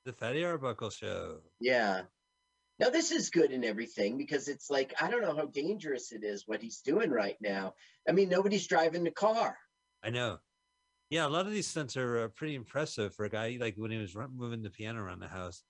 the 0.05 0.13
Fatty 0.13 0.45
Arbuckle 0.45 0.91
show. 0.91 1.39
Yeah. 1.59 2.03
Now 2.79 2.89
this 2.89 3.11
is 3.11 3.29
good 3.29 3.51
and 3.51 3.65
everything 3.65 4.17
because 4.17 4.47
it's 4.47 4.69
like 4.69 4.93
I 5.01 5.09
don't 5.09 5.21
know 5.21 5.35
how 5.35 5.45
dangerous 5.45 6.11
it 6.11 6.23
is 6.23 6.43
what 6.45 6.61
he's 6.61 6.81
doing 6.81 7.09
right 7.09 7.37
now. 7.41 7.73
I 8.07 8.11
mean, 8.11 8.29
nobody's 8.29 8.67
driving 8.67 9.03
the 9.03 9.11
car. 9.11 9.57
I 10.03 10.09
know. 10.09 10.37
Yeah, 11.09 11.25
a 11.25 11.29
lot 11.29 11.45
of 11.45 11.51
these 11.51 11.67
stunts 11.67 11.97
are 11.97 12.25
uh, 12.25 12.27
pretty 12.29 12.55
impressive 12.55 13.13
for 13.15 13.25
a 13.25 13.29
guy 13.29 13.57
like 13.59 13.75
when 13.77 13.91
he 13.91 13.97
was 13.97 14.15
run- 14.15 14.35
moving 14.35 14.61
the 14.61 14.69
piano 14.69 15.01
around 15.01 15.19
the 15.19 15.27
house. 15.27 15.63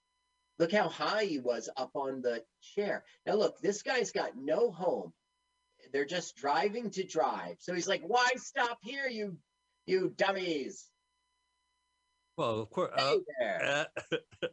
Look 0.57 0.71
how 0.71 0.87
high 0.87 1.25
he 1.25 1.39
was 1.39 1.69
up 1.77 1.91
on 1.95 2.21
the 2.21 2.43
chair. 2.61 3.03
Now 3.25 3.35
look, 3.35 3.59
this 3.59 3.81
guy's 3.81 4.11
got 4.11 4.31
no 4.35 4.71
home. 4.71 5.13
They're 5.93 6.05
just 6.05 6.35
driving 6.35 6.89
to 6.91 7.03
drive. 7.03 7.57
So 7.59 7.73
he's 7.73 7.87
like, 7.87 8.01
"Why 8.01 8.29
stop 8.37 8.79
here, 8.81 9.07
you 9.07 9.37
you 9.85 10.13
dummies?" 10.15 10.89
Well, 12.37 12.59
of 12.61 12.69
course. 12.69 12.91
Hey 12.97 13.19
there. 13.39 13.87
Uh, 14.11 14.47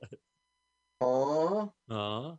Oh, 1.05 1.73
uh, 1.91 2.37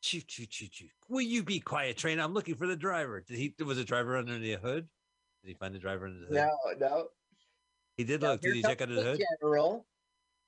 choo 0.00 0.20
choo 0.20 0.46
choo 0.46 0.68
choo. 0.70 0.86
Will 1.08 1.22
you 1.22 1.42
be 1.42 1.58
quiet, 1.58 1.96
train? 1.96 2.20
I'm 2.20 2.32
looking 2.32 2.54
for 2.54 2.68
the 2.68 2.76
driver. 2.76 3.20
Did 3.20 3.36
he? 3.36 3.52
Was 3.64 3.78
the 3.78 3.84
driver 3.84 4.16
under 4.16 4.38
the 4.38 4.52
hood? 4.54 4.86
Did 5.42 5.48
he 5.48 5.54
find 5.54 5.74
the 5.74 5.80
driver 5.80 6.06
under 6.06 6.20
the 6.20 6.26
hood? 6.26 6.34
no, 6.80 6.88
no. 6.88 7.08
He 7.96 8.04
did 8.04 8.22
Now, 8.22 8.28
look. 8.32 8.42
Did 8.42 8.54
he 8.54 8.62
check 8.62 8.80
under 8.80 8.94
the 8.94 9.02
hood? 9.02 9.20
General. 9.40 9.84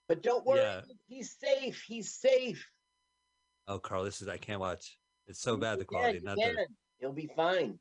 But 0.08 0.22
don't 0.22 0.46
worry, 0.46 0.60
Yeah. 0.60 0.82
he's 1.08 1.34
safe. 1.36 1.82
He's 1.82 2.12
safe. 2.12 2.64
Oh, 3.66 3.80
Carl, 3.80 4.04
this 4.04 4.22
is 4.22 4.28
I 4.28 4.36
can't 4.36 4.60
watch. 4.60 4.96
It's 5.26 5.40
so 5.40 5.56
bad 5.56 5.80
the 5.80 5.84
quality. 5.84 6.18
you 6.18 6.24
Not 6.24 6.36
the 6.36 6.42
can. 6.42 6.56
He'll 7.00 7.12
be 7.12 7.30
fine. 7.34 7.78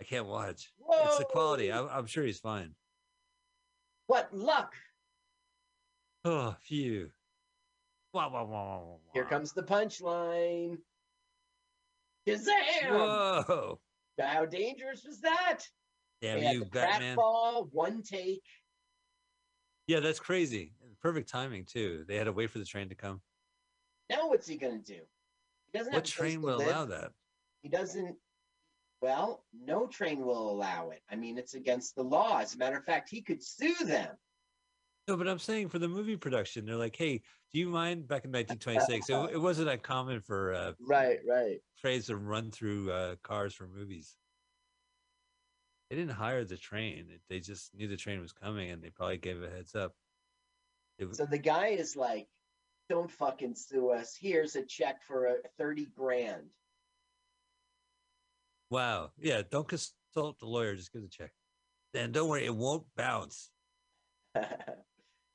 I 0.00 0.04
can't 0.04 0.26
watch. 0.26 0.72
It's 0.88 1.18
the 1.18 1.24
quality. 1.24 1.72
I'm, 1.72 1.88
I'm 1.90 2.06
sure 2.06 2.22
he's 2.24 2.38
fine. 2.38 2.74
What 4.06 4.32
luck! 4.32 4.74
Oh, 6.24 6.54
phew. 6.60 7.10
Wow, 8.12 8.30
wow, 8.30 8.44
wow, 8.44 8.50
wow, 8.50 8.78
wow, 8.86 8.98
Here 9.12 9.24
comes 9.24 9.52
the 9.52 9.62
punchline. 9.62 10.76
Shazam! 12.28 12.90
Whoa! 12.90 13.80
How 14.20 14.44
dangerous 14.46 15.04
was 15.04 15.20
that? 15.22 15.60
Damn 16.20 16.40
They 16.40 16.52
you, 16.52 16.64
Batman! 16.66 17.16
Ball, 17.16 17.68
one 17.72 18.02
take. 18.02 18.44
Yeah, 19.88 20.00
that's 20.00 20.20
crazy. 20.20 20.72
Perfect 21.00 21.28
timing 21.28 21.64
too. 21.64 22.04
They 22.06 22.16
had 22.16 22.24
to 22.24 22.32
wait 22.32 22.50
for 22.50 22.60
the 22.60 22.64
train 22.64 22.88
to 22.90 22.94
come. 22.94 23.20
Now 24.08 24.28
what's 24.28 24.46
he 24.46 24.56
gonna 24.56 24.78
do? 24.78 25.00
He 25.72 25.78
doesn't 25.78 25.92
What 25.92 26.04
train 26.04 26.40
will 26.42 26.58
live. 26.58 26.68
allow 26.68 26.84
that? 26.84 27.10
He 27.62 27.68
doesn't. 27.68 28.14
Well, 29.00 29.44
no 29.52 29.88
train 29.88 30.24
will 30.24 30.50
allow 30.50 30.90
it. 30.90 31.02
I 31.10 31.16
mean, 31.16 31.38
it's 31.38 31.54
against 31.54 31.96
the 31.96 32.04
law. 32.04 32.38
As 32.38 32.54
a 32.54 32.58
matter 32.58 32.76
of 32.76 32.84
fact, 32.84 33.10
he 33.10 33.20
could 33.20 33.42
sue 33.42 33.74
them. 33.84 34.14
No, 35.08 35.16
but 35.16 35.26
I'm 35.26 35.38
saying 35.38 35.68
for 35.68 35.80
the 35.80 35.88
movie 35.88 36.16
production, 36.16 36.64
they're 36.64 36.76
like, 36.76 36.94
"Hey, 36.94 37.22
do 37.50 37.58
you 37.58 37.68
mind?" 37.68 38.06
Back 38.06 38.24
in 38.24 38.30
1926, 38.30 39.10
it, 39.10 39.34
it 39.34 39.38
wasn't 39.38 39.66
that 39.66 39.82
common 39.82 40.20
for 40.20 40.54
uh, 40.54 40.74
Right, 40.78 41.18
right. 41.26 41.60
trains 41.76 42.06
to 42.06 42.16
run 42.16 42.52
through 42.52 42.92
uh, 42.92 43.16
cars 43.16 43.52
for 43.52 43.66
movies. 43.66 44.16
They 45.90 45.96
didn't 45.96 46.12
hire 46.14 46.44
the 46.44 46.56
train; 46.56 47.20
they 47.28 47.40
just 47.40 47.74
knew 47.74 47.88
the 47.88 47.96
train 47.96 48.20
was 48.20 48.32
coming, 48.32 48.70
and 48.70 48.80
they 48.80 48.90
probably 48.90 49.18
gave 49.18 49.42
a 49.42 49.50
heads 49.50 49.74
up. 49.74 49.96
It 50.98 51.14
So 51.16 51.26
the 51.26 51.38
guy 51.38 51.68
is 51.68 51.96
like, 51.96 52.28
"Don't 52.88 53.10
fucking 53.10 53.56
sue 53.56 53.90
us. 53.90 54.16
Here's 54.16 54.54
a 54.54 54.64
check 54.64 55.02
for 55.02 55.26
a 55.26 55.48
thirty 55.58 55.86
grand." 55.86 56.48
wow, 58.70 59.12
yeah. 59.18 59.42
Don't 59.42 59.66
consult 59.68 60.38
the 60.38 60.46
lawyer; 60.46 60.76
just 60.76 60.92
give 60.92 61.02
the 61.02 61.08
check. 61.08 61.32
And 61.92 62.14
don't 62.14 62.28
worry, 62.28 62.46
it 62.46 62.54
won't 62.54 62.86
bounce. 62.94 63.50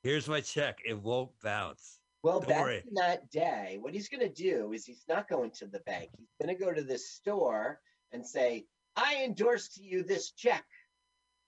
Here's 0.07 0.29
my 0.29 0.39
check; 0.39 0.79
it 0.85 0.97
won't 0.97 1.37
bounce. 1.41 1.99
Well, 2.23 2.39
Don't 2.39 2.47
back 2.47 2.61
worry. 2.61 2.83
in 2.87 2.93
that 2.93 3.29
day, 3.29 3.77
what 3.77 3.93
he's 3.93 4.07
going 4.07 4.21
to 4.21 4.29
do 4.29 4.71
is 4.71 4.85
he's 4.85 5.03
not 5.09 5.27
going 5.27 5.51
to 5.51 5.67
the 5.67 5.81
bank. 5.81 6.11
He's 6.17 6.29
going 6.41 6.57
to 6.57 6.63
go 6.63 6.73
to 6.73 6.81
this 6.81 7.11
store 7.11 7.81
and 8.13 8.25
say, 8.25 8.67
"I 8.95 9.21
endorse 9.25 9.67
to 9.75 9.83
you 9.83 10.03
this 10.03 10.31
check," 10.31 10.65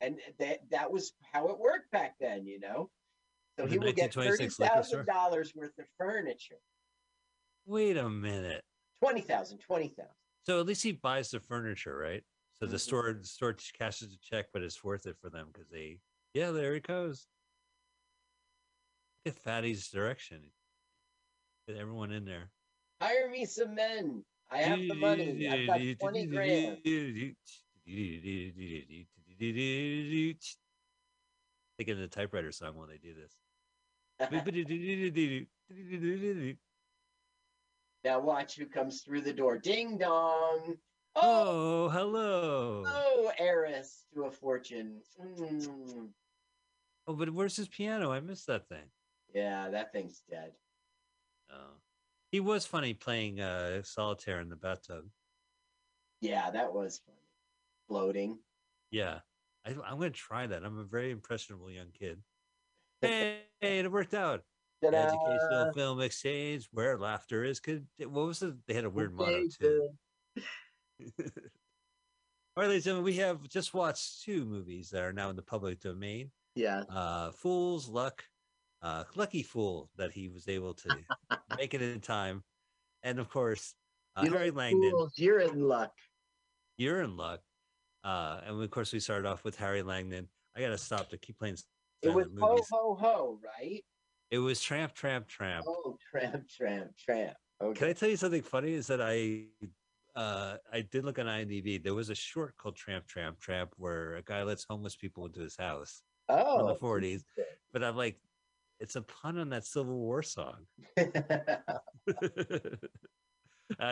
and 0.01 0.19
that 0.39 0.69
that 0.71 0.91
was 0.91 1.13
how 1.31 1.47
it 1.47 1.57
worked 1.57 1.89
back 1.91 2.19
then, 2.19 2.45
you 2.45 2.59
know. 2.59 2.91
So 3.57 3.63
In 3.63 3.69
he 3.71 3.77
the 3.77 3.85
will 3.85 3.93
get 3.93 4.13
thirty 4.13 4.47
1926 4.47 4.59
liquor 4.59 4.83
store? 4.83 5.03
thousand 5.03 5.05
dollars 5.05 5.55
worth 5.55 5.79
of 5.79 5.87
furniture. 5.97 6.59
Wait 7.65 7.95
a 7.95 8.09
minute. 8.09 8.65
Twenty 9.01 9.21
thousand, 9.21 9.59
twenty 9.59 9.87
thousand. 9.87 10.15
So 10.45 10.59
at 10.59 10.65
least 10.65 10.83
he 10.83 10.91
buys 10.91 11.31
the 11.31 11.39
furniture, 11.39 11.95
right? 11.95 12.25
So 12.55 12.65
the 12.65 12.75
Mhm. 12.75 12.79
store 12.81 13.13
the 13.13 13.23
store 13.25 13.53
cashes 13.53 14.11
a 14.13 14.17
check, 14.17 14.47
but 14.51 14.63
it's 14.63 14.83
worth 14.83 15.05
it 15.05 15.15
for 15.21 15.29
them 15.29 15.47
because 15.53 15.69
they, 15.69 16.01
yeah, 16.33 16.51
there 16.51 16.73
he 16.73 16.81
goes. 16.81 17.29
Look 19.25 19.35
at 19.35 19.43
Fatty's 19.43 19.89
direction. 19.89 20.51
Get 21.67 21.77
everyone 21.77 22.11
in 22.11 22.25
there. 22.25 22.51
Hire 23.01 23.29
me 23.29 23.45
some 23.45 23.75
men. 23.75 24.23
I 24.49 24.63
have 24.63 24.79
the 24.79 24.95
money. 24.95 25.47
I've 25.47 25.67
got 25.67 25.79
twenty 25.99 26.25
grand. 26.25 26.79
Thinking 26.83 27.35
of 31.93 31.99
the 31.99 32.07
typewriter 32.09 32.51
song 32.51 32.75
while 32.75 32.87
they 32.87 32.97
do 32.97 33.13
this. 33.13 33.37
now 38.03 38.19
watch 38.19 38.55
who 38.55 38.65
comes 38.65 39.01
through 39.01 39.21
the 39.21 39.33
door. 39.33 39.57
Ding 39.57 39.97
dong. 39.97 40.77
Oh, 41.15 41.15
Oh, 41.15 41.89
hello. 41.89 42.83
oh, 42.85 43.31
heiress 43.37 44.05
to 44.13 44.23
a 44.23 44.31
fortune. 44.31 45.01
Mm. 45.21 46.09
Oh, 47.07 47.13
but 47.13 47.29
where's 47.29 47.55
his 47.55 47.67
piano? 47.67 48.11
I 48.11 48.19
missed 48.19 48.47
that 48.47 48.67
thing. 48.67 48.89
Yeah, 49.33 49.69
that 49.69 49.91
thing's 49.91 50.21
dead. 50.29 50.51
Oh. 51.51 51.77
He 52.31 52.39
was 52.39 52.65
funny 52.65 52.93
playing 52.93 53.39
uh, 53.39 53.81
solitaire 53.83 54.39
in 54.39 54.49
the 54.49 54.55
bathtub. 54.55 55.05
Yeah, 56.21 56.51
that 56.51 56.73
was 56.73 57.01
funny. 57.05 57.17
Floating. 57.87 58.37
Yeah. 58.91 59.19
I, 59.65 59.71
I'm 59.85 59.97
going 59.97 60.11
to 60.11 60.17
try 60.17 60.47
that. 60.47 60.63
I'm 60.63 60.79
a 60.79 60.83
very 60.83 61.11
impressionable 61.11 61.71
young 61.71 61.91
kid. 61.97 62.21
Hey, 63.61 63.79
it 63.79 63.91
worked 63.91 64.13
out. 64.13 64.43
Ta-da! 64.81 64.97
Educational 64.97 65.73
film 65.73 66.01
exchange 66.01 66.69
where 66.71 66.97
laughter 66.97 67.43
is. 67.43 67.59
Could 67.59 67.85
what 67.97 68.27
was 68.27 68.41
it? 68.41 68.53
They 68.67 68.73
had 68.73 68.85
a 68.85 68.89
weird 68.89 69.13
motto 69.13 69.47
too. 69.59 69.89
All 71.19 72.63
right, 72.63 72.67
ladies 72.67 72.75
and 72.75 72.83
gentlemen, 72.83 73.03
we 73.03 73.17
have 73.17 73.47
just 73.49 73.73
watched 73.73 74.23
two 74.23 74.45
movies 74.45 74.89
that 74.91 75.03
are 75.03 75.11
now 75.11 75.29
in 75.29 75.35
the 75.35 75.41
public 75.41 75.81
domain. 75.81 76.31
Yeah. 76.55 76.83
Uh, 76.89 77.31
Fool's 77.31 77.89
Luck, 77.89 78.23
uh, 78.81 79.03
Lucky 79.15 79.43
Fool 79.43 79.89
that 79.95 80.11
he 80.11 80.29
was 80.29 80.47
able 80.47 80.73
to 80.75 81.03
make 81.57 81.73
it 81.73 81.81
in 81.81 81.99
time, 82.01 82.43
and 83.03 83.19
of 83.19 83.29
course, 83.29 83.75
uh, 84.15 84.23
you 84.25 84.31
Harry 84.31 84.51
Langdon. 84.51 84.91
Fools, 84.91 85.13
you're 85.17 85.39
in 85.39 85.59
luck. 85.59 85.93
You're 86.77 87.01
in 87.01 87.17
luck. 87.17 87.41
Uh, 88.03 88.41
and 88.45 88.61
of 88.61 88.71
course, 88.71 88.93
we 88.93 88.99
started 88.99 89.27
off 89.27 89.43
with 89.43 89.57
Harry 89.57 89.83
Langdon. 89.83 90.29
I 90.55 90.61
got 90.61 90.69
to 90.69 90.77
stop 90.77 91.09
to 91.09 91.17
keep 91.17 91.37
playing 91.37 91.57
It 92.01 92.09
was 92.09 92.27
silent 92.37 92.65
ho 92.69 92.95
ho 92.95 92.95
ho, 92.95 93.39
right? 93.43 93.83
It 94.31 94.39
was 94.39 94.61
Tramp, 94.61 94.93
Tramp, 94.93 95.27
Tramp. 95.27 95.65
Oh, 95.67 95.97
tramp, 96.11 96.47
tramp, 96.47 96.95
tramp. 96.97 97.35
Okay. 97.61 97.77
Can 97.77 97.87
I 97.89 97.93
tell 97.93 98.09
you 98.09 98.15
something 98.15 98.41
funny? 98.41 98.73
Is 98.73 98.87
that 98.87 99.01
I 99.01 99.47
uh, 100.15 100.57
I 100.71 100.81
did 100.81 101.03
look 101.03 101.19
on 101.19 101.25
IMDb. 101.25 101.81
There 101.81 101.93
was 101.93 102.09
a 102.09 102.15
short 102.15 102.55
called 102.57 102.75
Tramp, 102.75 103.07
Tramp, 103.07 103.39
Tramp, 103.39 103.73
where 103.77 104.15
a 104.15 104.21
guy 104.21 104.43
lets 104.43 104.63
homeless 104.63 104.95
people 104.95 105.25
into 105.25 105.41
his 105.41 105.57
house 105.57 106.03
Oh, 106.29 106.59
from 106.59 106.67
the 106.67 106.75
40s. 106.75 107.23
But 107.71 107.83
I'm 107.83 107.95
like, 107.95 108.19
it's 108.79 108.95
a 108.95 109.01
pun 109.01 109.37
on 109.37 109.49
that 109.49 109.65
Civil 109.65 109.97
War 109.97 110.23
song. 110.23 110.65
I 110.97 111.05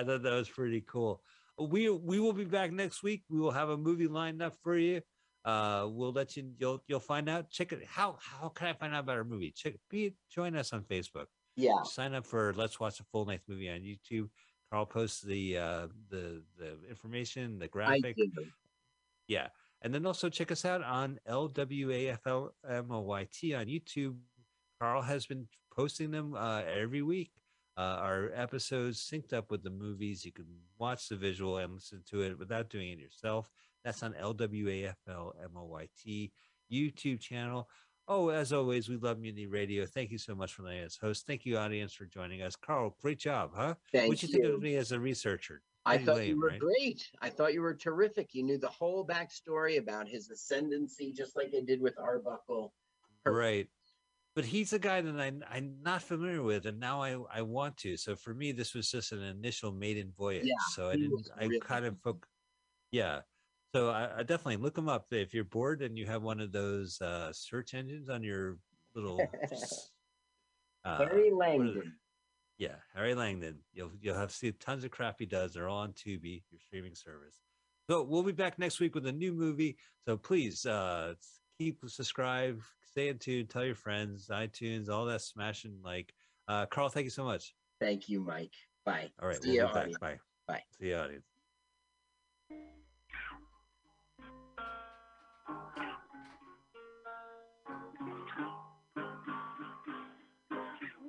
thought 0.03 0.23
that 0.23 0.33
was 0.33 0.49
pretty 0.49 0.83
cool. 0.87 1.21
We 1.59 1.89
we 1.89 2.19
will 2.19 2.33
be 2.33 2.45
back 2.45 2.71
next 2.71 3.03
week. 3.03 3.23
We 3.29 3.39
will 3.39 3.51
have 3.51 3.69
a 3.69 3.77
movie 3.77 4.07
lined 4.07 4.41
up 4.41 4.55
for 4.63 4.77
you. 4.77 5.01
Uh, 5.45 5.87
we'll 5.89 6.11
let 6.11 6.35
you. 6.37 6.51
You'll 6.59 6.83
you'll 6.87 6.99
find 6.99 7.29
out. 7.29 7.49
Check 7.49 7.71
it. 7.71 7.83
How 7.85 8.17
how 8.19 8.49
can 8.49 8.67
I 8.67 8.73
find 8.73 8.93
out 8.93 9.01
about 9.01 9.17
our 9.17 9.23
movie? 9.23 9.51
Check. 9.55 9.75
Be 9.89 10.13
join 10.29 10.55
us 10.55 10.73
on 10.73 10.83
Facebook. 10.83 11.25
yeah. 11.55 11.81
Sign 11.83 12.13
up 12.13 12.25
for 12.25 12.53
Let's 12.55 12.79
Watch 12.79 12.99
a 12.99 13.03
Full 13.11 13.25
Length 13.25 13.43
Movie 13.47 13.69
on 13.69 13.79
YouTube. 13.79 14.29
Carl 14.71 14.85
posts 14.85 15.21
the 15.21 15.57
uh, 15.57 15.87
the 16.09 16.43
the 16.57 16.77
information, 16.89 17.59
the 17.59 17.67
graphic. 17.67 18.17
Yeah. 19.27 19.47
And 19.81 19.93
then 19.93 20.05
also 20.05 20.29
check 20.29 20.51
us 20.51 20.65
out 20.65 20.83
on 20.83 21.19
LWAFLMOYT 21.29 23.59
on 23.59 23.65
YouTube. 23.67 24.15
Carl 24.79 25.01
has 25.01 25.25
been 25.25 25.47
posting 25.75 26.11
them 26.11 26.35
uh, 26.35 26.61
every 26.61 27.01
week. 27.01 27.31
Uh, 27.77 27.99
our 28.01 28.31
episodes 28.33 28.99
synced 28.99 29.33
up 29.33 29.51
with 29.51 29.63
the 29.63 29.69
movies. 29.69 30.25
You 30.25 30.31
can 30.31 30.45
watch 30.79 31.09
the 31.09 31.15
visual 31.15 31.57
and 31.57 31.73
listen 31.73 32.01
to 32.09 32.21
it 32.21 32.39
without 32.39 32.69
doing 32.69 32.91
it 32.91 32.99
yourself. 32.99 33.51
That's 33.83 34.01
on 34.01 34.13
LWAFLMOYT 34.13 34.95
YouTube 36.71 37.19
channel. 37.19 37.69
Oh, 38.07 38.29
as 38.29 38.53
always, 38.53 38.87
we 38.89 38.95
love 38.95 39.19
Mutiny 39.19 39.47
Radio. 39.47 39.85
Thank 39.85 40.11
you 40.11 40.17
so 40.17 40.33
much 40.33 40.53
for 40.53 40.63
letting 40.63 40.83
us 40.83 40.97
host. 40.99 41.27
Thank 41.27 41.45
you, 41.45 41.57
audience, 41.57 41.93
for 41.93 42.05
joining 42.05 42.41
us. 42.41 42.55
Carl, 42.55 42.95
great 43.01 43.19
job, 43.19 43.51
huh? 43.53 43.75
Thank 43.91 44.09
What'd 44.09 44.23
you, 44.23 44.29
you. 44.29 44.41
think 44.41 44.55
of 44.55 44.61
me 44.61 44.75
as 44.75 44.91
a 44.91 44.99
researcher? 44.99 45.61
I 45.85 45.97
thought 45.97 46.17
lame, 46.17 46.29
you 46.29 46.39
were 46.39 46.49
right? 46.49 46.59
great. 46.59 47.07
I 47.21 47.29
thought 47.29 47.53
you 47.53 47.61
were 47.61 47.73
terrific. 47.73 48.33
You 48.33 48.43
knew 48.43 48.57
the 48.57 48.67
whole 48.67 49.05
backstory 49.05 49.77
about 49.77 50.07
his 50.07 50.29
ascendancy, 50.29 51.13
just 51.13 51.35
like 51.35 51.53
I 51.55 51.61
did 51.65 51.81
with 51.81 51.95
Arbuckle. 51.97 52.73
Perfect. 53.23 53.39
Right. 53.39 53.67
But 54.37 54.45
he's 54.45 54.71
a 54.71 54.77
guy 54.77 55.01
that 55.01 55.19
I, 55.19 55.31
I'm 55.49 55.77
not 55.81 56.03
familiar 56.03 56.43
with, 56.43 56.67
and 56.67 56.79
now 56.79 57.01
I, 57.01 57.17
I 57.33 57.41
want 57.41 57.75
to. 57.77 57.97
So 57.97 58.15
for 58.15 58.35
me, 58.35 58.51
this 58.51 58.75
was 58.75 58.91
just 58.91 59.11
an 59.11 59.23
initial 59.23 59.71
maiden 59.71 60.13
voyage. 60.15 60.45
Yeah, 60.45 60.53
so 60.75 60.89
I 60.89 60.91
didn't. 60.91 61.13
was 61.13 61.31
I 61.35 61.45
really 61.45 61.59
kind 61.59 61.85
of, 61.85 61.95
foc- 61.95 62.21
yeah. 62.91 63.21
So 63.73 63.89
I, 63.89 64.19
I 64.19 64.21
definitely 64.21 64.57
look 64.57 64.77
him 64.77 64.89
up 64.89 65.07
if 65.09 65.33
you're 65.33 65.43
bored 65.43 65.81
and 65.81 65.97
you 65.97 66.05
have 66.05 66.21
one 66.21 66.39
of 66.39 66.51
those 66.51 67.01
uh, 67.01 67.33
search 67.33 67.73
engines 67.73 68.09
on 68.09 68.21
your 68.21 68.59
little. 68.93 69.19
uh, 70.85 70.97
Harry 70.97 71.33
what 71.33 71.47
are 71.47 71.57
they? 71.57 71.57
Langdon. 71.57 71.93
Yeah, 72.59 72.75
Harry 72.93 73.15
Langdon. 73.15 73.57
You'll 73.73 73.89
you'll 73.99 74.19
have 74.19 74.31
see 74.31 74.51
tons 74.51 74.83
of 74.83 74.91
crap 74.91 75.15
he 75.17 75.25
does. 75.25 75.55
They're 75.55 75.67
all 75.67 75.79
on 75.79 75.93
Tubi, 75.93 76.43
your 76.51 76.61
streaming 76.63 76.93
service. 76.93 77.39
So 77.89 78.03
we'll 78.03 78.21
be 78.21 78.33
back 78.33 78.59
next 78.59 78.79
week 78.79 78.93
with 78.93 79.07
a 79.07 79.11
new 79.11 79.33
movie. 79.33 79.77
So 80.05 80.15
please 80.15 80.63
uh 80.63 81.15
keep 81.57 81.79
subscribe, 81.87 82.61
stay 82.97 83.09
in 83.09 83.19
tune, 83.19 83.45
tell 83.45 83.63
your 83.63 83.75
friends, 83.75 84.27
iTunes, 84.33 84.89
all 84.89 85.05
that 85.05 85.21
smashing 85.21 85.77
like. 85.83 86.15
Uh 86.47 86.65
Carl, 86.65 86.89
thank 86.89 87.03
you 87.03 87.11
so 87.11 87.23
much. 87.23 87.53
Thank 87.79 88.09
you, 88.09 88.19
Mike. 88.19 88.55
Bye. 88.85 89.11
All 89.21 89.27
right, 89.27 89.43
See 89.43 89.49
we'll 89.49 89.57
ya, 89.57 89.67
be 89.67 89.91
back. 89.91 89.99
Bye. 89.99 90.17
Bye. 90.47 90.63
See 90.79 90.87
you, 90.87 90.95
audience. 90.95 91.27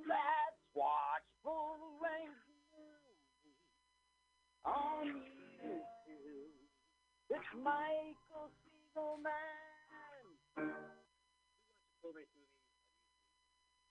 Let's 0.07 0.61
watch 0.74 1.22
Full 12.03 12.14
length 12.14 12.30
movie. 12.38 12.62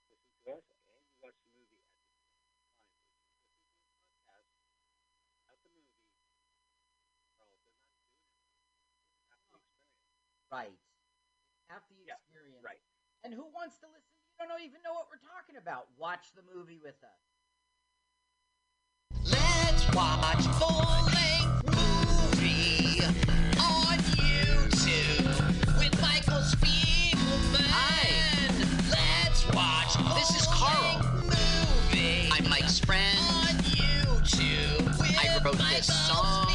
Listen 0.07 0.31
to 0.47 0.55
us 0.55 0.63
and 0.71 0.79
you 0.87 1.17
watch 1.19 1.35
the 1.43 1.51
movie 1.51 1.75
at 1.75 1.83
the 1.83 1.91
same 1.99 2.15
time. 2.15 2.39
Listen 3.83 3.99
to 3.99 4.07
the 4.07 4.23
podcast 4.23 4.63
at 5.51 5.59
the 5.59 5.69
movie. 5.75 5.99
Carl, 7.35 7.51
they're 7.51 7.67
not 7.67 7.75
doing 7.83 8.07
it. 8.07 8.23
Have 9.27 9.43
the 9.51 9.59
experience. 9.59 10.47
Right. 10.47 10.79
Have 11.67 11.83
the 11.91 11.99
Yeah, 12.07 12.15
experience. 12.23 12.63
right. 12.63 12.79
And 13.27 13.35
who 13.35 13.43
wants 13.51 13.75
to 13.83 13.87
listen? 13.91 14.07
You 14.39 14.47
don't 14.47 14.63
even 14.63 14.79
know 14.87 14.93
what 14.95 15.11
we're 15.11 15.19
talking 15.27 15.57
about. 15.59 15.91
Watch 15.99 16.31
the 16.31 16.45
movie 16.47 16.79
with 16.79 16.95
us. 17.03 17.23
Let's 19.27 19.83
watch 19.91 20.45
full 20.61 20.87
length 21.11 21.67
movie 21.75 23.03
on 23.59 23.97
YouTube 24.15 25.27
with 25.81 25.91
Michael 25.99 26.39
Spiegelman. 26.47 26.96
Hi. 27.69 28.49
Let's 28.89 29.45
watch 29.53 29.97
This 30.15 30.41
is 30.41 30.47
Carl. 30.47 31.01
movie 31.23 32.29
I'm 32.31 32.49
Mike's 32.49 32.79
friend. 32.79 33.17
on 33.19 33.55
YouTube. 33.77 34.87
I 35.01 35.39
wrote 35.43 35.57
this 35.57 35.87
song. 36.07 36.47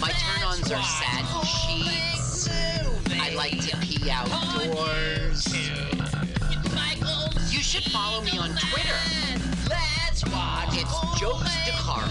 My 0.00 0.10
turn-ons 0.10 0.72
are 0.72 0.82
sad 0.82 1.24
sheets. 1.44 2.48
I 3.12 3.34
like 3.34 3.60
to 3.68 3.76
pee 3.78 4.10
outdoors. 4.10 5.46
You 7.52 7.60
should 7.60 7.84
follow 7.92 8.22
me 8.22 8.38
on 8.38 8.50
Twitter. 8.56 8.98
Let's 9.68 10.24
watch 10.32 10.76
It's 10.76 11.20
Jokes 11.20 11.54
to 11.66 11.72
Carl. 11.72 12.08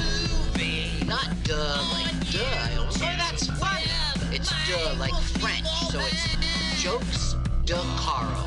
Not 1.05 1.29
duh 1.43 1.81
like 1.93 2.31
duh. 2.31 2.79
Although 2.79 3.17
that's 3.17 3.47
funny. 3.47 3.85
It's 4.31 4.49
duh 4.67 4.93
like 4.99 5.15
French, 5.39 5.67
so 5.91 5.99
it's 5.99 6.38
jokes 6.79 7.35
de 7.65 7.75
caro. 7.97 8.45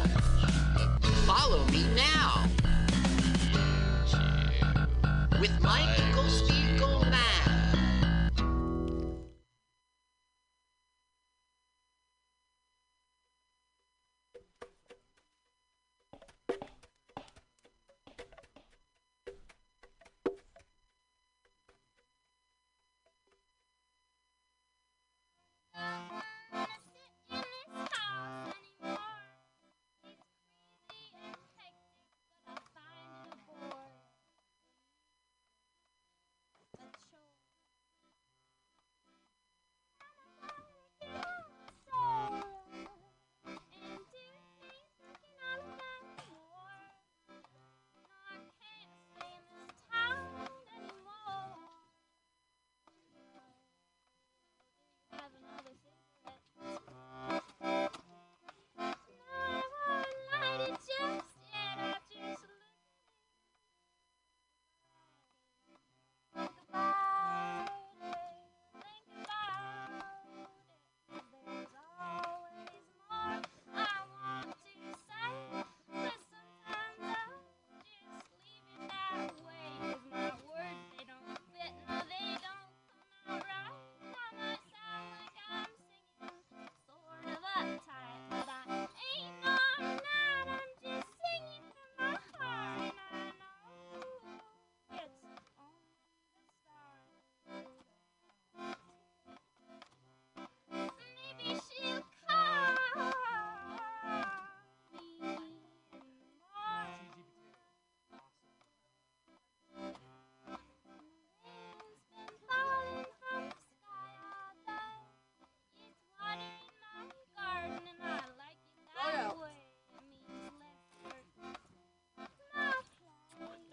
Follow 1.26 1.66
me 1.66 1.84
now. 1.94 2.48
With 5.38 5.52
Michael 5.60 6.24
Spiegelman. 6.24 7.31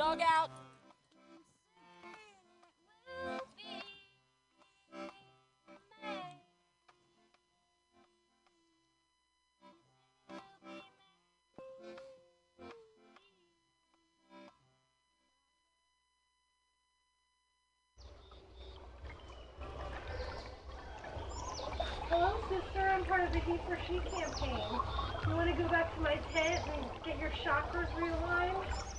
Dog 0.09 0.21
out. 0.21 0.49
Hello, 22.09 22.33
sister. 22.49 22.79
I'm 22.79 23.05
part 23.05 23.21
of 23.21 23.33
the 23.33 23.39
He 23.41 23.57
for 23.67 23.77
She 23.87 23.99
campaign. 24.09 24.79
You 25.27 25.35
want 25.35 25.55
to 25.55 25.61
go 25.61 25.69
back 25.69 25.93
to 25.93 26.01
my 26.01 26.15
tent 26.33 26.65
and 26.73 26.89
get 27.05 27.19
your 27.19 27.29
chakras 27.45 27.91
realigned? 27.93 28.98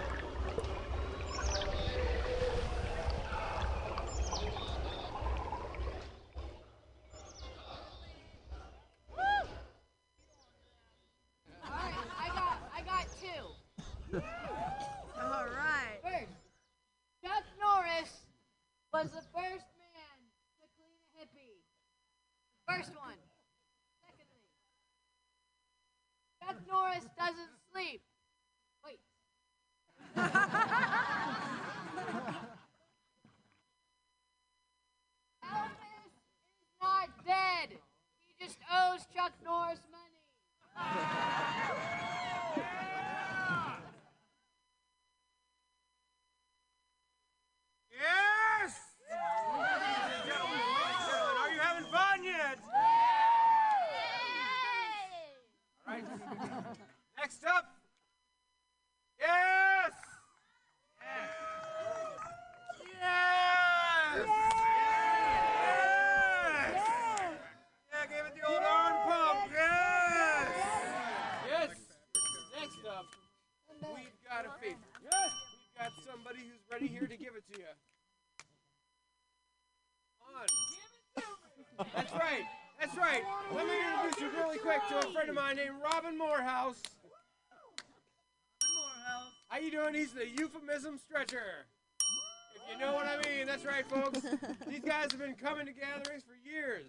the 90.13 90.27
euphemism 90.27 90.97
stretcher. 90.97 91.65
If 92.55 92.61
you 92.71 92.85
know 92.85 92.93
what 92.93 93.05
I 93.05 93.17
mean, 93.17 93.47
that's 93.47 93.65
right, 93.65 93.85
folks. 93.87 94.21
These 94.67 94.81
guys 94.81 95.11
have 95.11 95.19
been 95.19 95.35
coming 95.35 95.65
to 95.65 95.71
gatherings 95.71 96.23
for 96.23 96.35
years. 96.47 96.85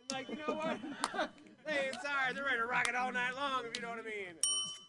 And 0.00 0.12
like, 0.12 0.28
you 0.28 0.36
know 0.36 0.54
what? 0.54 0.78
they 1.66 1.86
ain't 1.86 1.96
sorry. 2.02 2.32
They're 2.34 2.44
ready 2.44 2.58
to 2.58 2.66
rock 2.66 2.88
it 2.88 2.94
all 2.94 3.12
night 3.12 3.34
long, 3.34 3.64
if 3.68 3.76
you 3.76 3.82
know 3.82 3.90
what 3.90 3.98
I 3.98 4.02
mean. 4.02 4.36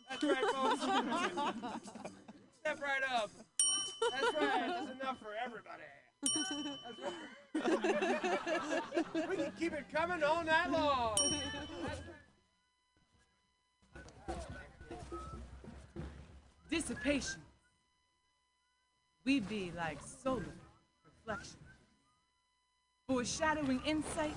That's 0.09 0.23
right, 0.23 0.45
folks. 0.53 0.81
Step 2.61 2.81
right 2.81 3.03
up. 3.15 3.31
That's 4.11 4.35
right. 4.35 4.67
There's 4.67 4.99
enough 5.01 5.19
for 5.19 5.33
everybody. 5.43 5.83
That's 7.53 7.71
right. 9.15 9.29
we 9.29 9.35
can 9.37 9.51
keep 9.59 9.73
it 9.73 9.85
coming 9.93 10.23
all 10.23 10.43
night 10.43 10.71
long. 10.71 11.17
Dissipation. 17.03 17.41
We 19.25 19.39
be 19.41 19.71
like 19.75 19.99
solar 20.23 20.45
reflection. 21.05 21.57
Foreshadowing 23.07 23.81
insight. 23.85 24.35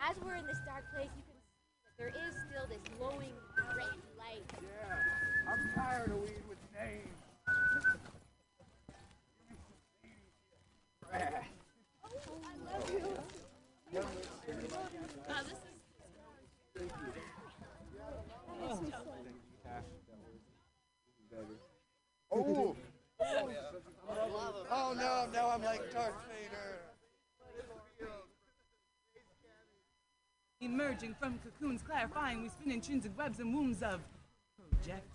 As 0.00 0.16
we're 0.22 0.34
in 0.34 0.46
this 0.46 0.58
dark 0.66 0.84
place, 0.94 1.08
you 1.16 1.22
can 1.22 1.40
see 1.40 1.78
that 1.86 1.96
there 1.96 2.08
is 2.08 2.34
still 2.48 2.66
this 2.68 2.82
glowing 2.98 3.32
red 3.74 3.86
light. 4.18 4.44
Yeah, 4.60 5.50
I'm 5.50 5.70
tired 5.74 6.10
of 6.10 6.20
weed 6.20 6.42
with 6.46 6.58
names. 6.74 7.08
Trash. 11.10 11.44
Oh. 22.36 22.76
Oh 24.70 24.94
no, 24.96 25.26
now 25.32 25.50
I'm 25.50 25.62
like 25.62 25.92
Darth 25.92 26.14
Vader. 26.28 26.80
Emerging 30.60 31.14
from 31.20 31.38
cocoons, 31.38 31.82
clarifying, 31.82 32.42
we 32.42 32.48
spin 32.48 32.72
intrinsic 32.72 33.16
webs 33.16 33.38
and 33.38 33.54
wombs 33.54 33.82
of 33.82 34.00
projection. 34.70 35.13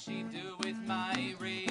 She 0.00 0.22
do 0.22 0.56
with 0.64 0.76
my 0.86 1.34
razor 1.38 1.69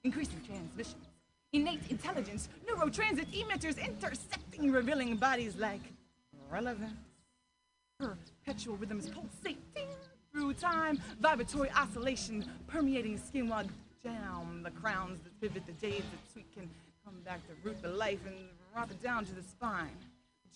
Increasing 0.04 0.40
transmissions, 0.46 1.06
innate 1.52 1.80
intelligence, 1.90 2.48
neurotransmitters 2.66 3.84
intersecting, 3.84 4.72
revealing 4.72 5.16
bodies 5.16 5.56
like 5.56 5.80
relevance. 6.50 6.92
Perpetual 7.98 8.76
rhythms 8.76 9.08
pulsating 9.08 9.88
through 10.32 10.54
time, 10.54 11.00
vibratory 11.20 11.70
oscillation 11.70 12.44
permeating 12.66 13.18
skin 13.18 13.48
while 13.48 13.64
down 14.02 14.62
the 14.64 14.70
crowns 14.70 15.20
that 15.20 15.40
pivot 15.40 15.64
the 15.66 15.72
days 15.72 16.02
that 16.10 16.32
sweet 16.32 16.52
can 16.54 16.68
come 17.04 17.14
back 17.24 17.40
to 17.46 17.52
root 17.62 17.80
the 17.82 17.88
life 17.88 18.18
and 18.26 18.36
drop 18.72 18.90
it 18.90 19.00
down 19.02 19.24
to 19.24 19.34
the 19.34 19.42
spine. 19.42 19.96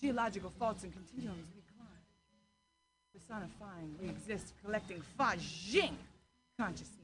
Geological 0.01 0.51
faults 0.59 0.83
and 0.83 0.93
continuums 0.93 1.47
we 1.55 1.61
climb. 1.75 1.87
Personifying, 3.13 3.95
we 4.01 4.09
exist, 4.09 4.53
collecting 4.63 5.01
Fajing 5.17 5.95
consciousness. 6.67 6.96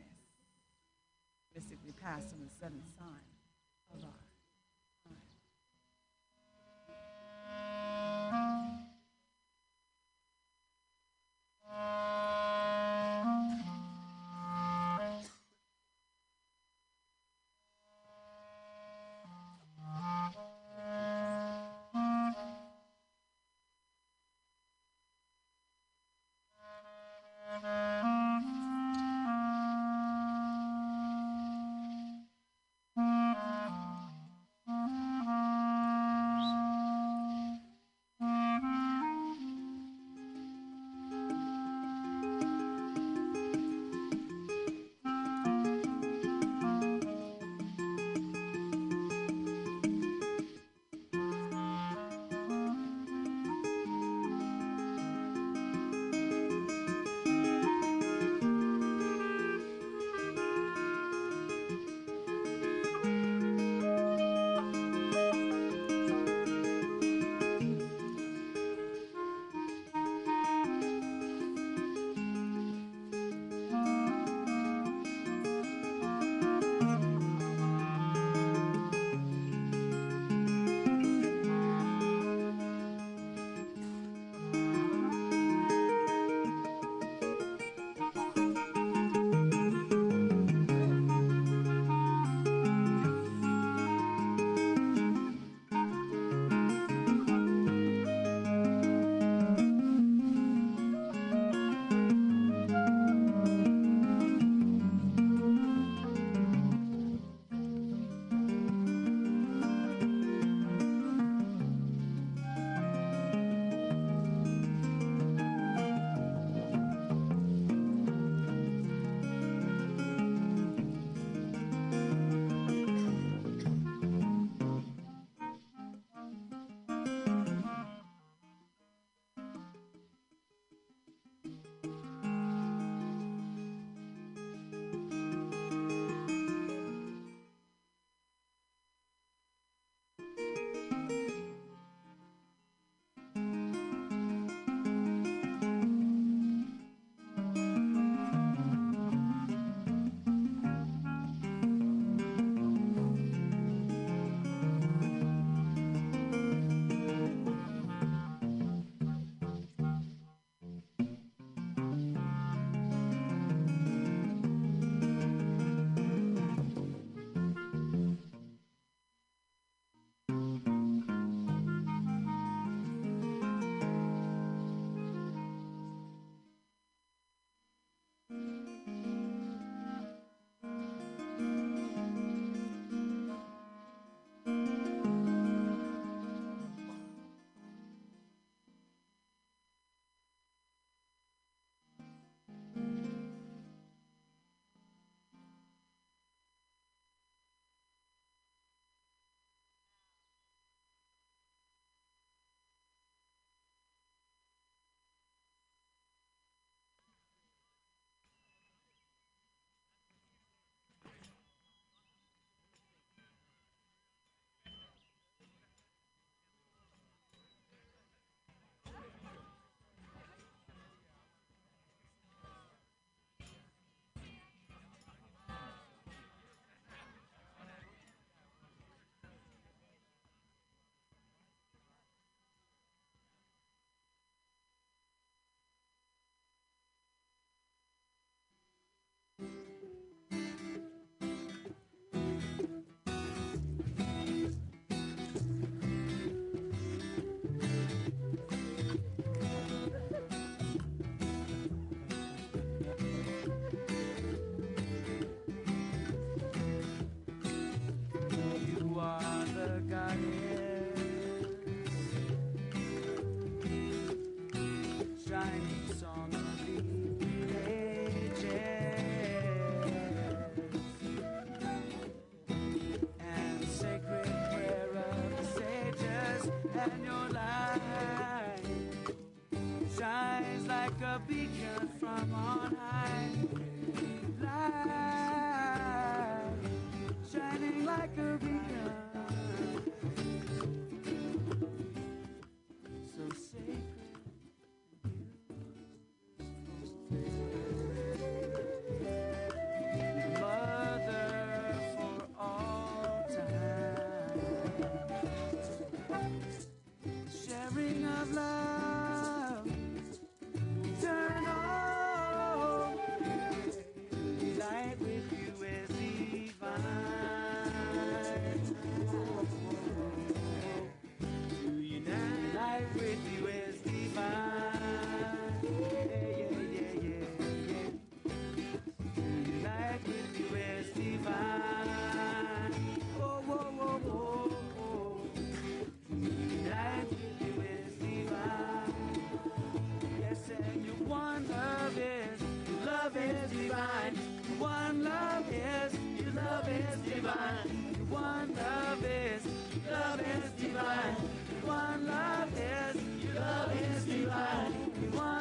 one. 355.12 355.33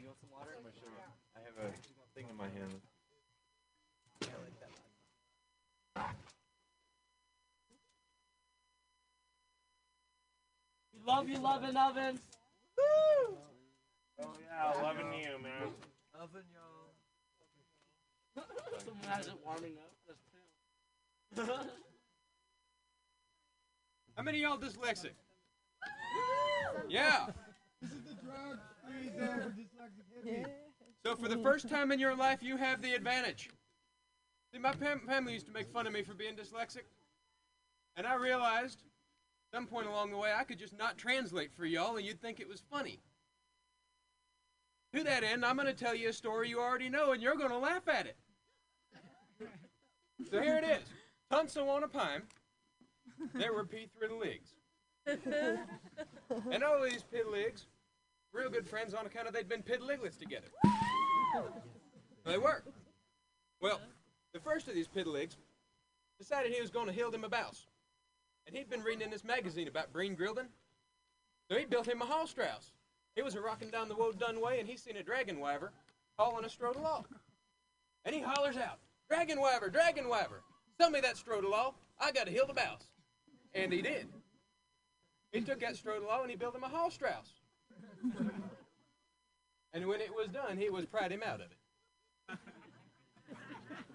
You 0.00 0.06
want 0.06 0.18
some 0.20 0.30
water? 0.32 0.52
I 1.34 1.38
have 1.40 1.56
a 1.58 1.72
thing 2.14 2.26
in 2.30 2.36
my 2.36 2.44
hand. 2.44 2.80
We 10.92 10.98
love 11.06 11.28
you, 11.28 11.38
loving 11.38 11.76
ovens. 11.76 12.20
Oh 14.18 14.34
yeah, 14.40 14.82
loving 14.82 15.12
you, 15.12 15.38
man. 15.42 15.74
Oven, 16.20 16.42
y'all. 16.52 16.94
Someone 18.84 19.08
has 19.08 19.26
it 19.26 19.34
warming 19.44 19.78
up. 19.78 19.92
How 24.16 24.22
many 24.22 24.38
y'all 24.40 24.58
dyslexic? 24.58 25.14
Yeah. 26.88 27.26
This 27.82 27.92
is 27.92 28.02
the 28.04 28.14
drug 28.14 28.58
free 28.82 29.08
zone 29.10 29.40
for 29.42 29.50
dyslexic 29.50 30.06
hippies. 30.16 30.46
So 31.16 31.22
for 31.22 31.28
the 31.28 31.42
first 31.42 31.68
time 31.70 31.92
in 31.92 31.98
your 31.98 32.14
life, 32.14 32.42
you 32.42 32.56
have 32.58 32.82
the 32.82 32.92
advantage. 32.92 33.48
See, 34.52 34.58
my 34.58 34.72
fam- 34.72 35.00
family 35.06 35.32
used 35.32 35.46
to 35.46 35.52
make 35.52 35.70
fun 35.72 35.86
of 35.86 35.92
me 35.92 36.02
for 36.02 36.12
being 36.14 36.34
dyslexic, 36.34 36.84
and 37.96 38.06
I 38.06 38.16
realized 38.16 38.82
some 39.52 39.66
point 39.66 39.86
along 39.86 40.10
the 40.10 40.18
way 40.18 40.32
I 40.36 40.44
could 40.44 40.58
just 40.58 40.76
not 40.76 40.98
translate 40.98 41.54
for 41.54 41.64
y'all, 41.64 41.96
and 41.96 42.04
you'd 42.04 42.20
think 42.20 42.38
it 42.38 42.48
was 42.48 42.62
funny. 42.70 43.00
To 44.94 45.04
that 45.04 45.24
end, 45.24 45.44
I'm 45.44 45.56
going 45.56 45.66
to 45.66 45.72
tell 45.74 45.94
you 45.94 46.10
a 46.10 46.12
story 46.12 46.50
you 46.50 46.60
already 46.60 46.90
know, 46.90 47.12
and 47.12 47.22
you're 47.22 47.36
going 47.36 47.50
to 47.50 47.58
laugh 47.58 47.88
at 47.88 48.06
it. 48.06 48.16
So 50.30 50.40
here 50.40 50.56
it 50.56 50.64
is. 50.64 50.82
Tunso 51.32 51.68
on 51.68 51.82
a 51.82 51.88
pine, 51.88 52.22
there 53.34 53.54
were 53.54 53.64
P 53.64 53.88
Thriddleigs. 53.96 54.54
And 56.50 56.62
all 56.62 56.82
these 56.82 57.04
piddleigs, 57.12 57.64
real 58.32 58.50
good 58.50 58.66
friends 58.68 58.92
on 58.92 59.06
account 59.06 59.28
of 59.28 59.34
they'd 59.34 59.48
been 59.48 59.62
piddleiglets 59.62 60.18
together. 60.18 60.48
They 62.24 62.38
were. 62.38 62.62
Well, 63.60 63.80
the 64.32 64.40
first 64.40 64.68
of 64.68 64.74
these 64.74 64.88
piddleigs 64.88 65.36
decided 66.18 66.52
he 66.52 66.60
was 66.60 66.70
going 66.70 66.86
to 66.86 66.92
heal 66.92 67.10
him 67.10 67.24
a 67.24 67.28
bouse. 67.28 67.66
And 68.46 68.56
he'd 68.56 68.70
been 68.70 68.82
reading 68.82 69.02
in 69.02 69.10
this 69.10 69.24
magazine 69.24 69.68
about 69.68 69.92
Breen 69.92 70.16
Grilden. 70.16 70.46
So 71.50 71.56
he 71.56 71.64
built 71.64 71.86
him 71.86 72.02
a 72.02 72.06
Hall 72.06 72.26
Strauss. 72.26 72.72
He 73.14 73.22
was 73.22 73.34
a 73.34 73.40
rocking 73.40 73.70
down 73.70 73.88
the 73.88 73.94
Woad 73.94 74.18
Dun 74.18 74.40
way 74.40 74.60
and 74.60 74.68
he 74.68 74.76
seen 74.76 74.96
a 74.96 75.02
dragon 75.02 75.38
wyver 75.38 75.70
hauling 76.18 76.44
a 76.44 76.48
strode-along. 76.48 77.04
And 78.04 78.14
he 78.14 78.20
hollers 78.20 78.56
out, 78.56 78.78
Dragon 79.08 79.38
wyver, 79.38 79.72
dragon 79.72 80.04
wyver, 80.04 80.42
sell 80.78 80.90
me 80.90 81.00
that 81.00 81.16
strode-along. 81.16 81.72
I 82.00 82.12
got 82.12 82.26
to 82.26 82.32
heal 82.32 82.46
the 82.46 82.54
bouse. 82.54 82.86
And 83.54 83.72
he 83.72 83.82
did. 83.82 84.08
He 85.32 85.40
took 85.40 85.60
that 85.60 85.76
strode-along 85.76 86.22
and 86.22 86.30
he 86.30 86.36
built 86.36 86.54
him 86.54 86.64
a 86.64 86.68
Hall 86.68 86.90
Strauss. 86.90 87.32
And 89.72 89.86
when 89.86 90.00
it 90.00 90.14
was 90.14 90.28
done, 90.28 90.56
he 90.56 90.70
was 90.70 90.86
pried 90.86 91.12
him 91.12 91.22
out 91.24 91.40
of 91.40 91.50
it. 91.50 92.38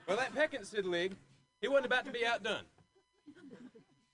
Well, 0.07 0.17
that 0.17 0.35
pecking 0.35 0.61
Sidlig, 0.61 1.13
he 1.61 1.67
wasn't 1.67 1.85
about 1.85 2.05
to 2.05 2.11
be 2.11 2.25
outdone. 2.25 2.63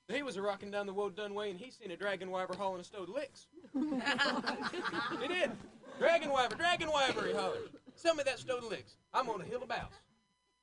He 0.10 0.22
was 0.22 0.38
a 0.38 0.42
rocking 0.42 0.72
down 0.72 0.86
the 0.86 0.94
Woad 0.94 1.16
Dun 1.16 1.34
way 1.34 1.50
and 1.50 1.60
he 1.60 1.72
seen 1.72 1.92
a 1.92 1.98
dragon 1.98 2.30
wyver 2.30 2.56
hauling 2.56 2.80
a 2.80 2.84
stowed 2.84 3.10
licks. 3.10 3.48
he 3.74 5.28
did. 5.28 5.52
Dragon 6.00 6.30
wyver, 6.30 6.56
dragon 6.56 6.90
wyver, 6.90 7.28
he 7.28 7.34
hollered. 7.34 7.70
Sell 7.96 8.14
me 8.16 8.24
that 8.24 8.40
stowed 8.40 8.64
licks. 8.64 8.98
I'm 9.14 9.28
on 9.30 9.42
a 9.42 9.44
hill 9.44 9.64
of 9.64 9.70
bouse. 9.70 9.92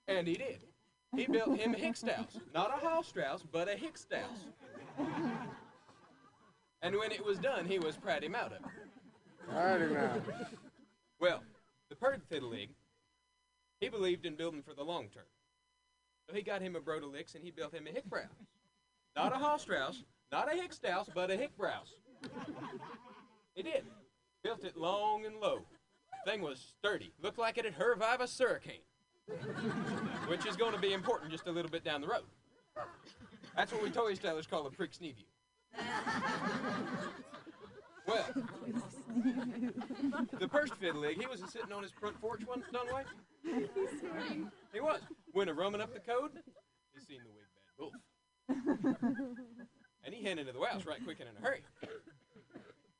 And 0.06 0.28
he 0.28 0.34
did. 0.34 0.60
He 1.16 1.26
built 1.26 1.58
him 1.58 1.74
a 1.74 1.78
Hickstouse. 1.78 2.40
Not 2.54 2.70
a 2.70 2.86
Hall 2.86 3.02
Strauss, 3.02 3.42
but 3.50 3.68
a 3.68 3.72
Hickstouse. 3.72 4.46
And 6.80 6.96
when 6.96 7.12
it 7.12 7.24
was 7.24 7.38
done, 7.38 7.66
he 7.66 7.78
was 7.78 7.96
pried 7.96 8.22
him 8.24 8.34
out 8.34 8.52
of 8.52 8.52
it. 8.52 8.62
Pried 9.48 9.80
him 9.80 9.96
out. 9.96 10.22
Well, 11.24 11.42
the 11.88 11.96
Perd 11.96 12.20
Fiddlig, 12.30 12.68
he 13.80 13.88
believed 13.88 14.26
in 14.26 14.34
building 14.34 14.60
for 14.60 14.74
the 14.74 14.82
long 14.82 15.08
term. 15.08 15.24
So 16.28 16.36
he 16.36 16.42
got 16.42 16.60
him 16.60 16.76
a 16.76 16.80
Brodalix 16.80 17.34
and 17.34 17.42
he 17.42 17.50
built 17.50 17.72
him 17.72 17.86
a 17.86 17.90
Hickbrow. 17.90 18.28
Not 19.16 19.32
a 19.32 19.36
Hall 19.36 19.58
Strauss, 19.58 20.04
not 20.30 20.52
a 20.52 20.54
Hickstouse, 20.54 21.08
but 21.14 21.30
a 21.30 21.34
Hickbrows. 21.34 21.94
He 23.54 23.62
did. 23.62 23.84
Built 24.42 24.64
it 24.64 24.76
long 24.76 25.24
and 25.24 25.40
low. 25.40 25.60
Thing 26.26 26.42
was 26.42 26.74
sturdy. 26.78 27.14
Looked 27.22 27.38
like 27.38 27.56
it 27.56 27.64
had 27.64 27.74
survived 27.78 28.20
a 28.20 28.28
hurricane. 28.44 28.84
Which 30.26 30.44
is 30.44 30.56
going 30.56 30.74
to 30.74 30.78
be 30.78 30.92
important 30.92 31.30
just 31.30 31.46
a 31.46 31.50
little 31.50 31.70
bit 31.70 31.84
down 31.84 32.02
the 32.02 32.08
road. 32.08 32.24
That's 33.56 33.72
what 33.72 33.82
we 33.82 33.88
toy 33.88 34.12
stylers 34.12 34.46
call 34.46 34.66
a 34.66 34.70
prick 34.70 34.94
view. 34.94 35.14
Well, 38.06 38.26
the 40.38 40.48
first 40.48 40.78
fiddlig, 40.80 41.18
he 41.18 41.26
wasn't 41.26 41.50
sitting 41.50 41.72
on 41.72 41.82
his 41.82 41.92
front 41.92 42.20
porch 42.20 42.42
one 42.46 42.62
done 42.72 42.86
way. 42.94 43.04
He 44.72 44.80
was. 44.80 45.00
When 45.32 45.48
a 45.48 45.54
roaming 45.54 45.80
up 45.80 45.94
the 45.94 46.00
code, 46.00 46.32
he 46.92 47.00
seen 47.00 47.20
the 47.24 47.30
wig 47.32 47.48
bad 47.54 47.72
wolf. 47.78 47.94
And 50.04 50.14
he 50.14 50.22
headed 50.22 50.46
into 50.46 50.58
the 50.58 50.66
house 50.66 50.84
right 50.84 51.02
quick 51.02 51.20
and 51.20 51.28
in 51.30 51.36
a 51.42 51.46
hurry. 51.46 51.62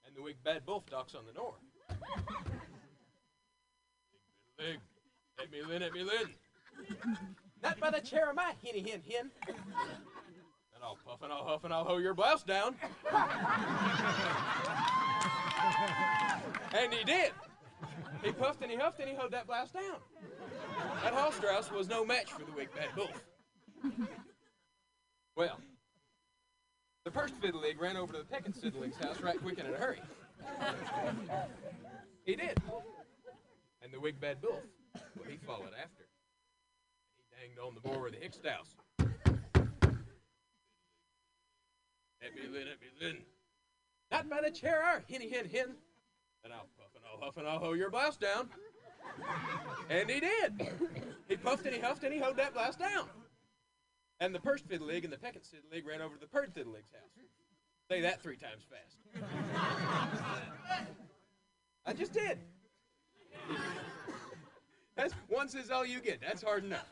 And 0.06 0.16
the 0.16 0.22
wig 0.22 0.36
bad 0.42 0.62
wolf 0.66 0.86
docks 0.86 1.14
on 1.14 1.26
the 1.26 1.32
door. 1.32 1.54
Leg, 4.58 4.78
let 5.38 5.50
me 5.50 5.60
in, 5.60 5.80
let 5.82 5.92
me 5.92 6.00
in. 6.00 6.08
Not 7.62 7.78
by 7.78 7.90
the 7.90 8.00
chair 8.00 8.30
of 8.30 8.36
my 8.36 8.54
hinny 8.62 8.80
hin 8.80 9.02
hin. 9.04 9.30
I'll 10.84 10.98
puff 11.06 11.22
and 11.22 11.32
I'll 11.32 11.44
huff 11.44 11.64
and 11.64 11.72
I'll 11.72 11.84
hoe 11.84 11.96
your 11.96 12.12
blouse 12.12 12.42
down. 12.42 12.74
And 16.74 16.92
he 16.92 17.04
did. 17.04 17.32
He 18.22 18.32
puffed 18.32 18.60
and 18.62 18.70
he 18.70 18.76
huffed 18.76 19.00
and 19.00 19.08
he 19.08 19.14
hoed 19.14 19.32
that 19.32 19.46
blouse 19.46 19.70
down. 19.70 19.96
That 21.02 21.14
Hall 21.14 21.32
Strauss 21.32 21.70
was 21.70 21.88
no 21.88 22.04
match 22.04 22.32
for 22.32 22.44
the 22.44 22.52
wig 22.52 22.68
bad 22.74 22.94
wolf. 22.96 23.24
Well, 25.36 25.58
the 27.04 27.10
first 27.10 27.40
fiddlig 27.40 27.80
ran 27.80 27.96
over 27.96 28.12
to 28.12 28.18
the 28.18 28.24
Peckin 28.24 28.52
Sidlig's 28.52 28.96
house 28.96 29.20
right 29.20 29.40
quick 29.40 29.58
and 29.58 29.68
in 29.68 29.74
a 29.74 29.78
hurry. 29.78 30.00
He 32.24 32.36
did. 32.36 32.58
And 33.82 33.92
the 33.92 34.00
wig 34.00 34.20
bad 34.20 34.38
wolf, 34.42 34.60
well, 34.94 35.28
he 35.28 35.38
followed 35.46 35.72
after. 35.82 36.06
He 37.16 37.24
danged 37.40 37.58
on 37.58 37.74
the 37.74 37.80
boar 37.80 38.06
of 38.06 38.12
the 38.12 38.18
Hicks 38.18 38.38
house. 38.44 38.76
Let 42.24 42.34
me 42.34 42.60
in, 42.60 42.66
let. 43.00 43.14
Not 44.10 44.30
by 44.30 44.40
the 44.48 44.50
chair, 44.50 44.82
our 44.82 45.02
hinny 45.06 45.28
hin 45.28 45.46
hin. 45.46 45.74
Then 46.42 46.52
I'll 46.52 46.68
puff 46.78 46.88
and 46.94 47.04
I'll 47.10 47.20
huff 47.20 47.36
and 47.36 47.46
I'll 47.46 47.58
hoe 47.58 47.74
your 47.74 47.90
blouse 47.90 48.16
down. 48.16 48.48
And 49.90 50.08
he 50.08 50.20
did. 50.20 50.68
He 51.28 51.36
puffed 51.36 51.66
and 51.66 51.74
he 51.74 51.80
huffed 51.80 52.02
and 52.04 52.14
he 52.14 52.20
hoed 52.20 52.36
that 52.36 52.54
blouse 52.54 52.76
down. 52.76 53.08
And 54.20 54.34
the 54.34 54.40
first 54.40 54.66
fiddlig 54.68 55.04
and 55.04 55.12
the 55.12 55.18
pecking 55.18 55.42
fiddlig 55.42 55.86
ran 55.86 56.00
over 56.00 56.14
to 56.14 56.20
the 56.20 56.26
perd 56.26 56.54
fiddlig's 56.54 56.92
house. 56.92 57.26
Say 57.90 58.00
that 58.00 58.22
three 58.22 58.36
times 58.36 58.62
fast. 58.70 58.96
I 61.84 61.92
just 61.92 62.14
did. 62.14 62.38
That's 64.96 65.12
once 65.28 65.54
is 65.54 65.70
all 65.70 65.84
you 65.84 66.00
get. 66.00 66.20
That's 66.22 66.42
hard 66.42 66.64
enough. 66.64 66.88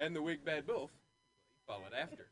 And 0.00 0.14
the 0.14 0.20
wig 0.20 0.44
bad 0.44 0.66
wolf, 0.68 0.90
followed 1.66 1.94
after. 1.98 2.26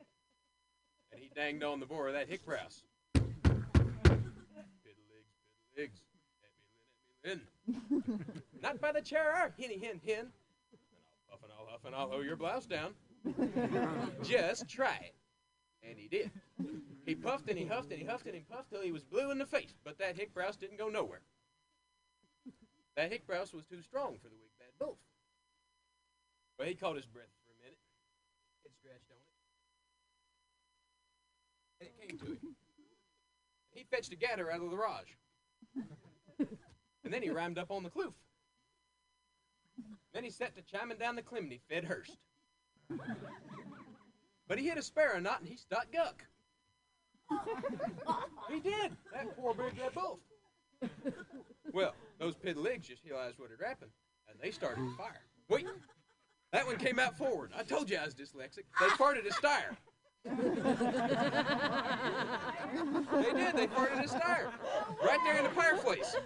And 1.12 1.20
he 1.22 1.30
danged 1.34 1.62
on 1.62 1.80
the 1.80 1.86
boar 1.86 2.08
of 2.08 2.14
that 2.14 2.28
hick 2.28 2.44
prouse. 2.44 2.84
Piddligs, 3.14 3.52
piddligs, 4.84 6.00
let 6.42 6.52
me 6.52 7.32
in, 7.32 7.40
let 7.66 7.90
me 7.90 8.14
in. 8.18 8.42
Not 8.62 8.80
by 8.80 8.92
the 8.92 9.02
chair, 9.02 9.32
our 9.32 9.52
hinny 9.56 9.78
hin 9.78 10.00
hin. 10.02 10.20
And 10.20 10.30
I'll 11.30 11.38
puff 11.38 11.40
and 11.44 11.52
I'll 11.52 11.66
huff 11.66 11.84
and 11.84 11.94
I'll 11.94 12.10
hoe 12.10 12.20
your 12.20 12.36
blouse 12.36 12.66
down. 12.66 12.94
Just 14.22 14.68
try 14.68 14.98
it. 15.02 15.14
And 15.88 15.98
he 15.98 16.08
did. 16.08 16.30
He 17.04 17.14
puffed 17.14 17.48
and 17.48 17.58
he 17.58 17.66
huffed 17.66 17.90
and 17.90 18.00
he 18.00 18.06
huffed 18.06 18.26
and 18.26 18.34
he 18.34 18.42
puffed 18.42 18.70
till 18.70 18.82
he 18.82 18.92
was 18.92 19.02
blue 19.02 19.30
in 19.30 19.38
the 19.38 19.46
face, 19.46 19.74
but 19.84 19.98
that 19.98 20.16
hick 20.16 20.32
browse 20.32 20.56
didn't 20.56 20.78
go 20.78 20.88
nowhere. 20.88 21.20
That 22.96 23.10
hick 23.10 23.26
browse 23.26 23.52
was 23.52 23.64
too 23.64 23.82
strong 23.82 24.18
for 24.22 24.28
the 24.28 24.36
wig 24.36 24.52
bad 24.58 24.68
wolf. 24.78 24.98
Well, 26.58 26.68
he 26.68 26.74
caught 26.74 26.96
his 26.96 27.06
breath 27.06 27.32
for 27.44 27.50
a 27.50 27.58
minute. 27.64 27.78
Head 28.62 28.72
scratched 28.78 29.10
on 29.10 29.16
it. 29.16 29.31
And 31.82 31.88
it 31.88 32.08
came 32.08 32.18
to 32.18 32.26
him. 32.26 32.56
he 33.72 33.84
fetched 33.90 34.12
a 34.12 34.16
gatter 34.16 34.50
out 34.50 34.62
of 34.62 34.70
the 34.70 34.76
Raj. 34.76 35.16
and 36.38 37.12
then 37.12 37.22
he 37.22 37.30
rammed 37.30 37.58
up 37.58 37.70
on 37.70 37.82
the 37.82 37.90
kloof. 37.90 38.12
Then 40.14 40.22
he 40.22 40.30
set 40.30 40.54
to 40.56 40.62
chiming 40.62 40.98
down 40.98 41.16
the 41.16 41.22
chimney, 41.22 41.60
fed 41.68 41.84
Hurst. 41.84 42.18
But 44.48 44.58
he 44.58 44.68
hit 44.68 44.76
a 44.78 44.82
sparrow 44.82 45.18
knot 45.18 45.40
and 45.40 45.48
he 45.48 45.56
stuck 45.56 45.86
guck. 45.92 46.24
he 48.50 48.60
did. 48.60 48.92
That 49.12 49.36
poor 49.36 49.54
big 49.54 49.78
red 49.80 49.96
wolf. 49.96 50.18
Well, 51.72 51.94
those 52.18 52.34
piddligs 52.34 52.82
just 52.82 53.04
realized 53.04 53.38
what 53.38 53.50
had 53.50 53.66
happened, 53.66 53.92
and 54.28 54.38
they 54.40 54.50
started 54.50 54.82
to 54.82 54.96
fire. 54.96 55.22
Wait, 55.48 55.66
that 56.52 56.66
one 56.66 56.76
came 56.76 56.98
out 56.98 57.16
forward. 57.16 57.50
I 57.56 57.62
told 57.62 57.88
you 57.88 57.96
I 57.96 58.04
was 58.04 58.14
dyslexic. 58.14 58.64
They 58.78 58.86
farted 58.88 59.26
a 59.26 59.32
stire. 59.32 59.76
They 60.24 60.30
did. 63.32 63.56
They 63.56 63.66
farted 63.66 64.04
a 64.04 64.08
stire 64.08 64.50
right 65.04 65.18
there 65.24 65.38
in 65.38 65.44
the 65.44 65.50
fireplace. 65.50 66.16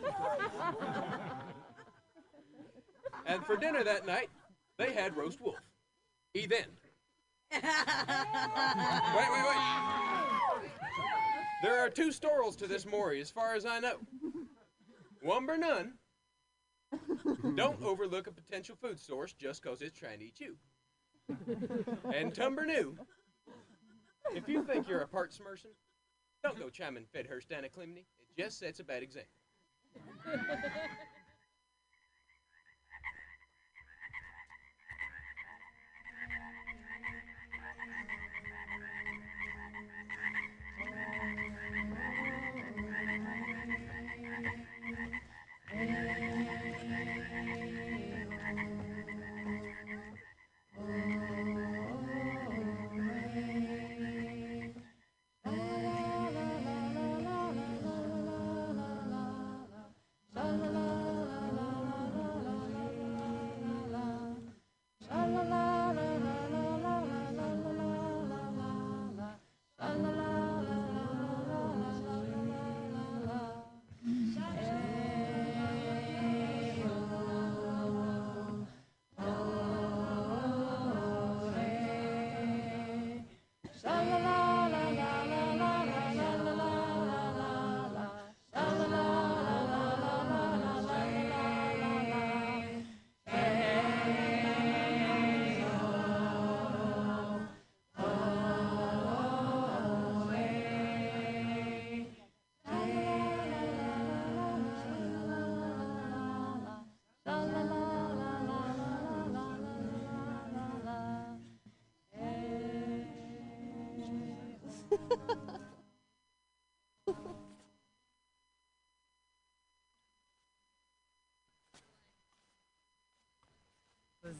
And 3.26 3.44
for 3.44 3.56
dinner 3.56 3.82
that 3.84 4.06
night, 4.06 4.30
they 4.78 4.92
had 4.92 5.16
roast 5.16 5.40
wolf. 5.40 5.56
He 6.34 6.46
then. 6.46 6.66
Wait, 7.52 7.62
wait, 7.62 9.44
wait. 9.48 9.60
There 11.62 11.78
are 11.80 11.88
two 11.88 12.08
storals 12.08 12.56
to 12.58 12.66
this 12.66 12.84
Maury, 12.84 13.20
as 13.20 13.30
far 13.30 13.54
as 13.54 13.64
I 13.64 13.80
know. 13.80 13.96
One 15.22 15.46
none. 15.58 15.94
Don't 17.56 17.82
overlook 17.82 18.26
a 18.26 18.32
potential 18.32 18.76
food 18.80 19.00
source 19.00 19.32
just 19.32 19.62
'cause 19.62 19.80
it's 19.82 19.98
trying 19.98 20.18
to 20.20 20.26
eat 20.26 20.38
you. 20.38 20.56
And 22.12 22.34
Tumber. 22.34 22.66
If 24.34 24.48
you 24.48 24.62
think 24.64 24.88
you're 24.88 25.00
a 25.00 25.08
part 25.08 25.32
Smerson, 25.32 25.70
don't 26.42 26.58
go 26.58 26.68
chiming 26.68 27.04
Fedhurst 27.14 27.48
down 27.48 27.64
a 27.64 27.68
chimney. 27.68 28.06
It 28.18 28.42
just 28.42 28.58
sets 28.58 28.80
a 28.80 28.84
bad 28.84 29.02
example. 29.02 29.30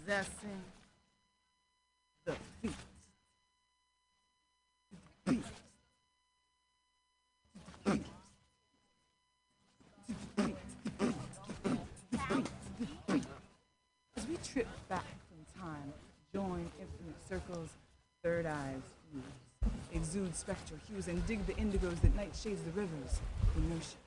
Possessing 0.07 0.63
the 2.27 2.37
feet. 2.63 2.71
As 14.17 14.27
we 14.29 14.37
trip 14.37 14.69
back 14.89 15.03
from 15.27 15.61
time, 15.61 15.93
join 16.33 16.71
infinite 16.79 17.29
circles, 17.29 17.71
third 18.23 18.47
eyes 18.47 18.83
fuse, 19.11 19.25
exude 19.93 20.37
spectral 20.37 20.79
hues, 20.89 21.09
and 21.09 21.27
dig 21.27 21.45
the 21.47 21.55
indigos 21.55 22.01
that 22.03 22.15
night 22.15 22.39
shades 22.41 22.63
the 22.63 22.71
rivers, 22.71 23.21
inertia. 23.57 23.97
Then 23.97 24.06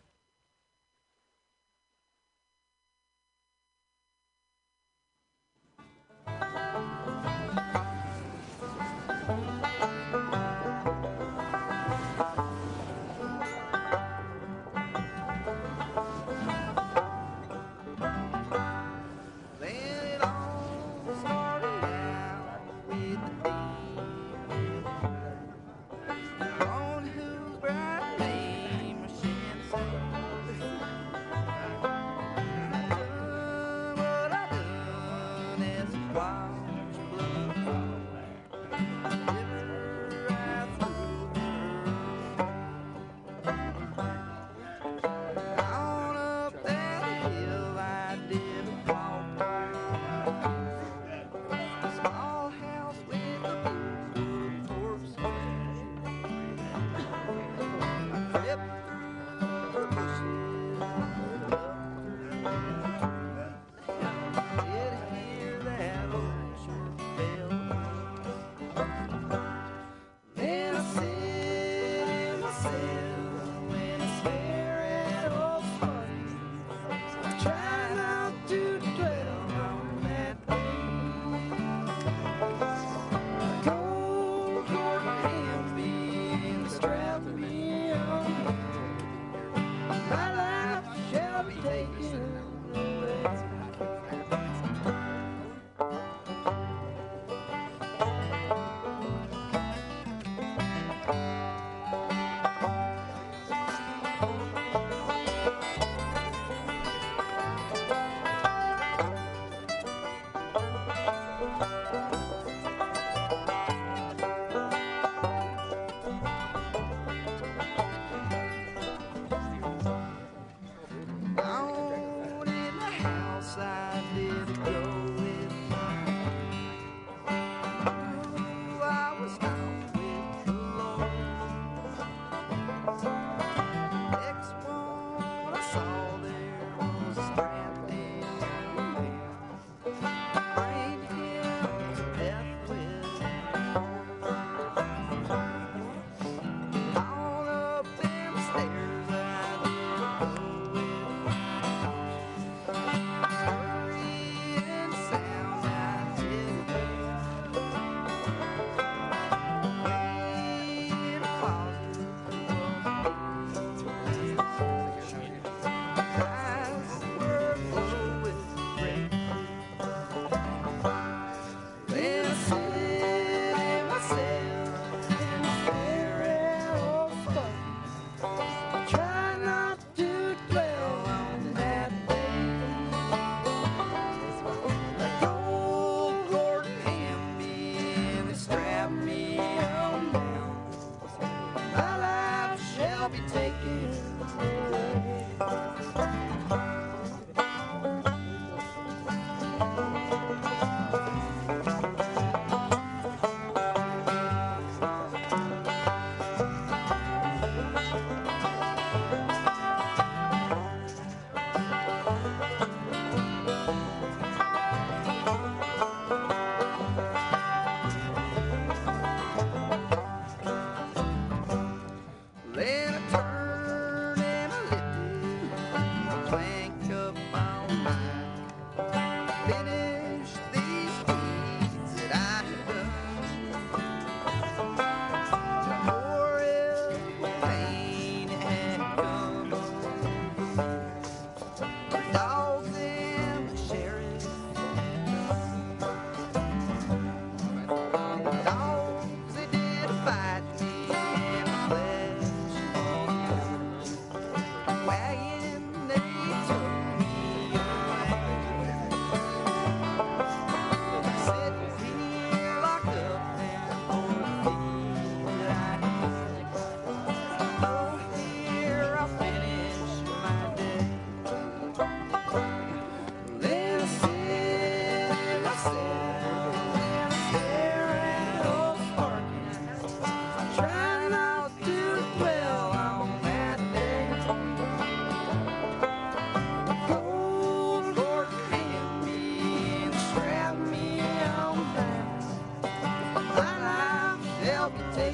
Take. 294.94 295.09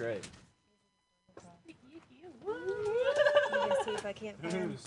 Great. 0.00 0.26
I'm 1.36 1.44
gonna 3.52 3.74
see 3.84 3.90
if 3.90 4.06
I 4.06 4.12
can't 4.14 4.40
find 4.40 4.78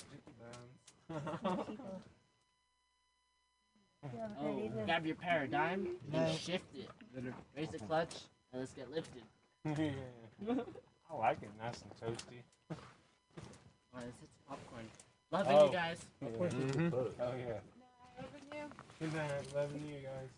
Oh, 4.41 4.69
grab 4.85 5.05
your 5.05 5.15
paradigm 5.15 5.87
No. 6.11 6.19
and 6.19 6.37
shift 6.39 6.65
it. 6.75 6.89
Raise 7.55 7.69
the 7.69 7.77
clutch 7.79 8.15
and 8.51 8.59
let's 8.61 8.73
get 8.73 8.91
lifted. 8.91 9.21
I 9.65 9.93
like 11.15 11.41
it 11.43 11.49
nice 11.61 11.81
and 11.83 11.95
toasty. 12.17 12.41
Oh, 12.71 12.75
this 13.99 14.07
is 14.07 14.13
popcorn. 14.49 14.83
Loving 15.31 15.55
Oh. 15.55 15.65
you 15.67 15.71
guys. 15.73 15.99
Mhm. 16.23 17.13
Oh 17.19 17.33
yeah. 17.37 17.59
Good 18.99 19.13
night, 19.13 19.53
loving 19.53 19.85
you 19.87 19.99
guys. 20.01 20.29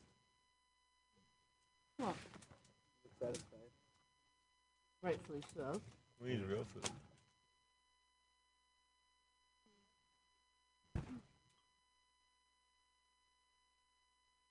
Rightfully 5.05 5.43
so. 5.55 5.79
We 6.19 6.29
need 6.29 6.41
real 6.49 6.65
food. 6.73 6.89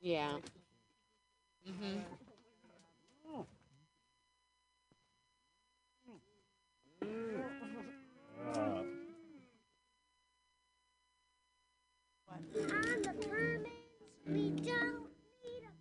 Yeah. 0.01 0.37
Mm-hmm. 1.69 1.99
On 12.29 12.47
the 12.53 13.27
permits, 13.27 13.71
we 14.29 14.51
don't 14.51 15.11
need 15.43 15.65
a 15.67 15.73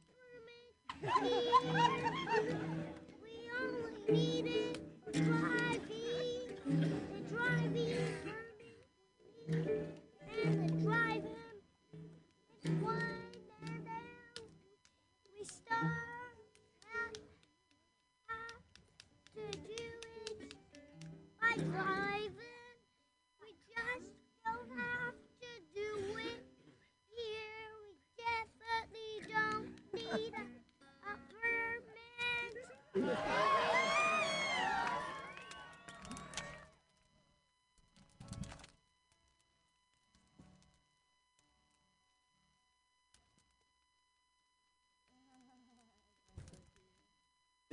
permit. 1.05 2.57
We 4.13 4.43
only 5.15 5.62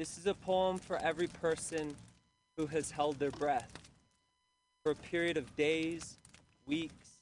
This 0.00 0.16
is 0.16 0.24
a 0.26 0.32
poem 0.32 0.78
for 0.78 0.96
every 0.96 1.26
person 1.26 1.94
who 2.56 2.64
has 2.68 2.90
held 2.90 3.18
their 3.18 3.30
breath 3.32 3.70
for 4.82 4.92
a 4.92 4.94
period 4.94 5.36
of 5.36 5.54
days, 5.56 6.16
weeks, 6.64 7.18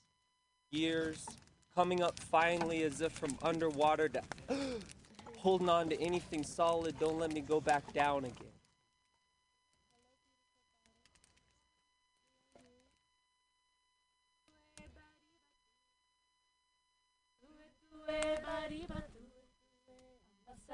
years, 0.71 1.27
coming 1.75 2.05
up 2.05 2.21
finally 2.21 2.85
as 2.85 3.01
if 3.01 3.11
from 3.11 3.37
underwater 3.43 4.09
to 4.11 4.23
holding 5.39 5.69
on 5.69 5.89
to 5.89 6.01
anything 6.01 6.45
solid. 6.45 6.97
Don't 7.01 7.19
let 7.19 7.33
me 7.33 7.41
go 7.41 7.61
back 7.61 7.93
down 7.93 8.27
again. 8.27 8.48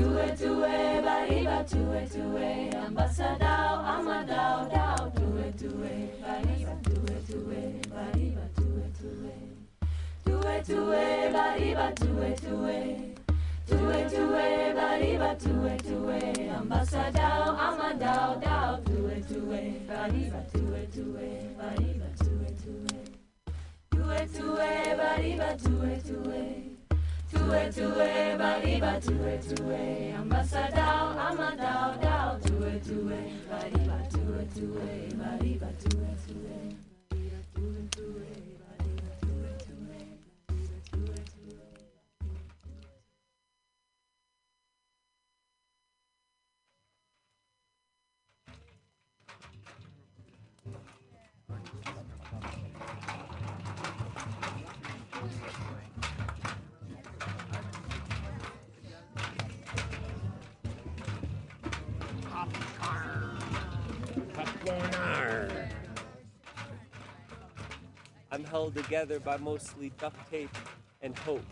do 0.00 0.64
it, 0.64 1.04
bariba, 1.04 1.70
do 1.70 1.92
it, 1.92 2.12
do 2.12 2.36
it. 2.36 2.74
Ambassador, 2.74 3.44
I'm 3.44 4.08
a 4.08 4.24
dow, 4.26 4.68
dow, 4.68 5.12
do 5.14 5.36
it, 5.38 5.56
do 5.58 5.82
it. 5.82 6.22
Bariba, 6.22 6.82
do 6.82 6.92
it. 7.06 7.90
Bariba. 7.90 8.50
Do 10.24 10.38
it, 10.48 10.66
do 10.66 10.92
it, 10.92 11.32
bariba. 11.34 11.94
Do 11.94 12.18
it, 13.90 14.10
do 14.10 14.34
it, 14.34 14.76
bariba, 14.76 15.38
do 15.38 15.66
it, 15.66 15.82
do 15.84 16.08
it. 16.08 16.38
Ambassador, 16.38 17.20
I'm 17.20 17.80
a 17.80 17.98
dow, 17.98 18.34
dow, 18.36 18.76
do 18.84 19.06
it, 19.06 19.28
do 19.28 19.52
it. 19.52 19.88
Bariba, 19.88 20.52
do 20.52 20.74
it. 20.74 21.58
Bariba. 21.58 22.00
Do 23.90 24.10
it, 24.10 24.32
do 24.32 24.56
it, 24.56 24.98
bariba, 24.98 25.62
do 25.62 25.82
it, 25.82 26.69
do 27.46 28.00
it, 28.00 28.38
bariba, 28.38 29.00
do 29.06 29.14
it. 29.70 30.14
Ambassador, 30.14 30.80
I'm 30.80 31.40
a 31.40 31.56
dow, 31.56 31.96
dow, 32.00 32.38
do 32.42 32.62
it, 32.64 32.84
do 32.84 33.08
it. 33.08 33.50
Bariba, 33.50 34.10
do 34.12 34.20
it. 34.38 34.54
Bariba, 35.18 35.68
do 35.78 35.98
it, 35.98 36.26
do 36.26 36.34
it. 36.46 36.76
I'm 68.32 68.44
held 68.44 68.74
together 68.74 69.20
by 69.20 69.36
mostly 69.38 69.92
duct 69.98 70.30
tape 70.30 70.56
and 71.02 71.16
hope, 71.18 71.44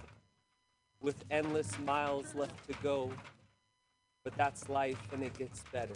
with 1.01 1.25
endless 1.31 1.79
miles 1.81 2.35
left 2.35 2.67
to 2.69 2.75
go. 2.83 3.13
but 4.25 4.37
that's 4.37 4.69
life 4.69 5.01
and 5.13 5.23
it 5.23 5.37
gets 5.39 5.65
better. 5.73 5.95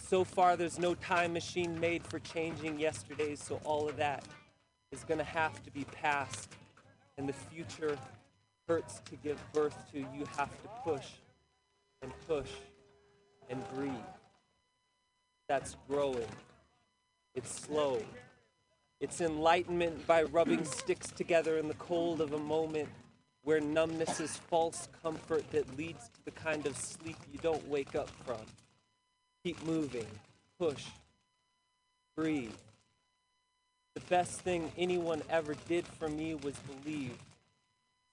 So 0.00 0.22
far, 0.24 0.56
there's 0.56 0.78
no 0.78 0.94
time 0.94 1.32
machine 1.32 1.78
made 1.80 2.06
for 2.06 2.20
changing 2.20 2.78
yesterdays, 2.78 3.42
so 3.42 3.60
all 3.64 3.88
of 3.88 3.96
that 3.96 4.24
is 4.92 5.04
gonna 5.04 5.24
have 5.24 5.62
to 5.64 5.70
be 5.72 5.84
past, 5.84 6.50
and 7.16 7.28
the 7.28 7.32
future 7.32 7.98
hurts 8.68 9.00
to 9.10 9.16
give 9.16 9.38
birth 9.52 9.76
to. 9.92 9.98
You 9.98 10.24
have 10.36 10.50
to 10.62 10.68
push 10.84 11.06
and 12.02 12.12
push 12.28 12.50
and 13.50 13.62
breathe. 13.74 14.17
That's 15.48 15.76
growing. 15.88 16.28
It's 17.34 17.50
slow. 17.50 18.02
It's 19.00 19.20
enlightenment 19.20 20.06
by 20.06 20.24
rubbing 20.24 20.64
sticks 20.64 21.10
together 21.10 21.56
in 21.56 21.68
the 21.68 21.74
cold 21.74 22.20
of 22.20 22.32
a 22.32 22.38
moment 22.38 22.88
where 23.44 23.60
numbness 23.60 24.20
is 24.20 24.36
false 24.36 24.88
comfort 25.02 25.50
that 25.52 25.78
leads 25.78 26.08
to 26.08 26.24
the 26.26 26.30
kind 26.32 26.66
of 26.66 26.76
sleep 26.76 27.16
you 27.32 27.38
don't 27.38 27.66
wake 27.68 27.94
up 27.94 28.10
from. 28.26 28.40
Keep 29.42 29.64
moving, 29.64 30.06
push, 30.58 30.84
breathe. 32.14 32.52
The 33.94 34.00
best 34.02 34.40
thing 34.40 34.70
anyone 34.76 35.22
ever 35.30 35.54
did 35.66 35.86
for 35.86 36.08
me 36.08 36.34
was 36.34 36.56
believe. 36.82 37.16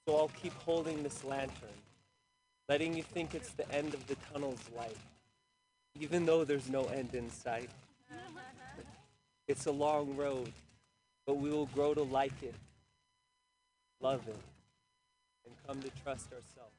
So 0.07 0.15
I'll 0.15 0.31
keep 0.41 0.53
holding 0.53 1.03
this 1.03 1.23
lantern, 1.23 1.51
letting 2.69 2.95
you 2.95 3.03
think 3.03 3.35
it's 3.35 3.51
the 3.51 3.69
end 3.71 3.93
of 3.93 4.05
the 4.07 4.15
tunnel's 4.31 4.69
light, 4.77 4.95
even 5.99 6.25
though 6.25 6.43
there's 6.43 6.69
no 6.69 6.85
end 6.85 7.13
in 7.13 7.29
sight. 7.29 7.69
It's 9.47 9.65
a 9.65 9.71
long 9.71 10.15
road, 10.15 10.51
but 11.25 11.37
we 11.37 11.49
will 11.49 11.67
grow 11.67 11.93
to 11.93 12.03
like 12.03 12.41
it, 12.41 12.55
love 14.01 14.27
it, 14.27 14.35
and 15.45 15.53
come 15.67 15.81
to 15.81 15.89
trust 16.03 16.27
ourselves. 16.33 16.71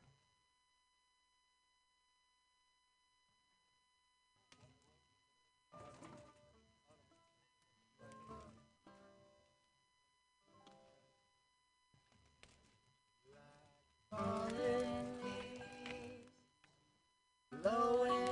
Blowing 17.62 18.26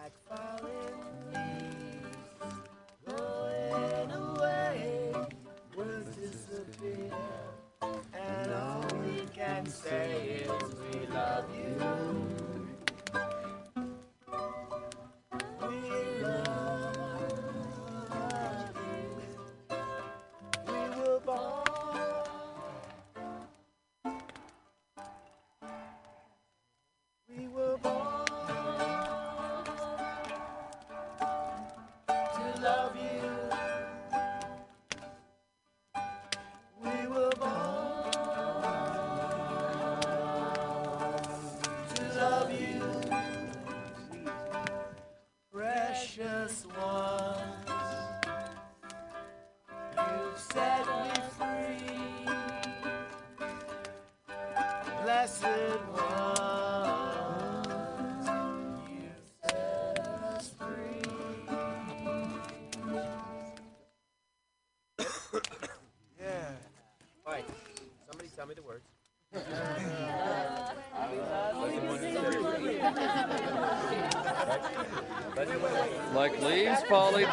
Like 0.00 0.12
falling 0.28 0.77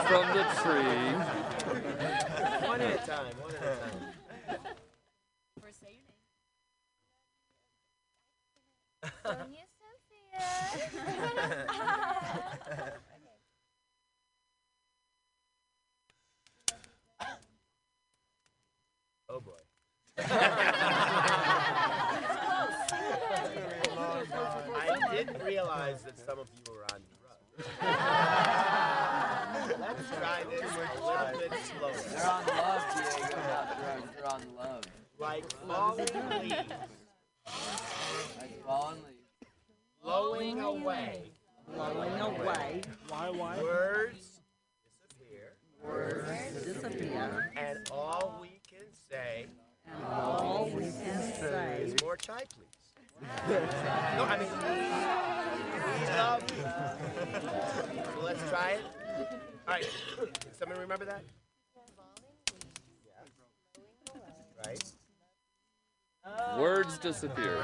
from 0.08 0.28
the 0.36 0.44
tree. 0.62 1.08
One 2.68 2.82
at 2.82 2.94
a 2.94 3.08
time. 3.08 3.34
One 3.42 3.56
at 3.56 3.62
a 3.62 3.64
time. 3.64 4.16
Sonia 9.24 9.66
Sophia. 9.80 10.40
Oh 19.30 19.40
boy. 19.40 19.54
I 24.98 25.00
didn't 25.12 25.44
realize 25.44 26.02
that 26.04 26.18
some 26.20 26.40
of 26.40 26.48
you 26.56 26.74
were 26.74 26.84
on 26.94 27.02
drugs. 27.20 27.68
Let's 29.80 30.08
try 30.18 30.44
this 30.50 30.62
a 30.62 31.04
little 31.04 31.40
bit 31.40 31.52
slower. 31.66 31.92
They're 32.10 32.30
on 32.30 32.46
love, 32.46 32.84
Diego, 32.96 33.38
not 33.48 33.66
drugs. 33.80 34.10
They're 34.16 34.32
on 34.32 34.42
love. 34.58 34.84
Like 35.18 35.46
falling 35.68 36.08
leaves, 36.42 36.70
Like 38.40 38.66
fallen 38.66 38.98
leaves. 39.08 39.52
blowing 40.04 40.60
away. 40.62 41.22
Blowing 41.74 42.20
away. 42.20 42.82
Why, 43.08 43.30
why? 43.30 43.58
Words 43.62 44.42
disappear. 44.84 45.56
Words 45.84 46.64
disappear. 46.66 47.52
And 47.56 47.80
all 47.92 48.38
we 48.42 48.60
can 48.70 48.86
say. 49.10 49.48
And 49.88 50.04
all 50.06 50.70
we 50.74 50.84
can 50.84 51.34
say. 51.40 51.84
is 51.84 51.96
more 52.04 52.18
chai, 52.18 52.44
please. 52.54 52.68
no, 53.48 54.26
I 54.26 54.38
mean, 54.38 54.50
we 54.62 56.06
love 56.18 56.44
you. 56.58 56.64
So 58.14 58.20
let's 58.22 58.44
try 58.50 58.72
it. 58.72 58.82
All 59.68 59.74
right. 59.74 59.90
Does 60.18 60.58
someone 60.60 60.78
remember 60.80 61.06
that? 61.06 61.24
Right? 64.68 64.84
Words 66.58 66.98
disappear. 67.28 67.55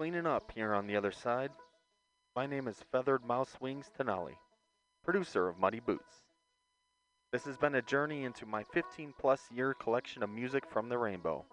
Cleaning 0.00 0.26
up 0.26 0.50
here 0.54 0.72
on 0.72 0.86
the 0.86 0.96
other 0.96 1.12
side. 1.12 1.50
My 2.34 2.46
name 2.46 2.68
is 2.68 2.82
Feathered 2.90 3.22
Mouse 3.22 3.54
Wings 3.60 3.90
Tenali, 3.98 4.36
producer 5.04 5.46
of 5.46 5.58
Muddy 5.58 5.80
Boots. 5.80 6.22
This 7.32 7.44
has 7.44 7.58
been 7.58 7.74
a 7.74 7.82
journey 7.82 8.24
into 8.24 8.46
my 8.46 8.64
15 8.72 9.12
plus 9.18 9.42
year 9.52 9.74
collection 9.74 10.22
of 10.22 10.30
music 10.30 10.64
from 10.70 10.88
the 10.88 10.96
rainbow. 10.96 11.44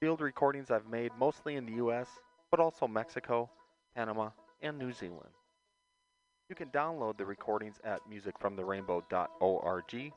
Field 0.00 0.20
recordings 0.20 0.72
I've 0.72 0.88
made 0.88 1.12
mostly 1.16 1.54
in 1.54 1.64
the 1.64 1.74
US, 1.74 2.08
but 2.50 2.58
also 2.58 2.88
Mexico, 2.88 3.48
Panama, 3.94 4.30
and 4.60 4.76
New 4.76 4.90
Zealand. 4.90 5.30
You 6.48 6.56
can 6.56 6.70
download 6.70 7.18
the 7.18 7.24
recordings 7.24 7.76
at 7.84 8.00
musicfromtherainbow.org 8.10 10.12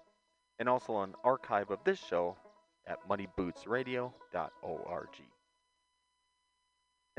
and 0.57 0.67
also 0.67 1.01
an 1.01 1.13
archive 1.23 1.69
of 1.69 1.83
this 1.83 1.99
show 1.99 2.35
at 2.87 3.07
muddybootsradio.org. 3.07 5.21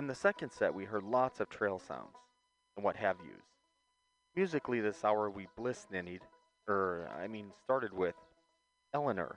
In 0.00 0.06
the 0.06 0.14
second 0.14 0.50
set, 0.50 0.72
we 0.72 0.86
heard 0.86 1.02
lots 1.02 1.40
of 1.40 1.50
trail 1.50 1.78
sounds 1.78 2.16
and 2.74 2.82
what 2.82 2.96
have 2.96 3.18
yous. 3.22 3.44
Musically, 4.34 4.80
this 4.80 5.04
hour 5.04 5.28
we 5.28 5.46
bliss 5.58 5.88
ninnied, 5.92 6.22
er, 6.66 7.06
I 7.22 7.26
mean, 7.26 7.52
started 7.62 7.92
with 7.92 8.14
Eleanor. 8.94 9.36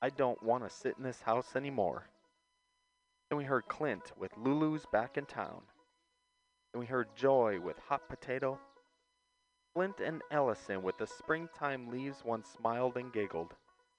I 0.00 0.10
don't 0.10 0.40
want 0.40 0.62
to 0.62 0.70
sit 0.70 0.94
in 0.98 1.02
this 1.02 1.22
house 1.22 1.56
anymore. 1.56 2.06
Then 3.28 3.38
we 3.38 3.42
heard 3.44 3.66
Clint 3.66 4.12
with 4.16 4.30
Lulu's 4.36 4.86
Back 4.92 5.18
in 5.18 5.26
Town. 5.26 5.62
Then 6.72 6.78
we 6.78 6.86
heard 6.86 7.16
Joy 7.16 7.58
with 7.58 7.80
Hot 7.88 8.08
Potato. 8.08 8.60
Flint 9.74 9.98
and 9.98 10.22
Ellison 10.30 10.84
with 10.84 10.96
the 10.98 11.08
springtime 11.08 11.90
leaves 11.90 12.22
once 12.24 12.46
smiled 12.56 12.96
and 12.96 13.12
giggled, 13.12 13.52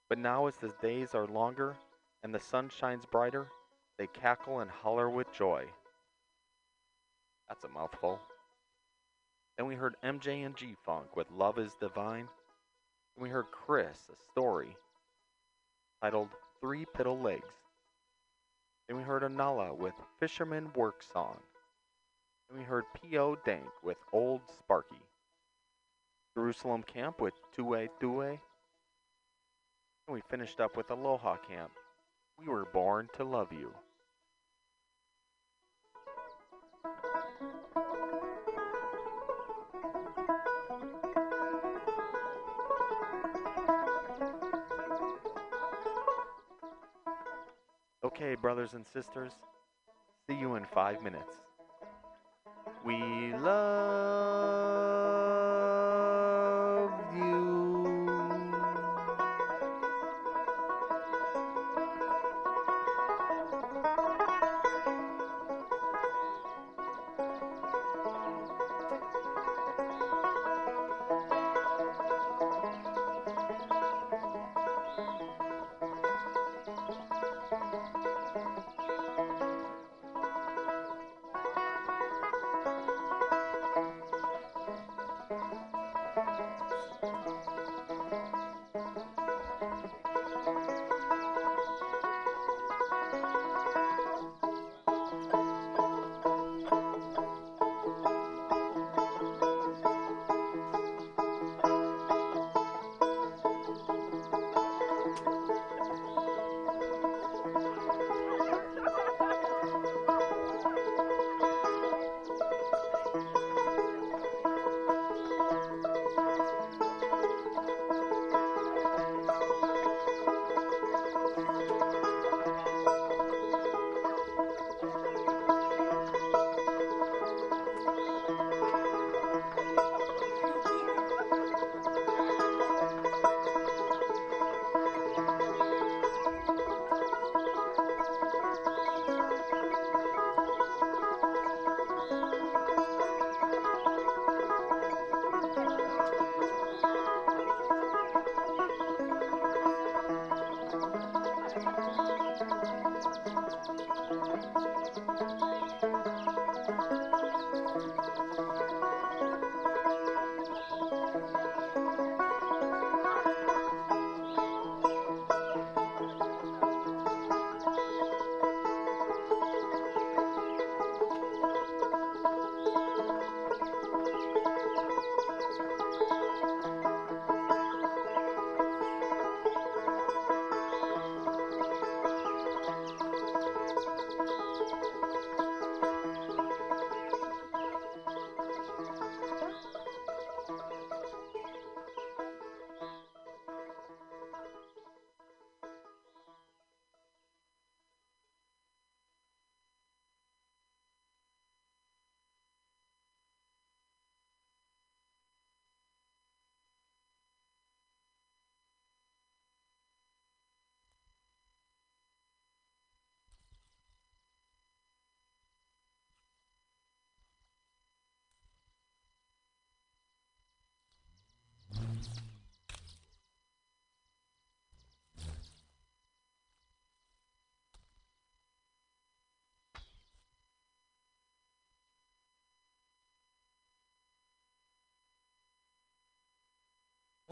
but 0.07 0.17
now 0.17 0.47
as 0.47 0.55
the 0.55 0.73
days 0.81 1.13
are 1.13 1.27
longer 1.27 1.75
and 2.23 2.33
the 2.33 2.39
sun 2.39 2.69
shines 2.69 3.05
brighter, 3.05 3.49
they 3.97 4.07
cackle 4.07 4.59
and 4.59 4.69
holler 4.69 5.09
with 5.09 5.31
joy. 5.33 5.65
That's 7.47 7.63
a 7.63 7.69
mouthful. 7.69 8.19
Then 9.57 9.67
we 9.67 9.75
heard 9.75 9.95
MJ 10.03 10.45
and 10.45 10.55
G 10.55 10.75
Funk 10.85 11.15
with 11.15 11.29
Love 11.31 11.59
is 11.59 11.75
Divine. 11.79 12.27
And 13.15 13.23
we 13.23 13.29
heard 13.29 13.45
Chris, 13.51 13.97
a 14.11 14.15
story 14.31 14.75
titled 16.01 16.29
Three 16.59 16.85
Piddle 16.97 17.21
Legs. 17.21 17.53
Then 18.87 18.97
we 18.97 19.03
heard 19.03 19.21
Anala 19.23 19.77
with 19.77 19.93
Fisherman 20.19 20.71
Work 20.75 21.03
Song. 21.13 21.37
And 22.49 22.57
we 22.57 22.65
heard 22.65 22.85
P.O. 23.01 23.37
Dank 23.45 23.69
with 23.83 23.97
Old 24.11 24.41
Sparky. 24.59 25.01
Jerusalem 26.35 26.83
Camp 26.83 27.21
with 27.21 27.33
Tue 27.55 27.87
Tue. 27.99 28.21
And 28.21 28.39
we 30.09 30.21
finished 30.29 30.59
up 30.59 30.75
with 30.75 30.89
Aloha 30.89 31.37
Camp. 31.47 31.71
We 32.39 32.47
were 32.47 32.65
born 32.65 33.07
to 33.17 33.23
love 33.23 33.53
you. 33.53 33.71
Okay, 48.15 48.35
brothers 48.35 48.75
and 48.75 48.85
sisters, 48.85 49.31
see 50.27 50.35
you 50.35 50.53
in 50.53 50.65
five 50.65 51.01
minutes. 51.01 51.33
We 52.85 53.33
love 53.41 54.93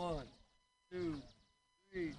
One, 0.02 0.26
two, 0.92 1.22
three. 1.92 2.14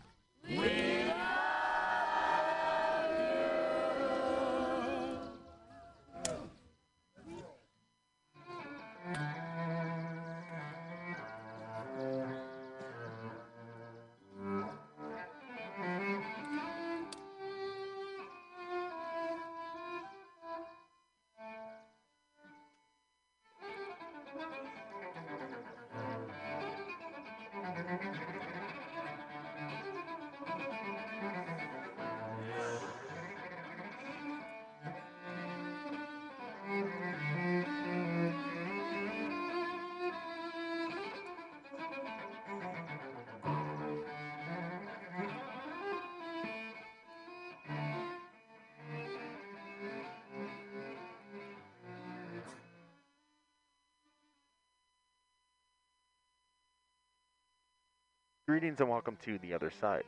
Greetings 58.53 58.81
and 58.81 58.91
welcome 58.91 59.17
to 59.25 59.39
The 59.39 59.55
Other 59.55 59.71
Side. 59.71 60.05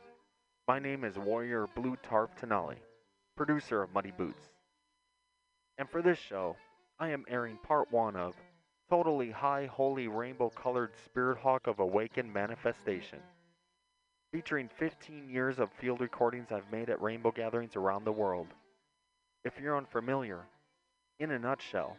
My 0.67 0.77
name 0.77 1.03
is 1.03 1.17
Warrior 1.17 1.65
Blue 1.75 1.97
Tarp 2.07 2.39
Tenali, 2.39 2.75
producer 3.35 3.81
of 3.81 3.91
Muddy 3.91 4.11
Boots. 4.15 4.43
And 5.79 5.89
for 5.89 6.03
this 6.03 6.19
show, 6.19 6.55
I 6.99 7.09
am 7.09 7.25
airing 7.27 7.57
part 7.63 7.91
one 7.91 8.15
of 8.15 8.35
Totally 8.87 9.31
High 9.31 9.65
Holy 9.65 10.07
Rainbow 10.07 10.51
Colored 10.51 10.91
Spirit 11.05 11.39
Hawk 11.39 11.65
of 11.65 11.79
Awakened 11.79 12.31
Manifestation, 12.31 13.17
featuring 14.31 14.69
15 14.77 15.27
years 15.27 15.57
of 15.57 15.71
field 15.81 15.99
recordings 15.99 16.51
I've 16.51 16.71
made 16.71 16.91
at 16.91 17.01
rainbow 17.01 17.31
gatherings 17.31 17.75
around 17.75 18.03
the 18.03 18.11
world. 18.11 18.49
If 19.43 19.59
you're 19.59 19.75
unfamiliar, 19.75 20.45
in 21.17 21.31
a 21.31 21.39
nutshell, 21.39 21.97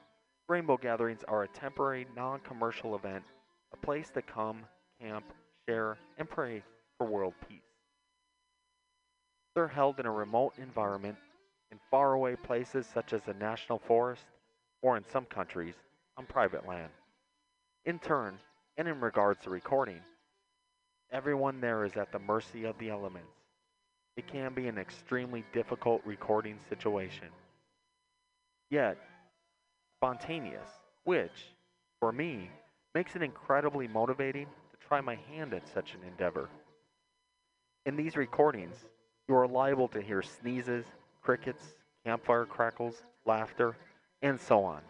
rainbow 0.48 0.77
gatherings 0.77 1.24
are 1.27 1.43
a 1.43 1.48
temporary, 1.48 2.06
non 2.14 2.39
commercial 2.39 2.94
event, 2.94 3.24
a 3.73 3.77
place 3.85 4.10
to 4.10 4.23
come, 4.23 4.59
camp, 5.01 5.24
share, 5.68 5.98
and 6.18 6.28
pray 6.28 6.62
for 6.98 7.06
world 7.06 7.34
peace. 7.48 7.60
They're 9.55 9.68
held 9.68 10.01
in 10.01 10.06
a 10.06 10.10
remote 10.10 10.55
environment, 10.59 11.16
in 11.72 11.78
faraway 11.90 12.36
places 12.36 12.86
such 12.93 13.12
as 13.12 13.22
a 13.26 13.34
national 13.34 13.78
forest, 13.78 14.24
or 14.82 14.97
in 14.97 15.05
some 15.05 15.24
countries, 15.24 15.74
on 16.16 16.26
private 16.26 16.66
land. 16.66 16.90
In 17.84 17.98
turn, 17.98 18.38
and 18.76 18.86
in 18.86 19.01
regards 19.01 19.43
to 19.43 19.51
recording, 19.51 20.01
everyone 21.10 21.60
there 21.60 21.84
is 21.84 21.97
at 21.97 22.12
the 22.12 22.18
mercy 22.18 22.64
of 22.64 22.78
the 22.78 22.90
elements. 22.90 23.28
It 24.16 24.26
can 24.26 24.55
be 24.55 24.66
an 24.66 24.78
extremely 24.78 25.44
difficult 25.52 26.02
recording 26.05 26.59
situation. 26.68 27.28
Yet, 28.70 28.98
spontaneous, 29.98 30.68
which, 31.05 31.32
for 32.01 32.12
me, 32.12 32.51
makes 32.94 33.14
it 33.14 33.22
incredibly 33.22 33.86
motivating 33.86 34.47
try 34.89 35.01
my 35.01 35.17
hand 35.31 35.55
at 35.55 35.69
such 35.69 35.95
an 35.95 36.01
endeavor. 36.07 36.49
In 37.85 37.97
these 37.97 38.17
recordings, 38.17 38.77
you 39.29 39.35
are 39.35 39.47
liable 39.47 39.89
to 39.89 40.01
hear 40.01 40.23
sneezes, 40.23 40.85
crickets, 41.23 41.63
campfire 42.05 42.45
crackles, 42.45 43.03
laughter, 43.25 43.77
and 44.23 44.41
so 44.41 44.65
on. 44.65 44.81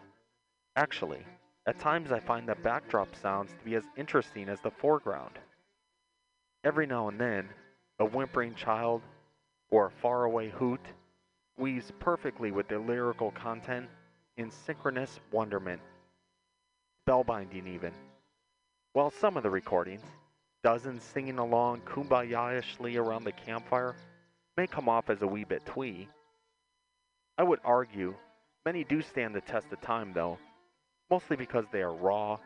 Actually, 0.75 1.25
at 1.65 1.79
times 1.79 2.11
I 2.11 2.19
find 2.19 2.47
the 2.47 2.55
backdrop 2.55 3.15
sounds 3.15 3.51
to 3.51 3.65
be 3.65 3.75
as 3.75 3.83
interesting 3.97 4.49
as 4.49 4.61
the 4.61 4.71
foreground. 4.71 5.39
Every 6.63 6.85
now 6.85 7.07
and 7.07 7.19
then, 7.19 7.49
a 7.99 8.05
whimpering 8.05 8.55
child 8.55 9.01
or 9.69 9.87
a 9.87 9.91
faraway 9.91 10.49
hoot 10.49 10.81
weaves 11.57 11.91
perfectly 11.99 12.51
with 12.51 12.67
the 12.67 12.79
lyrical 12.79 13.31
content 13.31 13.87
in 14.37 14.51
synchronous 14.51 15.19
wonderment, 15.31 15.81
spellbinding 17.07 17.67
even. 17.67 17.91
While 18.97 19.11
some 19.11 19.37
of 19.37 19.43
the 19.43 19.51
recordings, 19.51 20.01
dozens 20.63 21.03
singing 21.03 21.37
along 21.37 21.81
kumbaya-ishly 21.81 22.97
around 22.97 23.25
the 23.25 23.31
campfire, 23.31 23.95
may 24.57 24.65
come 24.65 24.89
off 24.89 25.11
as 25.11 25.21
a 25.21 25.27
wee 25.27 25.43
bit 25.43 25.63
twee, 25.67 26.09
I 27.37 27.43
would 27.43 27.59
argue 27.63 28.15
many 28.65 28.83
do 28.83 29.03
stand 29.03 29.35
the 29.35 29.41
test 29.41 29.71
of 29.71 29.81
time 29.81 30.13
though, 30.13 30.39
mostly 31.11 31.35
because 31.37 31.65
they 31.71 31.83
are 31.83 31.93
raw, 31.93 32.39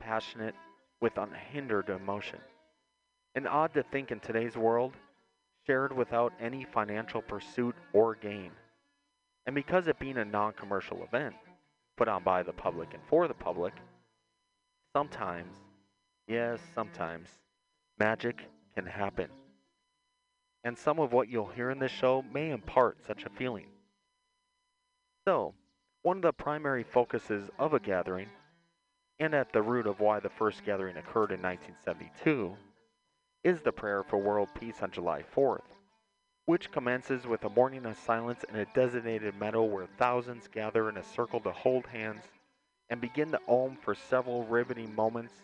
passionate, 0.00 0.54
with 1.02 1.18
unhindered 1.18 1.90
emotion. 1.90 2.38
And 3.34 3.46
odd 3.46 3.74
to 3.74 3.82
think 3.82 4.10
in 4.10 4.20
today's 4.20 4.56
world, 4.56 4.94
shared 5.66 5.94
without 5.94 6.32
any 6.40 6.64
financial 6.64 7.20
pursuit 7.20 7.76
or 7.92 8.14
gain. 8.14 8.52
And 9.44 9.54
because 9.54 9.88
it 9.88 9.98
being 9.98 10.16
a 10.16 10.24
non 10.24 10.54
commercial 10.54 11.04
event, 11.04 11.34
put 11.98 12.08
on 12.08 12.22
by 12.22 12.44
the 12.44 12.54
public 12.54 12.94
and 12.94 13.02
for 13.10 13.28
the 13.28 13.34
public, 13.34 13.74
sometimes, 14.96 15.54
yes, 16.28 16.60
sometimes, 16.74 17.28
magic 17.98 18.44
can 18.74 18.86
happen. 18.86 19.28
And 20.64 20.76
some 20.76 20.98
of 20.98 21.12
what 21.12 21.28
you'll 21.28 21.48
hear 21.48 21.70
in 21.70 21.78
this 21.78 21.92
show 21.92 22.24
may 22.32 22.50
impart 22.50 22.98
such 23.06 23.24
a 23.24 23.30
feeling. 23.30 23.66
So, 25.26 25.54
one 26.02 26.18
of 26.18 26.22
the 26.22 26.32
primary 26.32 26.84
focuses 26.84 27.50
of 27.58 27.74
a 27.74 27.80
gathering, 27.80 28.28
and 29.18 29.34
at 29.34 29.52
the 29.52 29.62
root 29.62 29.86
of 29.86 30.00
why 30.00 30.20
the 30.20 30.30
first 30.30 30.64
gathering 30.64 30.96
occurred 30.96 31.32
in 31.32 31.42
1972, 31.42 32.56
is 33.44 33.60
the 33.60 33.72
prayer 33.72 34.02
for 34.02 34.18
world 34.18 34.48
peace 34.58 34.82
on 34.82 34.90
July 34.90 35.24
4th, 35.34 35.66
which 36.46 36.70
commences 36.70 37.26
with 37.26 37.44
a 37.44 37.50
morning 37.50 37.86
of 37.86 37.96
silence 37.98 38.44
in 38.48 38.56
a 38.56 38.66
designated 38.74 39.38
meadow 39.38 39.62
where 39.64 39.88
thousands 39.98 40.48
gather 40.48 40.88
in 40.88 40.96
a 40.96 41.04
circle 41.04 41.40
to 41.40 41.52
hold 41.52 41.86
hands 41.86 42.22
and 42.90 43.00
begin 43.00 43.30
to 43.30 43.40
om 43.48 43.76
for 43.76 43.94
several 43.94 44.44
riveting 44.44 44.94
moments 44.94 45.34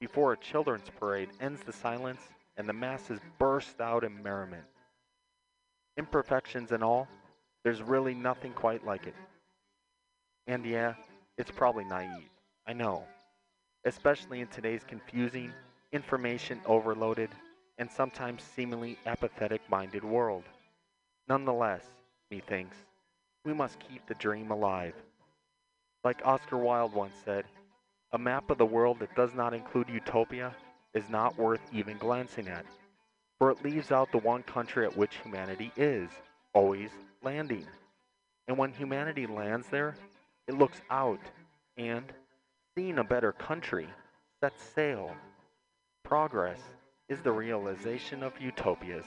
before 0.00 0.32
a 0.32 0.36
children's 0.36 0.90
parade 0.98 1.30
ends 1.40 1.62
the 1.62 1.72
silence 1.72 2.20
and 2.56 2.68
the 2.68 2.72
masses 2.72 3.20
burst 3.38 3.80
out 3.80 4.04
in 4.04 4.22
merriment. 4.22 4.64
Imperfections 5.96 6.72
and 6.72 6.82
all, 6.82 7.08
there's 7.64 7.82
really 7.82 8.14
nothing 8.14 8.52
quite 8.52 8.84
like 8.84 9.06
it. 9.06 9.14
And 10.46 10.64
yeah, 10.64 10.94
it's 11.36 11.50
probably 11.50 11.84
naive, 11.84 12.30
I 12.66 12.72
know, 12.72 13.04
especially 13.84 14.40
in 14.40 14.48
today's 14.48 14.82
confusing, 14.86 15.52
information 15.92 16.60
overloaded, 16.66 17.30
and 17.78 17.90
sometimes 17.90 18.42
seemingly 18.42 18.98
apathetic 19.06 19.60
minded 19.70 20.04
world. 20.04 20.44
Nonetheless, 21.28 21.84
methinks, 22.30 22.76
we 23.44 23.52
must 23.52 23.78
keep 23.78 24.06
the 24.06 24.14
dream 24.14 24.50
alive. 24.50 24.94
Like 26.04 26.24
Oscar 26.24 26.56
Wilde 26.56 26.92
once 26.92 27.14
said, 27.24 27.44
a 28.12 28.18
map 28.18 28.50
of 28.50 28.58
the 28.58 28.66
world 28.66 28.98
that 29.00 29.14
does 29.14 29.34
not 29.34 29.52
include 29.52 29.88
utopia 29.88 30.54
is 30.94 31.08
not 31.10 31.38
worth 31.38 31.60
even 31.72 31.98
glancing 31.98 32.48
at, 32.48 32.64
for 33.38 33.50
it 33.50 33.62
leaves 33.62 33.92
out 33.92 34.10
the 34.10 34.18
one 34.18 34.42
country 34.42 34.86
at 34.86 34.96
which 34.96 35.16
humanity 35.22 35.70
is, 35.76 36.08
always 36.54 36.90
landing. 37.22 37.66
And 38.46 38.56
when 38.56 38.72
humanity 38.72 39.26
lands 39.26 39.66
there, 39.68 39.94
it 40.46 40.56
looks 40.56 40.80
out 40.90 41.20
and, 41.76 42.04
seeing 42.74 42.98
a 42.98 43.04
better 43.04 43.32
country, 43.32 43.88
sets 44.40 44.62
sail. 44.62 45.14
Progress 46.02 46.60
is 47.08 47.20
the 47.20 47.32
realization 47.32 48.22
of 48.22 48.32
utopias. 48.40 49.04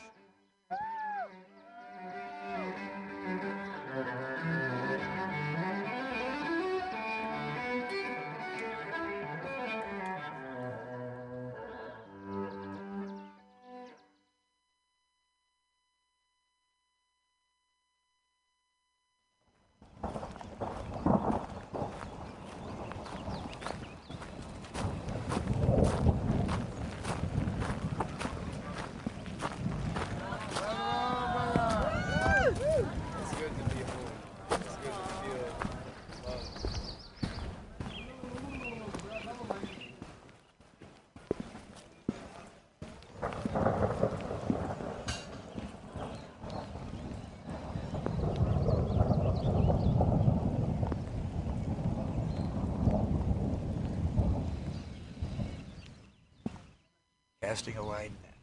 Casting 57.52 57.76
a 57.76 57.84
wide 57.84 58.15
net, 58.23 58.40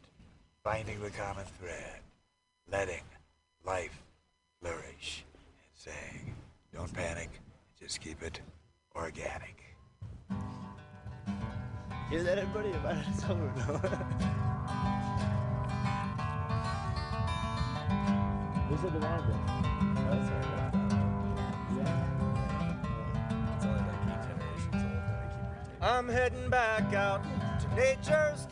finding 0.63 1.01
the 1.01 1.09
common 1.09 1.43
thread, 1.59 1.99
letting 2.71 3.01
life 3.65 4.03
flourish, 4.61 5.25
and 5.33 5.41
saying, 5.73 6.35
don't 6.71 6.93
panic, 6.93 7.31
just 7.81 8.01
keep 8.01 8.21
it 8.21 8.39
organic. 8.95 9.75
Hear 12.11 12.21
that, 12.21 12.37
everybody? 12.37 12.69
About 12.69 13.03
it's 13.09 13.23
over 13.23 13.51
now. 13.57 13.77
Who 18.69 18.77
said 18.77 18.93
the 18.93 18.99
man 18.99 19.23
Oh, 20.07 20.21
sorry. 20.27 20.45
It's 23.55 23.65
only 23.65 23.79
like 23.79 24.01
eight 24.05 24.21
generations 24.21 24.75
old 24.75 25.01
that 25.01 25.17
I 25.17 25.25
keep 25.33 25.81
I'm 25.81 26.07
heading 26.07 26.47
back 26.51 26.93
out 26.93 27.23
to 27.59 27.67
nature's 27.75 28.09
cathedrals 28.09 28.45
to 28.45 28.48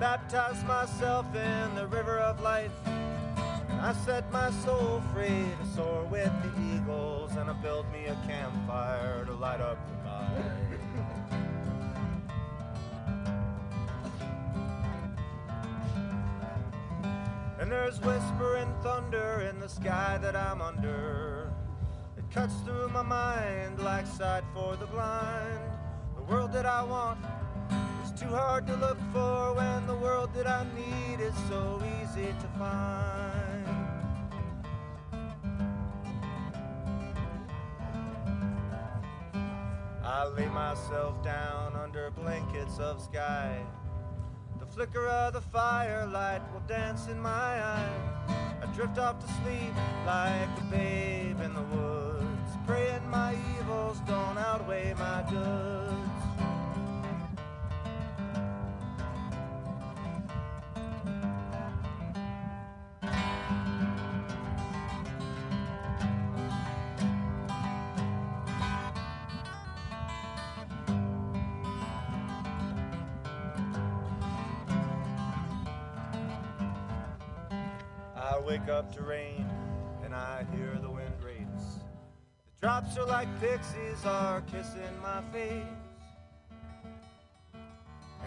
baptize 0.00 0.62
myself 0.64 1.26
in 1.34 1.74
the 1.74 1.86
river 1.86 2.18
of 2.18 2.40
life. 2.40 2.72
And 2.86 3.80
I 3.80 3.92
set 4.04 4.30
my 4.32 4.50
soul 4.50 5.02
free 5.12 5.46
to 5.60 5.66
soar 5.74 6.04
with 6.04 6.32
the 6.42 6.74
eagles, 6.74 7.36
and 7.36 7.48
I 7.48 7.52
built 7.54 7.86
me 7.92 8.06
a 8.06 8.16
campfire 8.26 9.24
to 9.26 9.32
light 9.34 9.60
up 9.60 9.78
the 9.88 10.08
night. 10.08 10.80
And 17.60 17.70
there's 17.70 18.00
whisper 18.00 18.56
and 18.56 18.74
thunder 18.82 19.46
in 19.48 19.58
the 19.60 19.68
sky 19.68 20.18
that 20.20 20.36
I'm 20.36 20.60
under. 20.60 21.50
It 22.18 22.30
cuts 22.30 22.54
through 22.64 22.88
my 22.88 23.02
mind 23.02 23.80
like 23.80 24.06
sight 24.06 24.44
for 24.52 24.76
the 24.76 24.86
blind. 24.86 25.60
The 26.16 26.22
world 26.24 26.52
that 26.52 26.66
I 26.66 26.82
want 26.82 27.18
too 28.16 28.26
hard 28.26 28.64
to 28.64 28.76
look 28.76 28.98
for 29.12 29.54
when 29.54 29.86
the 29.88 29.94
world 29.94 30.32
that 30.34 30.46
I 30.46 30.64
need 30.76 31.20
is 31.20 31.34
so 31.48 31.82
easy 32.00 32.26
to 32.26 32.48
find. 32.56 33.66
I 40.04 40.26
lay 40.26 40.46
myself 40.46 41.24
down 41.24 41.74
under 41.74 42.12
blankets 42.12 42.78
of 42.78 43.02
sky. 43.02 43.58
The 44.60 44.66
flicker 44.66 45.08
of 45.08 45.32
the 45.32 45.40
firelight 45.40 46.42
will 46.52 46.62
dance 46.68 47.08
in 47.08 47.18
my 47.20 47.30
eye. 47.30 47.98
I 48.62 48.66
drift 48.76 48.96
off 48.98 49.18
to 49.18 49.26
sleep 49.42 49.74
like 50.06 50.48
a 50.60 50.64
babe 50.70 51.40
in 51.40 51.52
the 51.52 51.62
woods, 51.62 52.50
praying 52.64 53.08
my 53.10 53.34
evils 53.58 53.98
don't 54.06 54.38
outweigh 54.38 54.94
my 54.96 55.24
goods. 55.28 56.13
To 78.94 79.02
rain 79.02 79.44
and 80.04 80.14
I 80.14 80.46
hear 80.54 80.78
the 80.80 80.88
wind 80.88 81.14
race. 81.24 81.80
The 82.60 82.66
drops 82.66 82.96
are 82.96 83.06
like 83.06 83.28
pixies 83.40 84.04
are 84.04 84.40
kissing 84.42 84.94
my 85.02 85.20
face. 85.32 85.64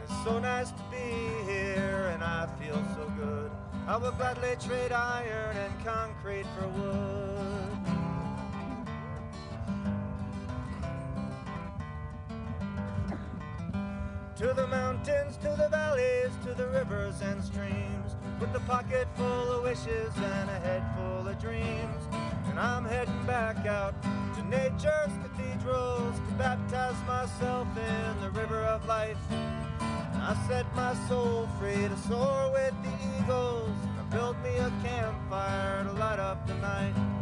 It's 0.03 0.23
so 0.25 0.39
nice 0.39 0.71
to 0.71 0.83
be 0.91 1.51
here 1.51 2.11
and 2.13 2.21
I 2.21 2.47
feel 2.59 2.75
so 2.95 3.09
good. 3.17 3.49
I 3.87 3.95
would 3.95 4.17
gladly 4.17 4.57
trade 4.59 4.91
iron 4.91 5.55
and 5.55 5.85
concrete 5.85 6.45
for 6.57 6.67
wood. 6.67 7.77
To 14.35 14.53
the 14.53 14.67
mountains, 14.67 15.37
to 15.37 15.55
the 15.57 15.69
valleys, 15.69 16.31
to 16.45 16.53
the 16.53 16.67
rivers 16.67 17.21
and 17.21 17.41
streams, 17.43 18.15
with 18.39 18.53
a 18.53 18.59
pocket 18.67 19.06
full 19.17 19.51
of 19.51 19.63
wishes 19.63 20.13
and 20.15 20.49
a 20.49 20.59
head 20.59 20.83
full 20.95 21.27
of 21.27 21.39
dreams. 21.41 22.01
And 22.49 22.59
I'm 22.59 22.85
heading 22.85 23.25
back 23.25 23.65
out 23.65 23.95
to 24.35 24.43
nature's 24.47 25.11
cathedrals 25.23 26.15
to 26.15 26.33
baptize 26.37 26.95
myself 27.07 27.67
in 27.75 28.21
the 28.21 28.29
river 28.29 28.59
of 28.59 28.85
life. 28.85 29.17
And 29.31 30.21
I 30.21 30.35
set 30.47 30.65
my 30.75 30.93
soul 31.07 31.49
free 31.59 31.87
to 31.87 31.97
soar 32.07 32.51
with 32.51 32.73
the 32.83 32.93
eagles. 33.19 33.75
And 33.83 33.99
I 33.99 34.03
built 34.15 34.37
me 34.43 34.55
a 34.57 34.71
campfire 34.83 35.83
to 35.83 35.91
light 35.93 36.19
up 36.19 36.45
the 36.47 36.55
night. 36.55 37.16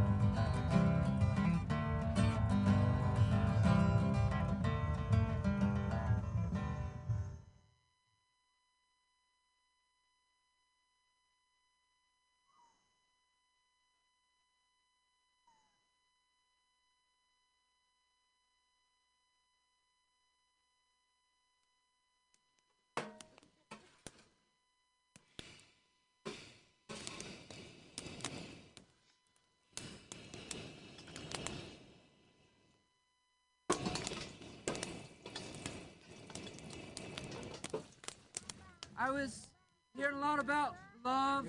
I 39.05 39.11
was 39.11 39.49
hearing 39.95 40.15
a 40.15 40.19
lot 40.19 40.39
about 40.39 40.75
love 41.03 41.45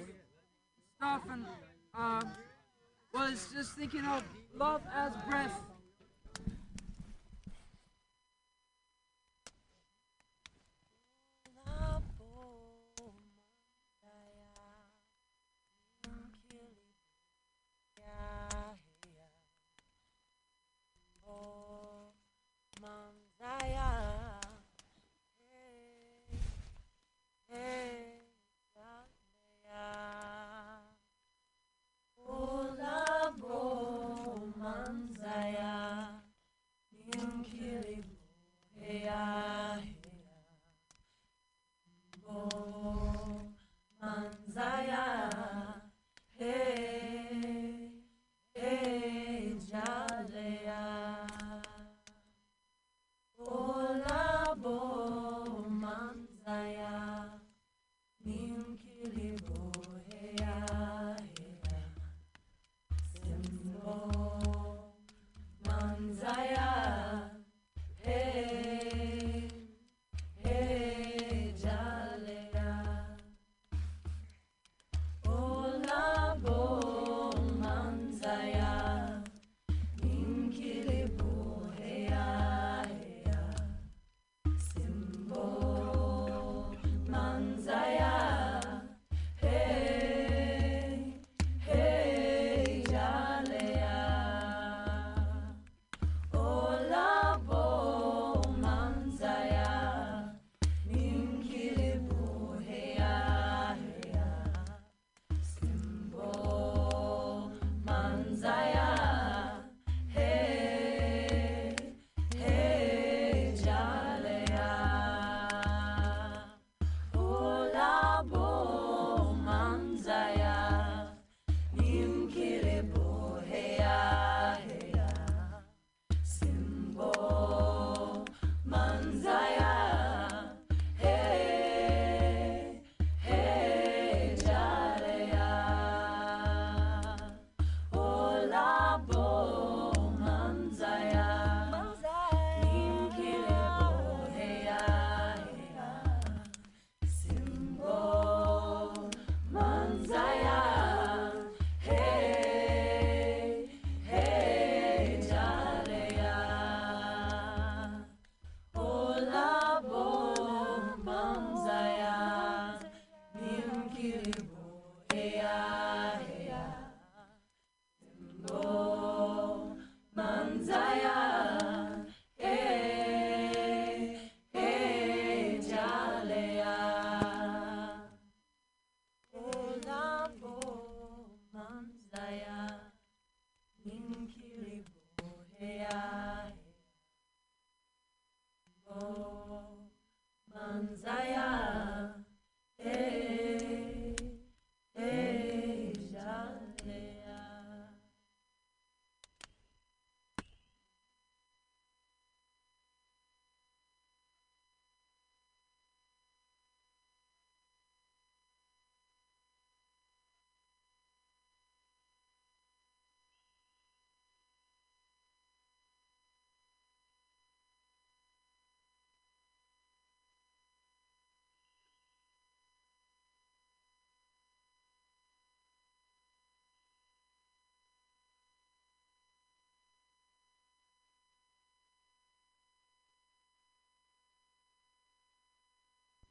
stuff 0.99 1.23
and 1.33 1.47
uh, 1.97 2.21
was 3.15 3.49
just 3.55 3.73
thinking 3.79 4.05
of 4.05 4.23
love 4.55 4.83
as 4.95 5.15
breath. 5.27 5.59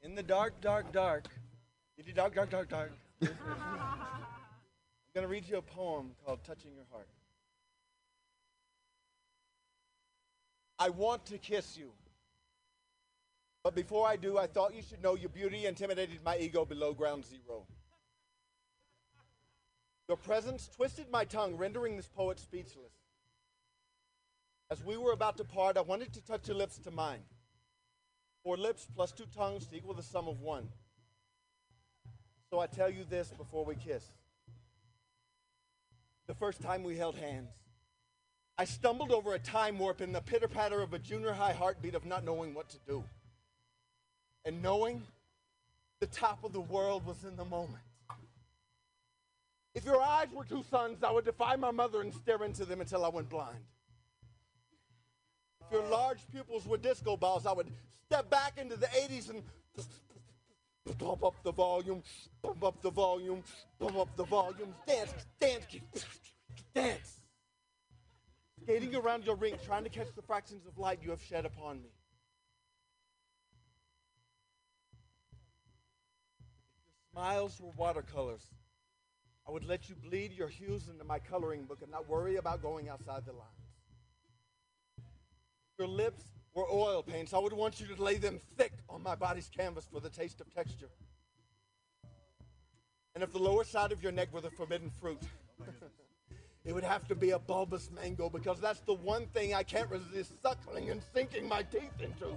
In 0.06 0.14
the 0.14 0.22
dark, 0.22 0.61
dark, 0.61 0.91
dark. 0.91 1.26
Dark, 2.14 2.36
dark, 2.36 2.52
dark, 2.52 2.69
dark. 2.69 2.91
I'm 3.23 3.30
going 5.15 5.23
to 5.23 5.27
read 5.27 5.49
you 5.49 5.57
a 5.57 5.64
poem 5.64 6.11
called 6.23 6.44
Touching 6.44 6.76
Your 6.76 6.86
Heart. 6.91 7.07
I 10.77 10.90
want 10.90 11.26
to 11.26 11.40
kiss 11.40 11.76
you. 11.76 11.90
But 13.64 13.73
before 13.73 14.07
I 14.07 14.15
do, 14.15 14.38
I 14.38 14.45
thought 14.45 14.76
you 14.76 14.84
should 14.88 15.02
know 15.02 15.15
your 15.15 15.30
beauty 15.30 15.65
intimidated 15.65 16.19
my 16.23 16.38
ego 16.38 16.65
below 16.65 16.94
ground 16.94 17.26
zero. 17.26 17.65
Your 20.07 20.18
presence 20.18 20.69
twisted 20.76 21.07
my 21.10 21.26
tongue, 21.26 21.57
rendering 21.57 21.98
this 21.98 22.07
poet 22.07 22.40
speechless. 22.40 22.94
As 24.69 24.84
we 24.84 24.98
were 24.98 25.14
about 25.14 25.38
to 25.38 25.44
part, 25.44 25.77
I 25.77 25.82
wanted 25.82 26.14
to 26.14 26.22
touch 26.22 26.48
your 26.48 26.57
lips 26.57 26.77
to 26.77 26.91
mine. 26.91 27.23
Four 28.45 28.57
lips 28.57 28.88
plus 28.95 29.11
two 29.11 29.26
tongues 29.35 29.65
to 29.65 29.76
equal 29.76 29.95
the 29.95 30.03
sum 30.03 30.27
of 30.27 30.39
one. 30.39 30.69
So 32.51 32.59
I 32.59 32.67
tell 32.67 32.91
you 32.91 33.03
this 33.03 33.30
before 33.30 33.65
we 33.65 33.73
kiss. 33.73 34.05
The 36.27 36.35
first 36.35 36.61
time 36.61 36.84
we 36.84 36.95
held 36.95 37.15
hands, 37.15 37.49
I 38.55 38.65
stumbled 38.65 39.11
over 39.11 39.34
a 39.34 39.39
time 39.39 39.80
warp 39.80 39.99
in 39.99 40.11
the 40.11 40.22
pitter 40.22 40.47
patter 40.47 40.80
of 40.80 40.93
a 40.93 40.99
junior 40.99 41.34
high 41.34 41.53
heartbeat 41.53 41.95
of 41.95 42.05
not 42.05 42.23
knowing 42.23 42.53
what 42.53 42.69
to 42.69 42.77
do. 42.88 43.03
And 44.45 44.61
knowing 44.61 45.01
the 45.99 46.05
top 46.05 46.43
of 46.43 46.53
the 46.53 46.61
world 46.61 47.03
was 47.03 47.23
in 47.23 47.35
the 47.35 47.45
moment. 47.45 47.81
If 49.73 49.85
your 49.85 50.01
eyes 50.03 50.27
were 50.31 50.45
two 50.45 50.63
suns, 50.69 51.03
I 51.03 51.11
would 51.11 51.26
defy 51.26 51.55
my 51.55 51.72
mother 51.72 52.01
and 52.01 52.13
stare 52.13 52.43
into 52.43 52.63
them 52.63 52.80
until 52.80 53.03
I 53.03 53.09
went 53.09 53.27
blind. 53.27 53.57
If 55.65 55.71
your 55.71 55.83
large 55.89 56.19
pupils 56.31 56.67
were 56.67 56.77
disco 56.77 57.17
balls, 57.17 57.45
I 57.45 57.53
would 57.53 57.71
step 58.05 58.29
back 58.29 58.57
into 58.57 58.75
the 58.75 58.87
80s 58.87 59.29
and 59.29 59.43
pump 60.99 61.23
up 61.23 61.35
the 61.43 61.51
volume, 61.51 62.03
pump 62.43 62.63
up 62.63 62.81
the 62.81 62.91
volume, 62.91 63.43
pump 63.79 63.97
up 63.97 64.15
the 64.15 64.25
volume, 64.25 64.75
dance, 64.85 65.13
dance, 65.39 65.65
dance. 66.73 67.19
Skating 68.61 68.95
around 68.95 69.25
your 69.25 69.35
ring, 69.35 69.55
trying 69.65 69.83
to 69.83 69.89
catch 69.89 70.07
the 70.15 70.21
fractions 70.21 70.65
of 70.67 70.77
light 70.77 70.99
you 71.03 71.09
have 71.09 71.21
shed 71.21 71.45
upon 71.45 71.77
me. 71.77 71.89
If 76.39 76.45
your 76.87 77.23
smiles 77.23 77.59
were 77.59 77.71
watercolors, 77.77 78.43
I 79.47 79.51
would 79.51 79.63
let 79.63 79.89
you 79.89 79.95
bleed 79.95 80.31
your 80.31 80.47
hues 80.47 80.89
into 80.89 81.03
my 81.03 81.19
coloring 81.19 81.63
book 81.63 81.79
and 81.81 81.91
not 81.91 82.07
worry 82.09 82.37
about 82.37 82.61
going 82.61 82.89
outside 82.89 83.25
the 83.25 83.33
lines. 83.33 83.64
Your 85.77 85.88
lips 85.88 86.23
were 86.53 86.65
oil 86.72 87.03
paints. 87.03 87.34
I 87.34 87.38
would 87.38 87.53
want 87.53 87.81
you 87.81 87.88
to 87.88 88.02
lay 88.02 88.15
them 88.15 88.39
thick 88.57 88.72
on 88.89 89.03
my 89.03 89.15
body's 89.15 89.49
canvas 89.49 89.85
for 89.91 89.99
the 89.99 90.10
taste 90.10 90.39
of 90.39 90.53
texture. 90.53 90.89
And 93.14 93.23
if 93.23 93.31
the 93.31 93.39
lower 93.39 93.64
side 93.64 93.91
of 93.91 94.02
your 94.02 94.11
neck 94.11 94.34
were 94.34 94.41
the 94.41 94.52
forbidden 94.52 94.89
fruit, 94.89 95.22
it 96.65 96.73
would 96.73 96.84
have 96.84 97.07
to 97.10 97.15
be 97.15 97.31
a 97.31 97.39
bulbous 97.39 97.89
mango 97.91 98.30
because 98.30 98.60
that's 98.60 98.80
the 98.81 98.93
one 98.93 99.27
thing 99.27 99.53
I 99.53 99.64
can't 99.64 99.89
resist 99.89 100.41
suckling 100.41 100.89
and 100.89 101.02
sinking 101.14 101.47
my 101.47 101.64
teeth 101.64 102.02
into. 102.02 102.27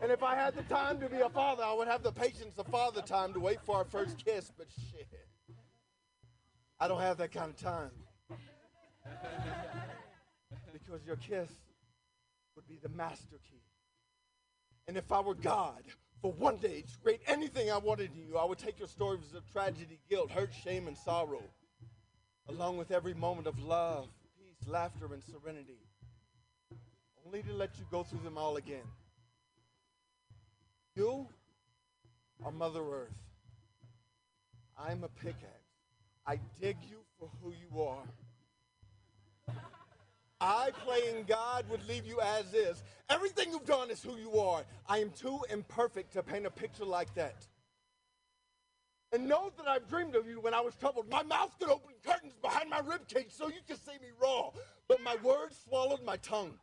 And 0.00 0.12
if 0.12 0.22
I 0.22 0.36
had 0.36 0.54
the 0.54 0.62
time 0.62 1.00
to 1.00 1.08
be 1.08 1.20
a 1.20 1.28
father, 1.28 1.64
I 1.64 1.72
would 1.74 1.88
have 1.88 2.02
the 2.02 2.12
patience 2.12 2.56
of 2.58 2.66
father 2.68 3.02
time 3.02 3.32
to 3.32 3.40
wait 3.40 3.58
for 3.64 3.76
our 3.76 3.84
first 3.84 4.24
kiss, 4.24 4.52
but 4.56 4.66
shit. 4.92 5.08
I 6.80 6.86
don't 6.86 7.00
have 7.00 7.16
that 7.18 7.32
kind 7.32 7.50
of 7.50 7.56
time. 7.56 7.90
because 10.72 11.04
your 11.04 11.16
kiss 11.16 11.50
would 12.58 12.66
be 12.66 12.80
the 12.82 12.88
master 12.88 13.38
key. 13.48 13.62
And 14.88 14.96
if 14.96 15.12
I 15.12 15.20
were 15.20 15.36
God, 15.36 15.84
for 16.20 16.32
one 16.32 16.56
day 16.56 16.82
to 16.82 16.98
create 17.00 17.20
anything 17.28 17.70
I 17.70 17.78
wanted 17.78 18.10
in 18.16 18.26
you, 18.26 18.36
I 18.36 18.44
would 18.44 18.58
take 18.58 18.80
your 18.80 18.88
stories 18.88 19.32
of 19.36 19.48
tragedy, 19.52 20.00
guilt, 20.10 20.32
hurt, 20.32 20.50
shame, 20.64 20.88
and 20.88 20.98
sorrow, 20.98 21.44
along 22.48 22.76
with 22.76 22.90
every 22.90 23.14
moment 23.14 23.46
of 23.46 23.56
love, 23.60 24.08
peace, 24.36 24.68
laughter, 24.68 25.06
and 25.12 25.22
serenity, 25.22 25.78
only 27.24 27.42
to 27.44 27.52
let 27.52 27.78
you 27.78 27.84
go 27.92 28.02
through 28.02 28.22
them 28.24 28.36
all 28.36 28.56
again. 28.56 28.88
You 30.96 31.28
are 32.44 32.50
Mother 32.50 32.82
Earth. 32.82 33.14
I'm 34.76 35.04
a 35.04 35.08
pickaxe. 35.08 35.44
I 36.26 36.40
dig 36.60 36.76
you 36.90 36.98
for 37.20 37.30
who 37.40 37.52
you 37.52 37.82
are. 37.82 38.02
I, 40.40 40.70
playing 40.84 41.24
God, 41.26 41.64
would 41.68 41.86
leave 41.88 42.06
you 42.06 42.20
as 42.20 42.54
is. 42.54 42.82
Everything 43.10 43.50
you've 43.50 43.66
done 43.66 43.90
is 43.90 44.02
who 44.02 44.16
you 44.16 44.38
are. 44.38 44.62
I 44.88 44.98
am 44.98 45.10
too 45.10 45.40
imperfect 45.50 46.12
to 46.12 46.22
paint 46.22 46.46
a 46.46 46.50
picture 46.50 46.84
like 46.84 47.12
that. 47.14 47.46
And 49.12 49.26
know 49.26 49.50
that 49.56 49.66
I've 49.66 49.88
dreamed 49.88 50.14
of 50.14 50.28
you 50.28 50.40
when 50.40 50.54
I 50.54 50.60
was 50.60 50.74
troubled. 50.74 51.08
My 51.08 51.22
mouth 51.22 51.56
could 51.58 51.70
open 51.70 51.94
curtains 52.04 52.34
behind 52.42 52.68
my 52.68 52.80
ribcage 52.80 53.32
so 53.32 53.48
you 53.48 53.60
could 53.66 53.82
see 53.84 53.92
me 53.92 54.08
raw, 54.20 54.50
but 54.86 55.02
my 55.02 55.16
words 55.22 55.56
swallowed 55.64 56.04
my 56.04 56.18
tongue. 56.18 56.54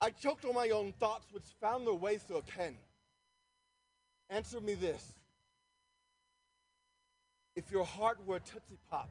I 0.00 0.10
choked 0.10 0.44
on 0.44 0.54
my 0.54 0.70
own 0.70 0.92
thoughts, 0.92 1.26
which 1.32 1.44
found 1.60 1.86
their 1.86 1.94
way 1.94 2.18
through 2.18 2.38
a 2.38 2.42
pen. 2.42 2.76
Answer 4.30 4.60
me 4.60 4.74
this. 4.74 5.12
If 7.56 7.70
your 7.70 7.84
heart 7.84 8.18
were 8.24 8.36
a 8.36 8.40
Tootsie 8.40 8.78
Pop, 8.90 9.10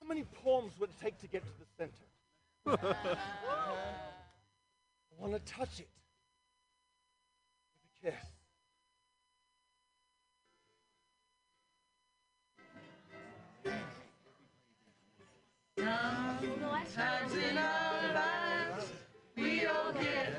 how 0.00 0.08
many 0.08 0.24
poems 0.44 0.72
would 0.78 0.90
it 0.90 0.96
take 1.02 1.18
to 1.20 1.26
get 1.26 1.42
to 1.44 1.50
the 1.58 1.66
center? 1.76 1.92
I 2.66 3.16
want 5.18 5.32
to 5.34 5.52
touch 5.52 5.80
it 5.80 5.88
with 8.02 8.12
a 8.12 8.16
kiss. 8.16 8.26
Sometimes 16.98 17.34
in 17.34 17.58
our 17.58 18.14
lives, 18.14 18.92
we 19.36 19.66
all 19.66 19.92
get 19.92 20.37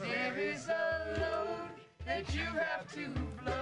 There 0.00 0.36
is 0.36 0.68
a 0.68 1.20
load 1.20 1.70
that 2.06 2.34
you 2.34 2.42
have 2.42 2.92
to 2.94 3.08
blow, 3.42 3.52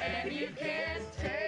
and 0.00 0.32
you 0.32 0.48
can't 0.56 1.02
tarry. 1.18 1.45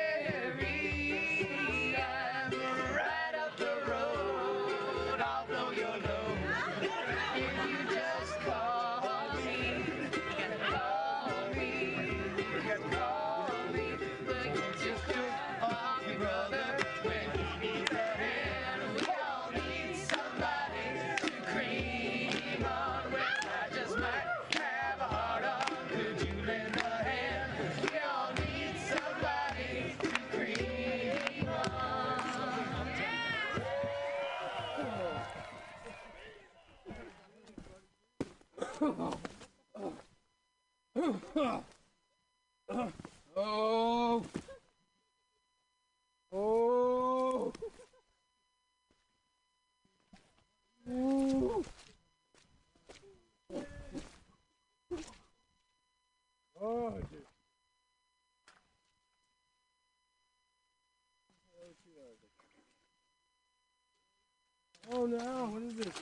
Oh 64.90 65.04
no, 65.04 65.18
what 65.52 65.62
is 65.64 65.74
this? 65.74 65.92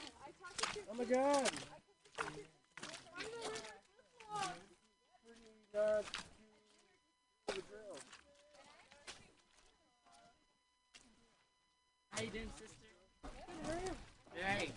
Oh 0.88 0.94
my 0.94 1.04
god. 1.04 1.50
How 12.10 12.22
you 12.22 12.30
doing, 12.30 12.50
sister? 12.56 12.76
Hey. 14.34 14.70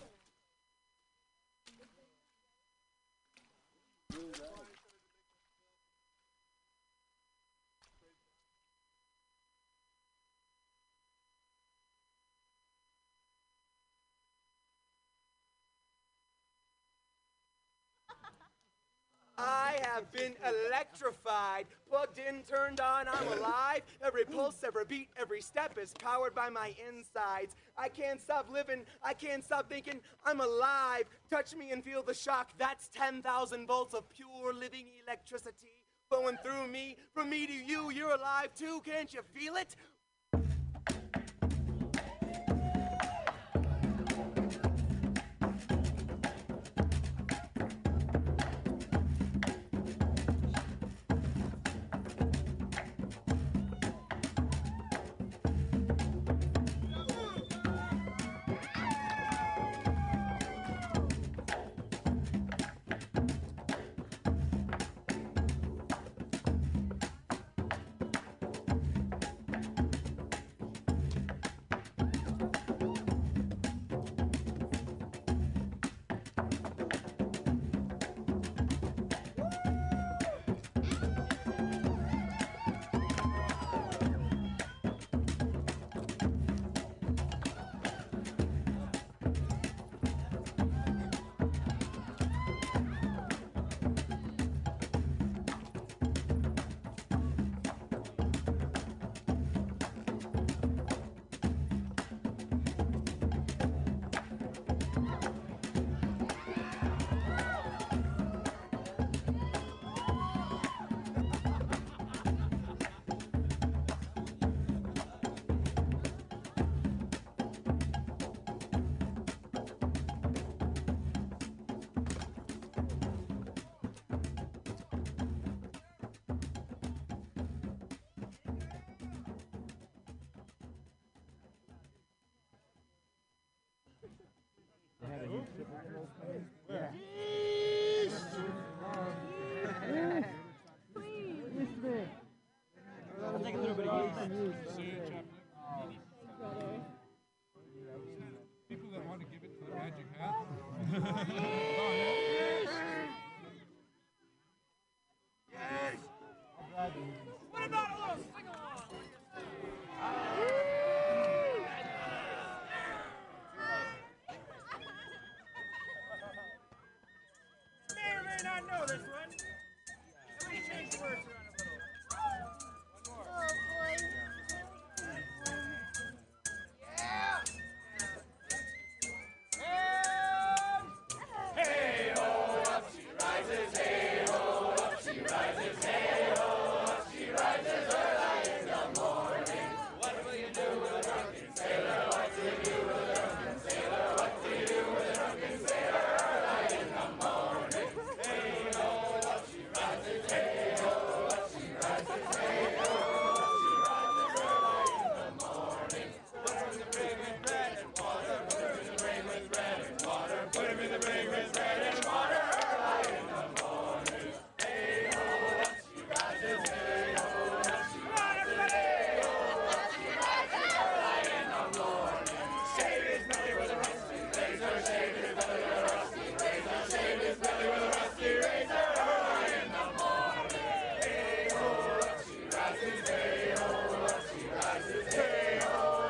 I 19.40 19.78
have 19.84 20.10
been 20.12 20.34
electrified, 20.44 21.66
plugged 21.88 22.18
in, 22.18 22.42
turned 22.42 22.78
on, 22.78 23.06
I'm 23.08 23.38
alive. 23.38 23.82
Every 24.04 24.24
pulse, 24.24 24.62
every 24.62 24.84
beat, 24.84 25.08
every 25.18 25.40
step 25.40 25.78
is 25.80 25.94
powered 25.94 26.34
by 26.34 26.50
my 26.50 26.74
insides. 26.88 27.56
I 27.78 27.88
can't 27.88 28.20
stop 28.20 28.50
living, 28.52 28.82
I 29.02 29.14
can't 29.14 29.42
stop 29.42 29.70
thinking, 29.70 30.00
I'm 30.26 30.40
alive. 30.40 31.04
Touch 31.30 31.56
me 31.56 31.70
and 31.70 31.82
feel 31.82 32.02
the 32.02 32.12
shock. 32.12 32.50
That's 32.58 32.88
10,000 32.88 33.66
volts 33.66 33.94
of 33.94 34.08
pure 34.10 34.52
living 34.52 34.86
electricity 35.06 35.84
flowing 36.10 36.36
through 36.44 36.66
me. 36.66 36.96
From 37.14 37.30
me 37.30 37.46
to 37.46 37.52
you, 37.52 37.90
you're 37.90 38.14
alive 38.14 38.54
too, 38.54 38.82
can't 38.84 39.14
you 39.14 39.20
feel 39.32 39.56
it? 39.56 39.74